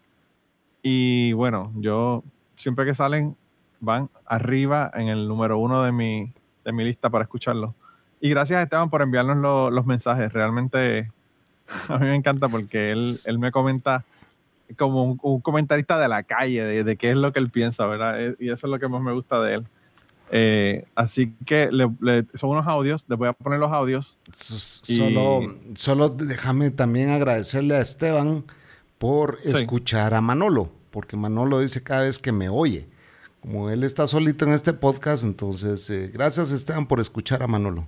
Y 0.83 1.31
bueno, 1.33 1.71
yo 1.77 2.23
siempre 2.57 2.85
que 2.85 2.93
salen 2.93 3.35
van 3.79 4.09
arriba 4.25 4.91
en 4.93 5.07
el 5.07 5.27
número 5.27 5.57
uno 5.57 5.81
de 5.83 5.91
mi, 5.91 6.31
de 6.63 6.71
mi 6.71 6.83
lista 6.83 7.09
para 7.09 7.23
escucharlo. 7.23 7.73
Y 8.19 8.29
gracias 8.29 8.61
Esteban 8.61 8.89
por 8.89 9.01
enviarnos 9.01 9.37
lo, 9.37 9.71
los 9.71 9.85
mensajes. 9.85 10.31
Realmente 10.31 11.11
a 11.87 11.97
mí 11.97 12.05
me 12.05 12.15
encanta 12.15 12.49
porque 12.49 12.91
él, 12.91 13.15
él 13.25 13.39
me 13.39 13.51
comenta 13.51 14.03
como 14.77 15.03
un, 15.03 15.19
un, 15.21 15.41
comentarista 15.41 15.99
de 15.99 16.07
la 16.07 16.23
calle, 16.23 16.63
de, 16.63 16.83
de, 16.83 16.97
qué 16.97 17.11
es 17.11 17.17
lo 17.17 17.31
que 17.31 17.39
él 17.39 17.49
piensa, 17.49 17.85
¿verdad? 17.85 18.21
Eh, 18.21 18.35
Y 18.39 18.49
eso 18.49 18.67
es 18.67 18.71
lo 18.71 18.79
que 18.79 18.87
más 18.87 19.01
me 19.01 19.13
gusta 19.13 19.41
de 19.41 19.55
él. 19.55 19.67
Eh, 20.31 20.85
así 20.95 21.33
que 21.45 21.69
le, 21.71 21.89
le, 22.01 22.25
son 22.33 22.49
unos 22.49 22.65
audios, 22.65 23.05
les 23.07 23.19
voy 23.19 23.27
a 23.27 23.33
poner 23.33 23.59
los 23.59 23.71
audios. 23.71 24.17
Solo, 24.35 25.41
y... 25.43 25.75
solo 25.75 26.09
déjame 26.09 26.71
también 26.71 27.09
agradecerle 27.09 27.75
a 27.75 27.81
Esteban 27.81 28.43
por 29.03 29.37
sí. 29.43 29.49
escuchar 29.49 30.13
a 30.13 30.21
Manolo, 30.21 30.71
porque 30.89 31.17
Manolo 31.17 31.59
dice 31.59 31.83
cada 31.83 32.03
vez 32.03 32.19
que 32.19 32.31
me 32.31 32.47
oye. 32.47 32.87
Como 33.41 33.69
él 33.69 33.83
está 33.83 34.07
solito 34.07 34.45
en 34.45 34.53
este 34.53 34.71
podcast, 34.71 35.25
entonces 35.25 35.89
eh, 35.89 36.09
gracias 36.13 36.51
Esteban 36.51 36.85
por 36.85 37.01
escuchar 37.01 37.43
a 37.43 37.47
Manolo. 37.47 37.85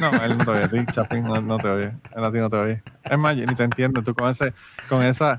No, 0.00 0.24
él 0.24 0.38
no 0.38 0.44
te 0.46 0.50
oye 0.52 0.64
a 0.64 0.68
ti, 0.68 0.86
Chapín, 0.90 1.24
no, 1.24 1.38
no, 1.42 1.58
te 1.58 1.68
oye. 1.68 1.92
Él 2.16 2.24
a 2.24 2.32
ti 2.32 2.38
no 2.38 2.48
te 2.48 2.56
oye. 2.56 2.82
Es 3.04 3.18
más, 3.18 3.36
ni 3.36 3.44
te 3.44 3.62
entiendo. 3.62 4.02
Tú 4.02 4.14
con 4.14 4.30
ese, 4.30 4.54
con 4.88 5.02
esa, 5.02 5.38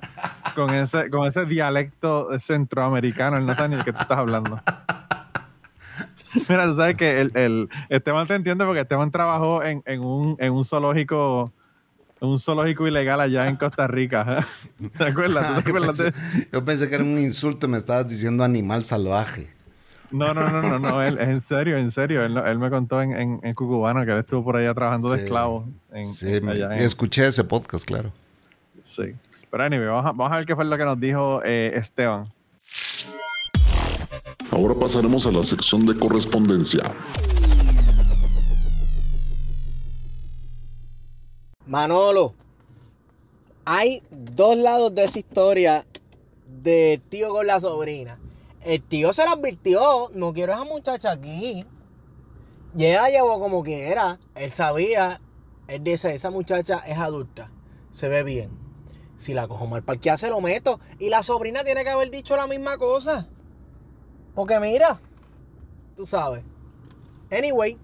con 0.54 0.70
ese, 0.70 1.10
con 1.10 1.26
ese 1.26 1.48
dialecto 1.48 2.40
centroamericano, 2.40 3.38
él 3.38 3.48
no 3.48 3.56
sabe 3.56 3.70
ni 3.70 3.76
de 3.78 3.84
qué 3.84 3.94
tú 3.94 4.02
estás 4.02 4.20
hablando. 4.20 4.62
Mira, 6.50 6.68
tú 6.68 6.76
sabes 6.76 6.96
que 6.98 7.20
el, 7.20 7.32
el, 7.34 7.70
Esteban 7.90 8.28
te 8.28 8.36
entiende 8.36 8.64
porque 8.64 8.82
Esteban 8.82 9.10
trabajó 9.10 9.64
en, 9.64 9.82
en, 9.88 10.02
un, 10.02 10.36
en 10.38 10.54
un 10.54 10.64
zoológico 10.64 11.52
un 12.20 12.40
zoológico 12.40 12.88
ilegal 12.88 13.22
allá 13.22 13.48
en 13.48 13.56
Costa 13.56 13.88
Rica. 13.88 14.46
¿Te 14.98 15.04
acuerdas? 15.04 15.46
Ah, 15.48 15.64
yo, 15.66 15.74
pensé, 15.74 16.14
yo, 16.52 16.64
pensé, 16.64 16.90
que 16.90 16.96
era 16.96 17.04
un 17.04 17.18
insulto, 17.20 17.68
me 17.68 17.78
estabas 17.78 18.08
diciendo 18.08 18.44
animal 18.44 18.84
salvaje. 18.84 19.50
No, 20.10 20.34
no, 20.34 20.50
no, 20.50 20.62
no, 20.62 20.80
no, 20.80 21.04
él, 21.04 21.20
en 21.20 21.42
serio, 21.42 21.78
en 21.78 21.92
serio. 21.92 22.24
Él, 22.24 22.38
él 22.38 22.60
me 22.60 22.70
contó 22.70 23.02
en, 23.02 23.12
en, 23.12 23.40
en, 23.44 23.54
Cucubano 23.54 24.06
que 24.06 24.12
él 24.12 24.20
estuvo 24.20 24.44
por 24.44 24.56
allá 24.56 24.74
trabajando 24.74 25.12
de 25.12 25.24
esclavo. 25.24 25.68
En, 25.92 26.08
sí, 26.08 26.36
allá 26.36 26.76
en, 26.76 26.82
escuché 26.84 27.28
ese 27.28 27.44
podcast, 27.44 27.86
claro. 27.86 28.12
Sí. 28.84 29.14
Pero 29.52 29.64
anyway, 29.64 29.88
vamos 29.88 30.06
a, 30.06 30.12
vamos 30.12 30.32
a 30.32 30.38
ver 30.38 30.46
qué 30.46 30.56
fue 30.56 30.64
lo 30.66 30.78
que 30.78 30.86
nos 30.86 31.00
dijo 31.00 31.42
eh, 31.44 31.74
Esteban. 31.76 32.28
Ahora 34.52 34.74
pasaremos 34.76 35.28
a 35.28 35.32
la 35.32 35.44
sección 35.44 35.86
de 35.86 35.96
correspondencia. 35.98 36.92
Manolo, 41.68 42.34
hay 43.66 44.02
dos 44.10 44.58
lados 44.58 44.96
de 44.96 45.04
esa 45.04 45.20
historia 45.20 45.86
de 46.46 47.02
tío 47.10 47.30
con 47.30 47.46
la 47.46 47.60
sobrina. 47.60 48.20
El 48.62 48.82
tío 48.82 49.12
se 49.12 49.26
la 49.26 49.32
advirtió, 49.32 50.10
no 50.14 50.34
quiero 50.34 50.54
a 50.54 50.56
esa 50.56 50.66
muchacha 50.66 51.12
aquí. 51.12 51.66
Y 52.76 52.86
ella 52.86 53.02
la 53.02 53.10
llevó 53.10 53.40
como 53.40 53.64
quiera. 53.64 54.18
Él 54.36 54.54
sabía, 54.54 55.20
él 55.68 55.84
dice, 55.84 56.14
esa 56.14 56.32
muchacha 56.32 56.80
es 56.88 56.98
adulta, 56.98 57.52
se 57.90 58.08
ve 58.08 58.24
bien. 58.24 58.50
Si 59.18 59.34
la 59.34 59.48
cojo 59.48 59.68
mal 59.68 59.84
parqueada 59.84 60.18
se 60.18 60.30
lo 60.30 60.40
meto. 60.40 60.80
Y 61.00 61.10
la 61.10 61.22
sobrina 61.22 61.66
tiene 61.66 61.84
que 61.84 61.90
haber 61.90 62.12
dicho 62.12 62.38
la 62.38 62.48
misma 62.48 62.78
cosa. 62.78 63.28
Porque 64.34 64.60
mira, 64.62 65.02
tú 65.98 66.06
sabes. 66.06 66.44
Anyway, 67.30 67.78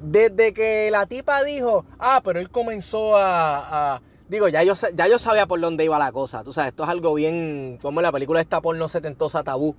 desde 0.00 0.52
que 0.52 0.90
la 0.90 1.06
tipa 1.06 1.42
dijo, 1.42 1.84
ah, 1.98 2.20
pero 2.24 2.40
él 2.40 2.50
comenzó 2.50 3.16
a, 3.16 4.00
digo, 4.28 4.48
ya 4.48 4.62
yo, 4.62 4.74
ya 4.94 5.08
yo 5.08 5.18
sabía 5.18 5.46
por 5.46 5.60
dónde 5.60 5.84
iba 5.84 5.98
la 5.98 6.12
cosa, 6.12 6.44
tú 6.44 6.52
sabes, 6.52 6.70
esto 6.70 6.84
es 6.84 6.88
algo 6.88 7.14
bien, 7.14 7.78
como 7.82 8.00
la 8.00 8.12
película 8.12 8.40
esta 8.40 8.60
porno 8.60 8.88
setentosa 8.88 9.42
tabú, 9.42 9.74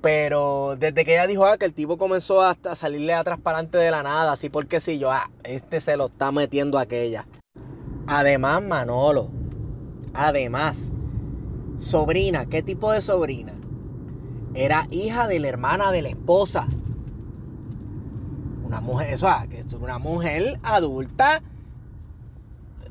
pero 0.00 0.76
desde 0.76 1.04
que 1.04 1.12
ella 1.12 1.26
dijo, 1.26 1.46
ah, 1.46 1.58
que 1.58 1.66
el 1.66 1.74
tipo 1.74 1.96
comenzó 1.96 2.42
a, 2.42 2.56
a 2.64 2.76
salirle 2.76 3.14
atrás 3.14 3.38
para 3.40 3.58
adelante 3.58 3.78
de 3.78 3.90
la 3.90 4.02
nada, 4.02 4.32
así 4.32 4.48
porque 4.48 4.80
si 4.80 4.98
yo, 4.98 5.12
ah, 5.12 5.30
este 5.44 5.80
se 5.80 5.96
lo 5.96 6.06
está 6.06 6.32
metiendo 6.32 6.78
a 6.78 6.82
aquella. 6.82 7.26
Además, 8.08 8.62
Manolo, 8.62 9.30
además, 10.12 10.92
sobrina, 11.76 12.46
¿qué 12.46 12.62
tipo 12.62 12.90
de 12.90 13.00
sobrina? 13.00 13.52
Era 14.54 14.86
hija 14.90 15.28
de 15.28 15.38
la 15.38 15.48
hermana 15.48 15.92
de 15.92 16.02
la 16.02 16.08
esposa 16.08 16.66
una 18.72 18.80
mujer, 18.80 19.12
es 19.12 19.74
una 19.74 19.98
mujer 19.98 20.58
adulta. 20.62 21.42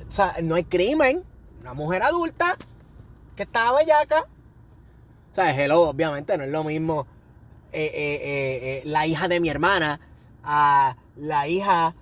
O 0.08 0.12
sea, 0.12 0.36
no 0.44 0.54
hay 0.54 0.64
crimen. 0.64 1.24
Una 1.62 1.74
mujer 1.74 2.04
adulta 2.04 2.56
que 3.36 3.44
estaba 3.44 3.80
bellaca. 3.80 4.22
O 5.32 5.34
sea, 5.34 5.76
obviamente 5.76 6.38
no 6.38 6.44
es 6.44 6.52
lo 6.52 6.64
mismo 6.64 7.08
eh, 7.72 7.90
eh, 7.96 8.20
eh, 8.24 8.82
la 8.86 9.08
hija 9.08 9.28
de 9.28 9.40
mi 9.40 9.50
hermana 9.50 10.00
a 10.44 10.98
la 11.16 11.48
hija 11.48 11.96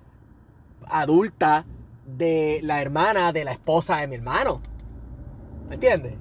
adulta 0.86 1.64
de 2.04 2.60
la 2.62 2.82
hermana 2.82 3.32
de 3.32 3.46
la 3.46 3.52
esposa 3.52 3.96
de 3.96 4.08
mi 4.08 4.16
hermano. 4.16 4.60
¿Me 5.68 5.76
entiendes? 5.76 6.16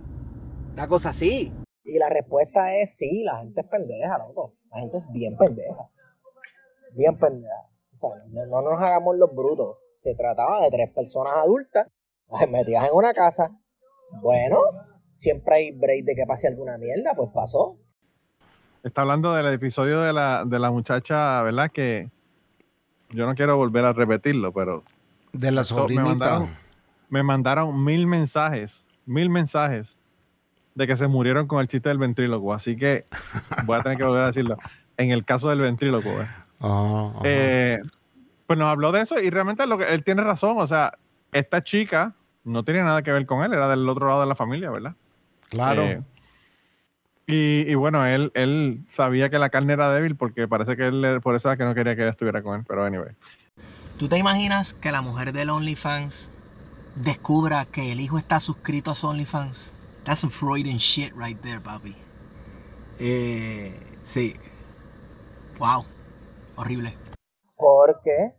Una 0.73 0.87
cosa 0.87 1.09
así. 1.09 1.51
Y 1.83 1.97
la 1.97 2.07
respuesta 2.07 2.73
es 2.77 2.95
sí, 2.95 3.23
la 3.23 3.39
gente 3.39 3.59
es 3.59 3.67
pendeja, 3.67 4.17
loco. 4.17 4.53
La 4.71 4.79
gente 4.79 4.97
es 4.97 5.11
bien 5.11 5.35
pendeja 5.35 5.89
bien 6.95 7.17
pendeja. 7.17 7.67
O 7.93 7.95
sea, 7.95 8.09
no, 8.29 8.45
no, 8.45 8.61
nos 8.61 8.79
hagamos 8.79 9.17
los 9.17 9.33
brutos. 9.33 9.77
Se 10.01 10.15
trataba 10.15 10.61
de 10.61 10.71
tres 10.71 10.89
personas 10.93 11.33
adultas, 11.35 11.87
las 12.29 12.49
metidas 12.49 12.85
en 12.85 12.91
una 12.93 13.13
casa. 13.13 13.51
Bueno, 14.21 14.59
siempre 15.11 15.55
hay 15.55 15.71
break 15.71 16.05
de 16.05 16.15
que 16.15 16.25
pase 16.25 16.47
alguna 16.47 16.77
mierda, 16.77 17.13
pues 17.15 17.29
pasó. 17.33 17.77
Está 18.83 19.01
hablando 19.01 19.33
del 19.33 19.47
episodio 19.53 20.01
de 20.01 20.13
la, 20.13 20.43
de 20.45 20.57
la 20.57 20.71
muchacha, 20.71 21.41
¿verdad? 21.43 21.69
Que 21.69 22.09
yo 23.09 23.25
no 23.25 23.35
quiero 23.35 23.57
volver 23.57 23.85
a 23.85 23.93
repetirlo, 23.93 24.53
pero... 24.53 24.83
De 25.33 25.51
la 25.51 25.63
sobrinita. 25.63 26.03
Me 26.03 26.09
mandaron, 26.09 26.49
me 27.09 27.23
mandaron 27.23 27.83
mil 27.83 28.07
mensajes, 28.07 28.85
mil 29.05 29.29
mensajes 29.29 29.99
de 30.75 30.87
que 30.87 30.95
se 30.95 31.07
murieron 31.07 31.45
con 31.47 31.59
el 31.59 31.67
chiste 31.67 31.89
del 31.89 31.97
ventríloco. 31.97 32.53
Así 32.53 32.77
que 32.77 33.05
voy 33.65 33.77
a 33.77 33.83
tener 33.83 33.97
que 33.97 34.05
volver 34.05 34.23
a 34.23 34.27
decirlo. 34.27 34.57
En 34.95 35.11
el 35.11 35.25
caso 35.25 35.49
del 35.49 35.59
ventríloco, 35.59 36.09
¿eh? 36.09 36.27
Ah, 36.59 37.13
Eh, 37.23 37.79
pues 38.47 38.57
nos 38.57 38.67
habló 38.67 38.91
de 38.91 39.01
eso 39.01 39.19
y 39.19 39.29
realmente 39.29 39.65
lo 39.67 39.77
que 39.77 39.93
él 39.93 40.03
tiene 40.03 40.23
razón. 40.23 40.57
O 40.57 40.67
sea, 40.67 40.97
esta 41.31 41.63
chica 41.63 42.15
no 42.43 42.63
tenía 42.63 42.83
nada 42.83 43.01
que 43.03 43.11
ver 43.11 43.25
con 43.25 43.43
él, 43.43 43.53
era 43.53 43.67
del 43.67 43.87
otro 43.87 44.07
lado 44.07 44.21
de 44.21 44.27
la 44.27 44.35
familia, 44.35 44.71
¿verdad? 44.71 44.95
Claro. 45.49 45.83
Eh, 45.83 46.01
y, 47.27 47.71
y, 47.71 47.75
bueno, 47.75 48.05
él, 48.07 48.31
él 48.33 48.83
sabía 48.87 49.29
que 49.29 49.37
la 49.37 49.51
carne 49.51 49.73
era 49.73 49.93
débil 49.93 50.15
porque 50.15 50.47
parece 50.47 50.75
que 50.75 50.87
él, 50.87 51.19
por 51.21 51.35
eso 51.35 51.47
era 51.47 51.57
que 51.57 51.63
no 51.63 51.75
quería 51.75 51.95
que 51.95 52.01
ella 52.01 52.11
estuviera 52.11 52.41
con 52.41 52.59
él, 52.59 52.65
pero 52.67 52.83
anyway. 52.83 53.13
¿Tú 53.99 54.07
te 54.07 54.17
imaginas 54.17 54.73
que 54.73 54.91
la 54.91 55.01
mujer 55.01 55.31
del 55.31 55.51
OnlyFans 55.51 56.31
descubra 56.95 57.65
que 57.65 57.91
el 57.91 57.99
hijo 57.99 58.17
está 58.17 58.39
suscrito 58.39 58.89
a 58.89 58.95
su 58.95 59.07
OnlyFans? 59.07 59.75
That's 60.05 60.21
some 60.21 60.31
Freudian 60.31 60.79
shit 60.79 61.13
right 61.15 61.39
there, 61.39 61.59
papi. 61.59 61.95
Eh, 62.97 63.79
sí. 64.01 64.35
Wow 65.59 65.85
horrible. 66.59 66.93
Porque 67.55 68.35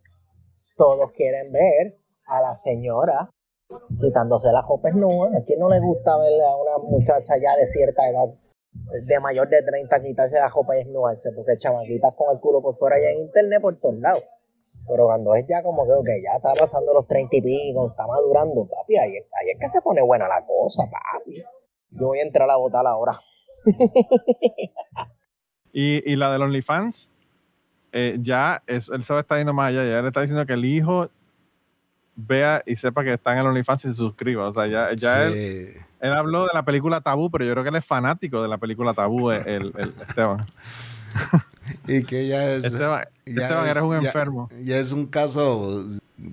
todos 0.77 1.13
quieren 1.13 1.53
ver 1.53 1.99
a 2.27 2.41
la 2.41 2.55
señora 2.55 3.31
quitándose 4.01 4.53
las 4.53 4.65
copes 4.67 4.95
nuevas. 4.95 5.35
¿A 5.35 5.45
quién 5.45 5.59
no 5.61 5.69
le 5.69 5.81
gusta 5.81 6.17
ver 6.19 6.41
a 6.43 6.57
una 6.57 6.79
muchacha 6.79 7.35
ya 7.41 7.57
de 7.57 7.67
cierta 7.67 8.09
edad, 8.09 8.29
de 8.73 9.21
mayor 9.21 9.49
de 9.49 9.63
30, 9.63 10.03
quitarse 10.03 10.39
las 10.39 10.53
copas 10.53 10.77
y 10.77 10.85
desnudarse? 10.85 11.33
Porque 11.33 11.57
chamaquitas 11.57 12.15
con 12.15 12.35
el 12.35 12.41
culo 12.41 12.63
por 12.63 12.77
fuera 12.77 12.97
ya 13.01 13.11
en 13.11 13.21
internet 13.27 13.61
por 13.61 13.79
todos 13.79 13.99
lados. 13.99 14.25
Pero 14.89 15.05
cuando 15.07 15.35
es 15.35 15.47
ya 15.47 15.63
como 15.63 15.85
que, 15.85 15.93
okay, 15.93 16.23
ya 16.23 16.37
está 16.37 16.53
pasando 16.55 16.93
los 16.93 17.07
30 17.07 17.37
y 17.37 17.43
pico, 17.43 17.89
está 17.91 18.07
madurando, 18.07 18.67
papi, 18.67 18.97
ahí, 18.97 19.13
ahí 19.15 19.51
es 19.53 19.59
que 19.61 19.69
se 19.69 19.81
pone 19.83 20.03
buena 20.03 20.27
la 20.27 20.45
cosa, 20.47 20.85
papi. 20.91 21.43
Yo 21.91 22.07
voy 22.07 22.19
a 22.19 22.23
entrar 22.23 22.49
a 22.51 22.57
votar 22.57 22.87
ahora. 22.87 23.21
¿Y, 25.73 26.11
y 26.11 26.17
la 26.17 26.33
del 26.33 26.43
OnlyFans? 26.43 27.11
Eh, 27.93 28.19
ya 28.23 28.63
es, 28.67 28.89
él 28.89 29.03
se 29.05 29.19
está 29.19 29.39
yendo 29.39 29.53
más 29.53 29.69
allá, 29.69 29.85
ya 29.89 30.01
le 30.03 30.09
está 30.09 30.21
diciendo 30.21 30.45
que 30.47 30.53
el 30.55 30.65
hijo 30.65 31.11
vea 32.17 32.63
y 32.67 32.77
sepa 32.77 33.03
que 33.05 33.13
está 33.15 33.33
en 33.33 33.39
el 33.39 33.47
OnlyFans 33.47 33.85
y 33.85 33.89
se 33.89 33.95
suscriba. 33.95 34.49
O 34.49 34.55
sea, 34.55 34.67
ya, 34.67 34.93
ya 34.95 35.29
Sí. 35.31 35.35
él, 35.39 35.75
él 36.01 36.13
habló 36.13 36.43
de 36.43 36.51
la 36.55 36.65
película 36.65 37.01
Tabú, 37.01 37.31
pero 37.31 37.45
yo 37.45 37.53
creo 37.53 37.63
que 37.65 37.71
él 37.71 37.77
es 37.77 37.85
fanático 37.85 38.43
de 38.43 38.49
la 38.49 38.59
película 38.59 38.93
Tabú, 38.95 39.31
el, 39.31 39.43
el- 39.49 39.73
el 39.77 39.95
Esteban. 40.07 40.47
Y 41.89 42.05
que 42.05 42.27
ya 42.29 42.45
es. 42.53 42.65
Esteban, 42.65 43.05
ya 43.27 43.43
Esteban, 43.43 43.65
es- 43.65 43.71
eres 43.73 43.83
un 43.83 44.01
ya- 44.01 44.07
enfermo. 44.09 44.49
Ya 44.63 44.77
es 44.79 44.93
un 44.93 45.07
caso 45.07 45.85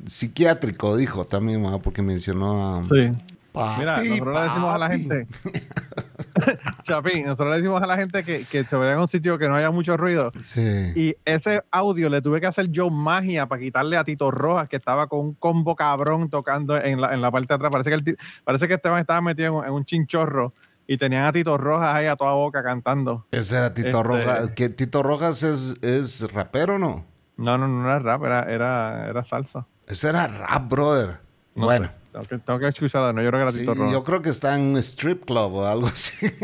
psiquiátrico, 0.05 0.95
dijo 0.97 1.25
también, 1.25 1.63
porque 1.83 2.01
mencionó 2.01 2.77
a. 2.79 2.83
Sí. 2.83 3.11
Papi, 3.53 3.79
Mira, 3.79 3.97
nosotros 4.03 4.35
le 4.35 4.41
decimos 4.41 4.75
a 4.75 4.77
la 4.77 4.89
gente, 4.89 5.27
Chapi, 6.83 7.23
nosotros 7.23 7.49
le 7.51 7.57
decimos 7.57 7.81
a 7.81 7.87
la 7.87 7.97
gente 7.97 8.23
que, 8.23 8.43
que 8.45 8.63
se 8.63 8.75
vaya 8.75 8.95
a 8.95 9.01
un 9.01 9.07
sitio 9.07 9.37
que 9.37 9.47
no 9.47 9.55
haya 9.55 9.71
mucho 9.71 9.97
ruido. 9.97 10.31
Sí. 10.41 10.91
Y 10.95 11.15
ese 11.25 11.63
audio 11.71 12.09
le 12.09 12.21
tuve 12.21 12.39
que 12.41 12.47
hacer 12.47 12.69
yo 12.69 12.89
magia 12.89 13.45
para 13.47 13.61
quitarle 13.61 13.97
a 13.97 14.03
Tito 14.03 14.31
Rojas, 14.31 14.67
que 14.69 14.75
estaba 14.75 15.07
con 15.07 15.19
un 15.19 15.33
combo 15.33 15.75
cabrón 15.75 16.29
tocando 16.29 16.77
en 16.81 17.01
la, 17.01 17.13
en 17.13 17.21
la 17.21 17.31
parte 17.31 17.47
de 17.49 17.55
atrás. 17.55 17.71
Parece 17.71 17.89
que, 17.89 17.95
el 18.11 18.17
parece 18.43 18.67
que 18.67 18.75
Esteban 18.75 18.99
estaba 18.99 19.21
metido 19.21 19.61
en, 19.63 19.67
en 19.69 19.73
un 19.73 19.85
chinchorro 19.85 20.53
y 20.87 20.97
tenían 20.97 21.23
a 21.23 21.33
Tito 21.33 21.57
Rojas 21.57 21.93
ahí 21.95 22.05
a 22.07 22.15
toda 22.15 22.33
boca 22.33 22.63
cantando. 22.63 23.25
Ese 23.31 23.57
era 23.57 23.73
Tito 23.73 23.87
Este- 23.89 24.03
Rojas. 24.03 24.51
¿Que 24.51 24.69
Tito 24.69 25.03
Rojas 25.03 25.43
es, 25.43 25.75
es 25.81 26.31
rapero 26.31 26.75
o 26.75 26.79
no? 26.79 27.05
No, 27.37 27.57
no, 27.57 27.67
no 27.67 27.85
era 27.87 27.99
rap, 27.99 28.23
era, 28.23 28.43
era, 28.43 29.07
era 29.09 29.23
salsa. 29.23 29.67
Ese 29.85 30.09
era 30.09 30.27
rap, 30.27 30.67
brother. 30.69 31.19
No 31.55 31.65
bueno. 31.65 31.85
sé, 31.87 31.91
tengo, 32.17 32.27
que, 32.27 32.37
tengo 32.45 32.59
que 32.59 32.67
escucharlo, 32.67 33.13
no, 33.13 33.21
yo 33.21 33.29
creo 33.29 33.39
que 33.39 33.43
era 33.43 33.51
sí, 33.51 33.59
Tito 33.59 33.91
yo 33.91 34.03
creo 34.03 34.21
que 34.21 34.29
está 34.29 34.55
en 34.55 34.61
un 34.61 34.77
strip 34.77 35.25
club 35.25 35.53
o 35.53 35.65
algo 35.65 35.87
así. 35.87 36.27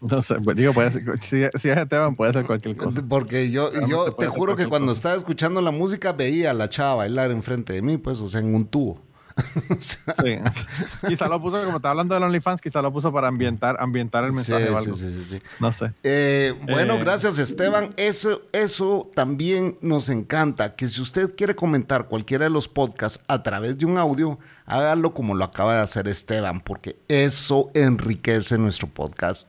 No 0.00 0.20
sé, 0.20 0.34
pues, 0.34 0.54
digo, 0.54 0.74
puede 0.74 0.90
ser, 0.90 1.02
si, 1.22 1.44
si 1.58 1.70
es 1.70 1.78
Esteban, 1.78 2.14
puede 2.14 2.34
ser 2.34 2.44
cualquier 2.44 2.76
cosa. 2.76 3.02
Porque 3.08 3.50
yo, 3.50 3.70
yo 3.88 4.12
te 4.12 4.26
juro 4.26 4.54
que 4.54 4.66
cuando 4.66 4.88
cosa. 4.88 4.98
estaba 4.98 5.14
escuchando 5.14 5.62
la 5.62 5.70
música 5.70 6.12
veía 6.12 6.50
a 6.50 6.54
la 6.54 6.68
chava 6.68 6.96
bailar 6.96 7.30
enfrente 7.30 7.72
de 7.72 7.80
mí, 7.80 7.96
pues, 7.96 8.20
o 8.20 8.28
sea, 8.28 8.40
en 8.40 8.54
un 8.54 8.66
tubo. 8.66 9.00
O 9.70 9.80
sea, 9.80 10.14
Sí. 10.22 10.38
quizá 11.08 11.26
lo 11.28 11.40
puso, 11.40 11.62
como 11.64 11.76
estaba 11.78 11.90
hablando 11.90 12.14
del 12.14 12.22
OnlyFans, 12.24 12.60
quizá 12.60 12.80
lo 12.82 12.92
puso 12.92 13.12
para 13.12 13.28
ambientar, 13.28 13.76
ambientar 13.80 14.24
el 14.24 14.30
sí, 14.30 14.36
mensaje 14.36 14.68
o 14.70 14.78
sí, 14.80 14.84
algo. 14.84 14.96
sí, 14.96 15.10
sí, 15.10 15.22
sí. 15.24 15.42
No 15.60 15.72
sé. 15.72 15.92
Eh, 16.02 16.54
bueno, 16.62 16.94
Eh. 16.94 16.98
gracias 17.00 17.38
Esteban. 17.38 17.94
Eso, 17.96 18.42
eso 18.52 19.10
también 19.14 19.76
nos 19.80 20.08
encanta. 20.08 20.76
Que 20.76 20.86
si 20.88 21.00
usted 21.02 21.34
quiere 21.36 21.54
comentar 21.56 22.06
cualquiera 22.06 22.44
de 22.44 22.50
los 22.50 22.68
podcasts 22.68 23.20
a 23.26 23.42
través 23.42 23.76
de 23.78 23.86
un 23.86 23.98
audio, 23.98 24.38
hágalo 24.66 25.14
como 25.14 25.34
lo 25.34 25.44
acaba 25.44 25.74
de 25.76 25.82
hacer 25.82 26.06
Esteban, 26.08 26.60
porque 26.60 26.96
eso 27.08 27.70
enriquece 27.74 28.56
nuestro 28.58 28.88
podcast. 28.88 29.48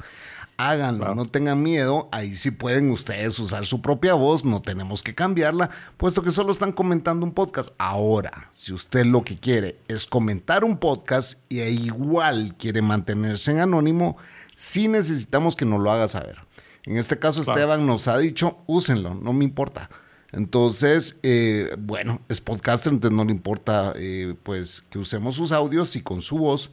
Háganlo, 0.58 1.00
Claro. 1.00 1.16
no 1.16 1.26
tengan 1.26 1.62
miedo. 1.62 2.08
Ahí 2.12 2.36
sí 2.36 2.52
pueden 2.52 2.90
ustedes 2.92 3.38
usar 3.40 3.66
su 3.66 3.82
propia 3.82 4.14
voz, 4.14 4.46
no 4.46 4.62
tenemos 4.62 5.04
que 5.04 5.14
cambiarla, 5.14 5.70
puesto 5.98 6.24
que 6.24 6.32
solo 6.32 6.52
están 6.54 6.72
comentando 6.72 7.26
un 7.26 7.34
podcast. 7.34 7.70
Ahora, 7.78 8.50
si 8.54 8.72
usted 8.72 9.06
lo 9.06 9.24
que 9.24 9.38
quiere 9.38 9.80
es 9.88 10.06
comentar 10.06 10.64
un 10.64 10.78
podcast 10.78 11.40
y 11.50 11.60
igual 11.62 12.56
quiere 12.58 12.82
mantenerse 12.82 13.52
en 13.52 13.60
anónimo, 13.60 14.16
sí 14.56 14.88
necesitamos 14.88 15.56
que 15.58 15.66
nos 15.66 15.82
lo 15.82 15.92
haga 15.92 16.08
saber. 16.08 16.38
En 16.86 16.98
este 16.98 17.20
caso, 17.20 17.44
Claro. 17.44 17.60
Esteban 17.60 17.86
nos 17.88 18.08
ha 18.08 18.18
dicho, 18.18 18.60
úsenlo, 18.68 19.14
no 19.16 19.34
me 19.34 19.44
importa. 19.44 19.90
Entonces, 20.32 21.18
eh, 21.24 21.76
bueno, 21.80 22.22
es 22.30 22.42
podcaster, 22.42 22.94
entonces 22.94 23.16
no 23.16 23.24
le 23.26 23.32
importa 23.32 23.94
eh, 23.96 24.36
pues 24.44 24.82
que 24.90 25.00
usemos 25.00 25.36
sus 25.36 25.52
audios 25.52 25.96
y 25.96 26.02
con 26.02 26.22
su 26.22 26.38
voz. 26.38 26.72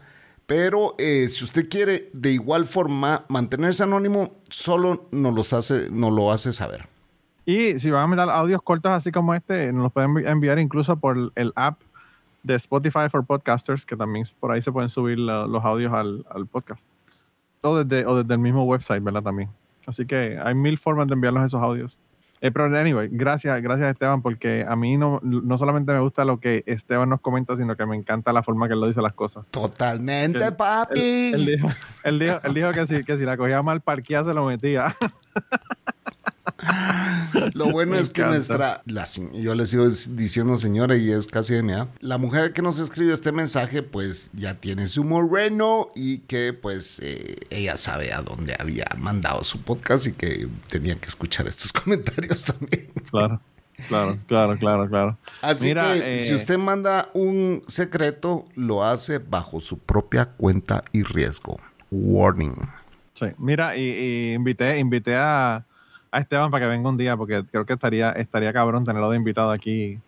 Pero 0.55 0.94
eh, 0.98 1.28
si 1.30 1.44
usted 1.44 1.66
quiere 1.70 2.11
de 2.12 2.32
igual 2.32 2.66
forma 2.66 3.24
mantenerse 3.30 3.84
anónimo, 3.84 4.32
solo 4.50 5.09
nos, 5.11 5.34
los 5.34 5.50
hace, 5.55 5.88
nos 5.90 6.12
lo 6.12 6.30
hace 6.30 6.53
saber. 6.53 6.84
Y 7.46 7.78
si 7.80 7.90
van 7.90 8.03
a 8.03 8.07
mandar 8.07 8.28
audios 8.28 8.61
cortos 8.61 8.92
así 8.92 9.11
como 9.11 9.34
este, 9.34 9.72
nos 9.72 9.84
los 9.84 9.92
pueden 9.94 10.11
envi- 10.11 10.28
enviar 10.28 10.59
incluso 10.59 10.94
por 10.96 11.32
el 11.36 11.53
app 11.57 11.80
de 12.42 12.57
Spotify 12.57 13.09
for 13.11 13.24
Podcasters, 13.24 13.86
que 13.86 13.96
también 13.96 14.26
por 14.40 14.53
ahí 14.53 14.61
se 14.61 14.70
pueden 14.70 14.90
subir 14.90 15.18
la- 15.20 15.46
los 15.46 15.64
audios 15.64 15.90
al, 15.90 16.22
al 16.28 16.46
podcast. 16.46 16.86
O 17.62 17.82
desde, 17.82 18.05
o 18.05 18.16
desde 18.16 18.34
el 18.34 18.40
mismo 18.40 18.64
website, 18.64 19.03
¿verdad? 19.03 19.22
También. 19.22 19.48
Así 19.86 20.05
que 20.05 20.38
hay 20.38 20.55
mil 20.55 20.76
formas 20.76 21.07
de 21.09 21.14
enviarnos 21.14 21.46
esos 21.46 21.62
audios. 21.62 21.96
Eh, 22.45 22.51
pero 22.51 22.64
anyway, 22.76 23.09
gracias, 23.11 23.62
gracias 23.62 23.93
Esteban, 23.93 24.20
porque 24.20 24.66
a 24.68 24.74
mí 24.74 24.97
no, 24.97 25.20
no 25.22 25.57
solamente 25.57 25.93
me 25.93 26.01
gusta 26.01 26.24
lo 26.24 26.40
que 26.40 26.64
Esteban 26.66 27.09
nos 27.09 27.20
comenta, 27.20 27.57
sino 27.57 27.76
que 27.76 27.86
me 27.86 27.95
encanta 27.95 28.32
la 28.32 28.43
forma 28.43 28.66
que 28.66 28.74
él 28.74 28.80
lo 28.80 28.88
dice 28.88 29.01
las 29.01 29.12
cosas. 29.12 29.47
Totalmente, 29.53 30.45
Él- 30.45 30.57
papi. 30.57 31.01
Él, 31.01 31.34
él 31.34 31.47
dijo, 31.47 31.68
él 32.03 32.18
dijo, 32.18 32.40
él 32.43 32.55
dijo 32.55 32.72
que, 32.72 32.86
si, 32.88 33.05
que 33.05 33.16
si 33.16 33.24
la 33.24 33.36
cogía 33.36 33.62
mal 33.62 33.80
parqueada 33.80 34.24
se 34.24 34.34
lo 34.34 34.45
metía. 34.45 34.97
Lo 37.55 37.71
bueno 37.71 37.93
Me 37.93 37.99
es 37.99 38.11
que 38.11 38.21
encanta. 38.21 38.37
nuestra, 38.37 38.83
la 38.87 39.07
yo 39.35 39.55
le 39.55 39.67
sigo 39.67 39.89
diciendo 39.89 40.57
señora 40.57 40.97
y 40.97 41.11
es 41.11 41.27
casi 41.27 41.55
de 41.55 41.63
mi 41.63 41.73
edad. 41.73 41.89
La 42.01 42.19
mujer 42.19 42.53
que 42.53 42.63
nos 42.63 42.79
escribió 42.79 43.15
este 43.15 43.33
mensaje, 43.33 43.83
pues 43.83 44.31
ya 44.33 44.55
tiene 44.55 44.87
su 44.87 45.05
moreno 45.05 45.91
y 45.95 46.19
que 46.19 46.53
pues 46.53 47.01
eh, 47.03 47.37
ella 47.51 47.77
sabe 47.77 48.13
a 48.13 48.23
dónde 48.23 48.55
había 48.59 48.85
mandado 48.99 49.45
su 49.45 49.63
podcast 49.63 50.07
y 50.07 50.13
que 50.13 50.49
tenía 50.69 50.97
que 50.97 51.09
escuchar 51.09 51.49
estos 51.49 51.73
comentarios 51.73 52.43
también. 52.43 52.91
Claro, 53.11 53.41
claro, 53.89 54.19
claro, 54.29 54.59
claro, 54.59 54.89
claro. 54.89 55.19
Así 55.41 55.67
Mira, 55.67 55.95
que 55.95 56.15
eh, 56.17 56.27
si 56.27 56.35
usted 56.35 56.59
manda 56.59 57.11
un 57.15 57.65
secreto, 57.67 58.47
lo 58.55 58.85
hace 58.85 59.19
bajo 59.19 59.61
su 59.61 59.79
propia 59.79 60.27
cuenta 60.27 60.85
y 60.93 61.03
riesgo. 61.03 61.57
Warning. 61.91 62.55
Sí, 63.15 63.27
mira, 63.39 63.77
y, 63.77 63.83
y 63.83 64.33
invité, 64.35 64.79
invité 64.79 65.15
a, 65.17 65.67
a 66.13 66.21
Esteban 66.21 66.51
para 66.51 66.67
que 66.67 66.71
venga 66.71 66.89
un 66.89 66.97
día, 66.97 67.17
porque 67.17 67.43
creo 67.51 67.67
que 67.67 67.73
estaría, 67.73 68.13
estaría 68.13 68.53
cabrón 68.53 68.85
tenerlo 68.85 69.11
de 69.11 69.17
invitado 69.17 69.51
aquí 69.51 69.99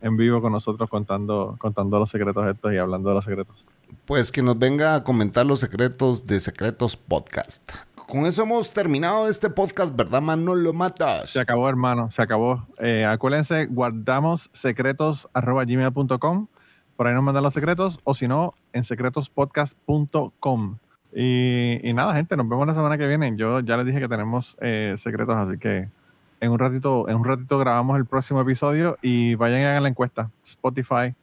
en 0.00 0.16
vivo 0.16 0.40
con 0.40 0.52
nosotros 0.52 0.88
contando, 0.88 1.56
contando 1.58 1.98
los 1.98 2.08
secretos 2.08 2.46
estos 2.46 2.72
y 2.72 2.78
hablando 2.78 3.10
de 3.10 3.14
los 3.14 3.24
secretos. 3.24 3.68
Pues 4.06 4.32
que 4.32 4.42
nos 4.42 4.58
venga 4.58 4.94
a 4.94 5.04
comentar 5.04 5.44
los 5.44 5.60
secretos 5.60 6.26
de 6.26 6.40
Secretos 6.40 6.96
Podcast. 6.96 7.70
Con 8.08 8.26
eso 8.26 8.42
hemos 8.42 8.72
terminado 8.72 9.28
este 9.28 9.50
podcast, 9.50 9.94
¿verdad, 9.94 10.20
Manolo 10.20 10.72
Matas? 10.72 11.30
Se 11.30 11.38
acabó, 11.38 11.68
hermano, 11.68 12.10
se 12.10 12.20
acabó. 12.22 12.66
Eh, 12.78 13.04
acuérdense, 13.04 13.66
guardamos 13.66 14.50
secretos 14.52 15.28
arroba 15.32 15.64
gmail.com. 15.64 16.48
Por 16.96 17.06
ahí 17.06 17.14
nos 17.14 17.22
mandan 17.22 17.44
los 17.44 17.54
secretos, 17.54 18.00
o 18.02 18.14
si 18.14 18.26
no, 18.26 18.54
en 18.72 18.82
secretospodcast.com. 18.82 20.78
Y, 21.14 21.88
y 21.88 21.92
nada, 21.92 22.14
gente, 22.14 22.36
nos 22.36 22.48
vemos 22.48 22.66
la 22.66 22.74
semana 22.74 22.96
que 22.96 23.06
viene. 23.06 23.34
Yo 23.36 23.60
ya 23.60 23.76
les 23.76 23.86
dije 23.86 24.00
que 24.00 24.08
tenemos 24.08 24.56
eh, 24.60 24.94
secretos, 24.96 25.36
así 25.36 25.58
que 25.58 25.88
en 26.40 26.50
un 26.50 26.58
ratito, 26.58 27.08
en 27.08 27.16
un 27.16 27.24
ratito 27.24 27.58
grabamos 27.58 27.98
el 27.98 28.06
próximo 28.06 28.40
episodio 28.40 28.98
y 29.02 29.34
vayan 29.34 29.60
y 29.60 29.64
hagan 29.64 29.82
la 29.82 29.88
encuesta. 29.88 30.30
Spotify, 30.44 31.14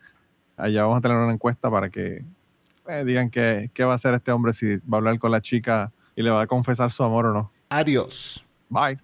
allá 0.56 0.84
vamos 0.84 1.00
a 1.00 1.02
tener 1.02 1.18
una 1.18 1.34
encuesta 1.34 1.72
para 1.72 1.90
que 1.90 2.24
eh, 2.88 3.04
digan 3.06 3.30
qué, 3.30 3.72
qué 3.74 3.84
va 3.84 3.94
a 3.94 3.96
hacer 3.96 4.14
este 4.14 4.32
hombre, 4.32 4.54
si 4.54 4.78
va 4.78 4.82
a 4.94 4.98
hablar 4.98 5.18
con 5.20 5.32
la 5.32 5.42
chica 5.42 5.92
y 6.16 6.22
le 6.22 6.30
va 6.30 6.42
a 6.42 6.48
confesar 6.48 6.92
su 6.92 7.04
amor 7.04 7.28
o 7.28 7.34
no. 7.34 7.52
Adiós. 7.70 8.46
Bye. 8.70 9.00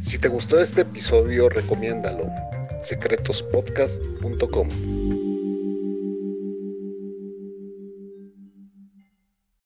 Si 0.00 0.18
te 0.18 0.28
gustó 0.28 0.60
este 0.60 0.82
episodio, 0.82 1.48
recomiéndalo. 1.48 2.26
secretospodcast.com 2.84 5.31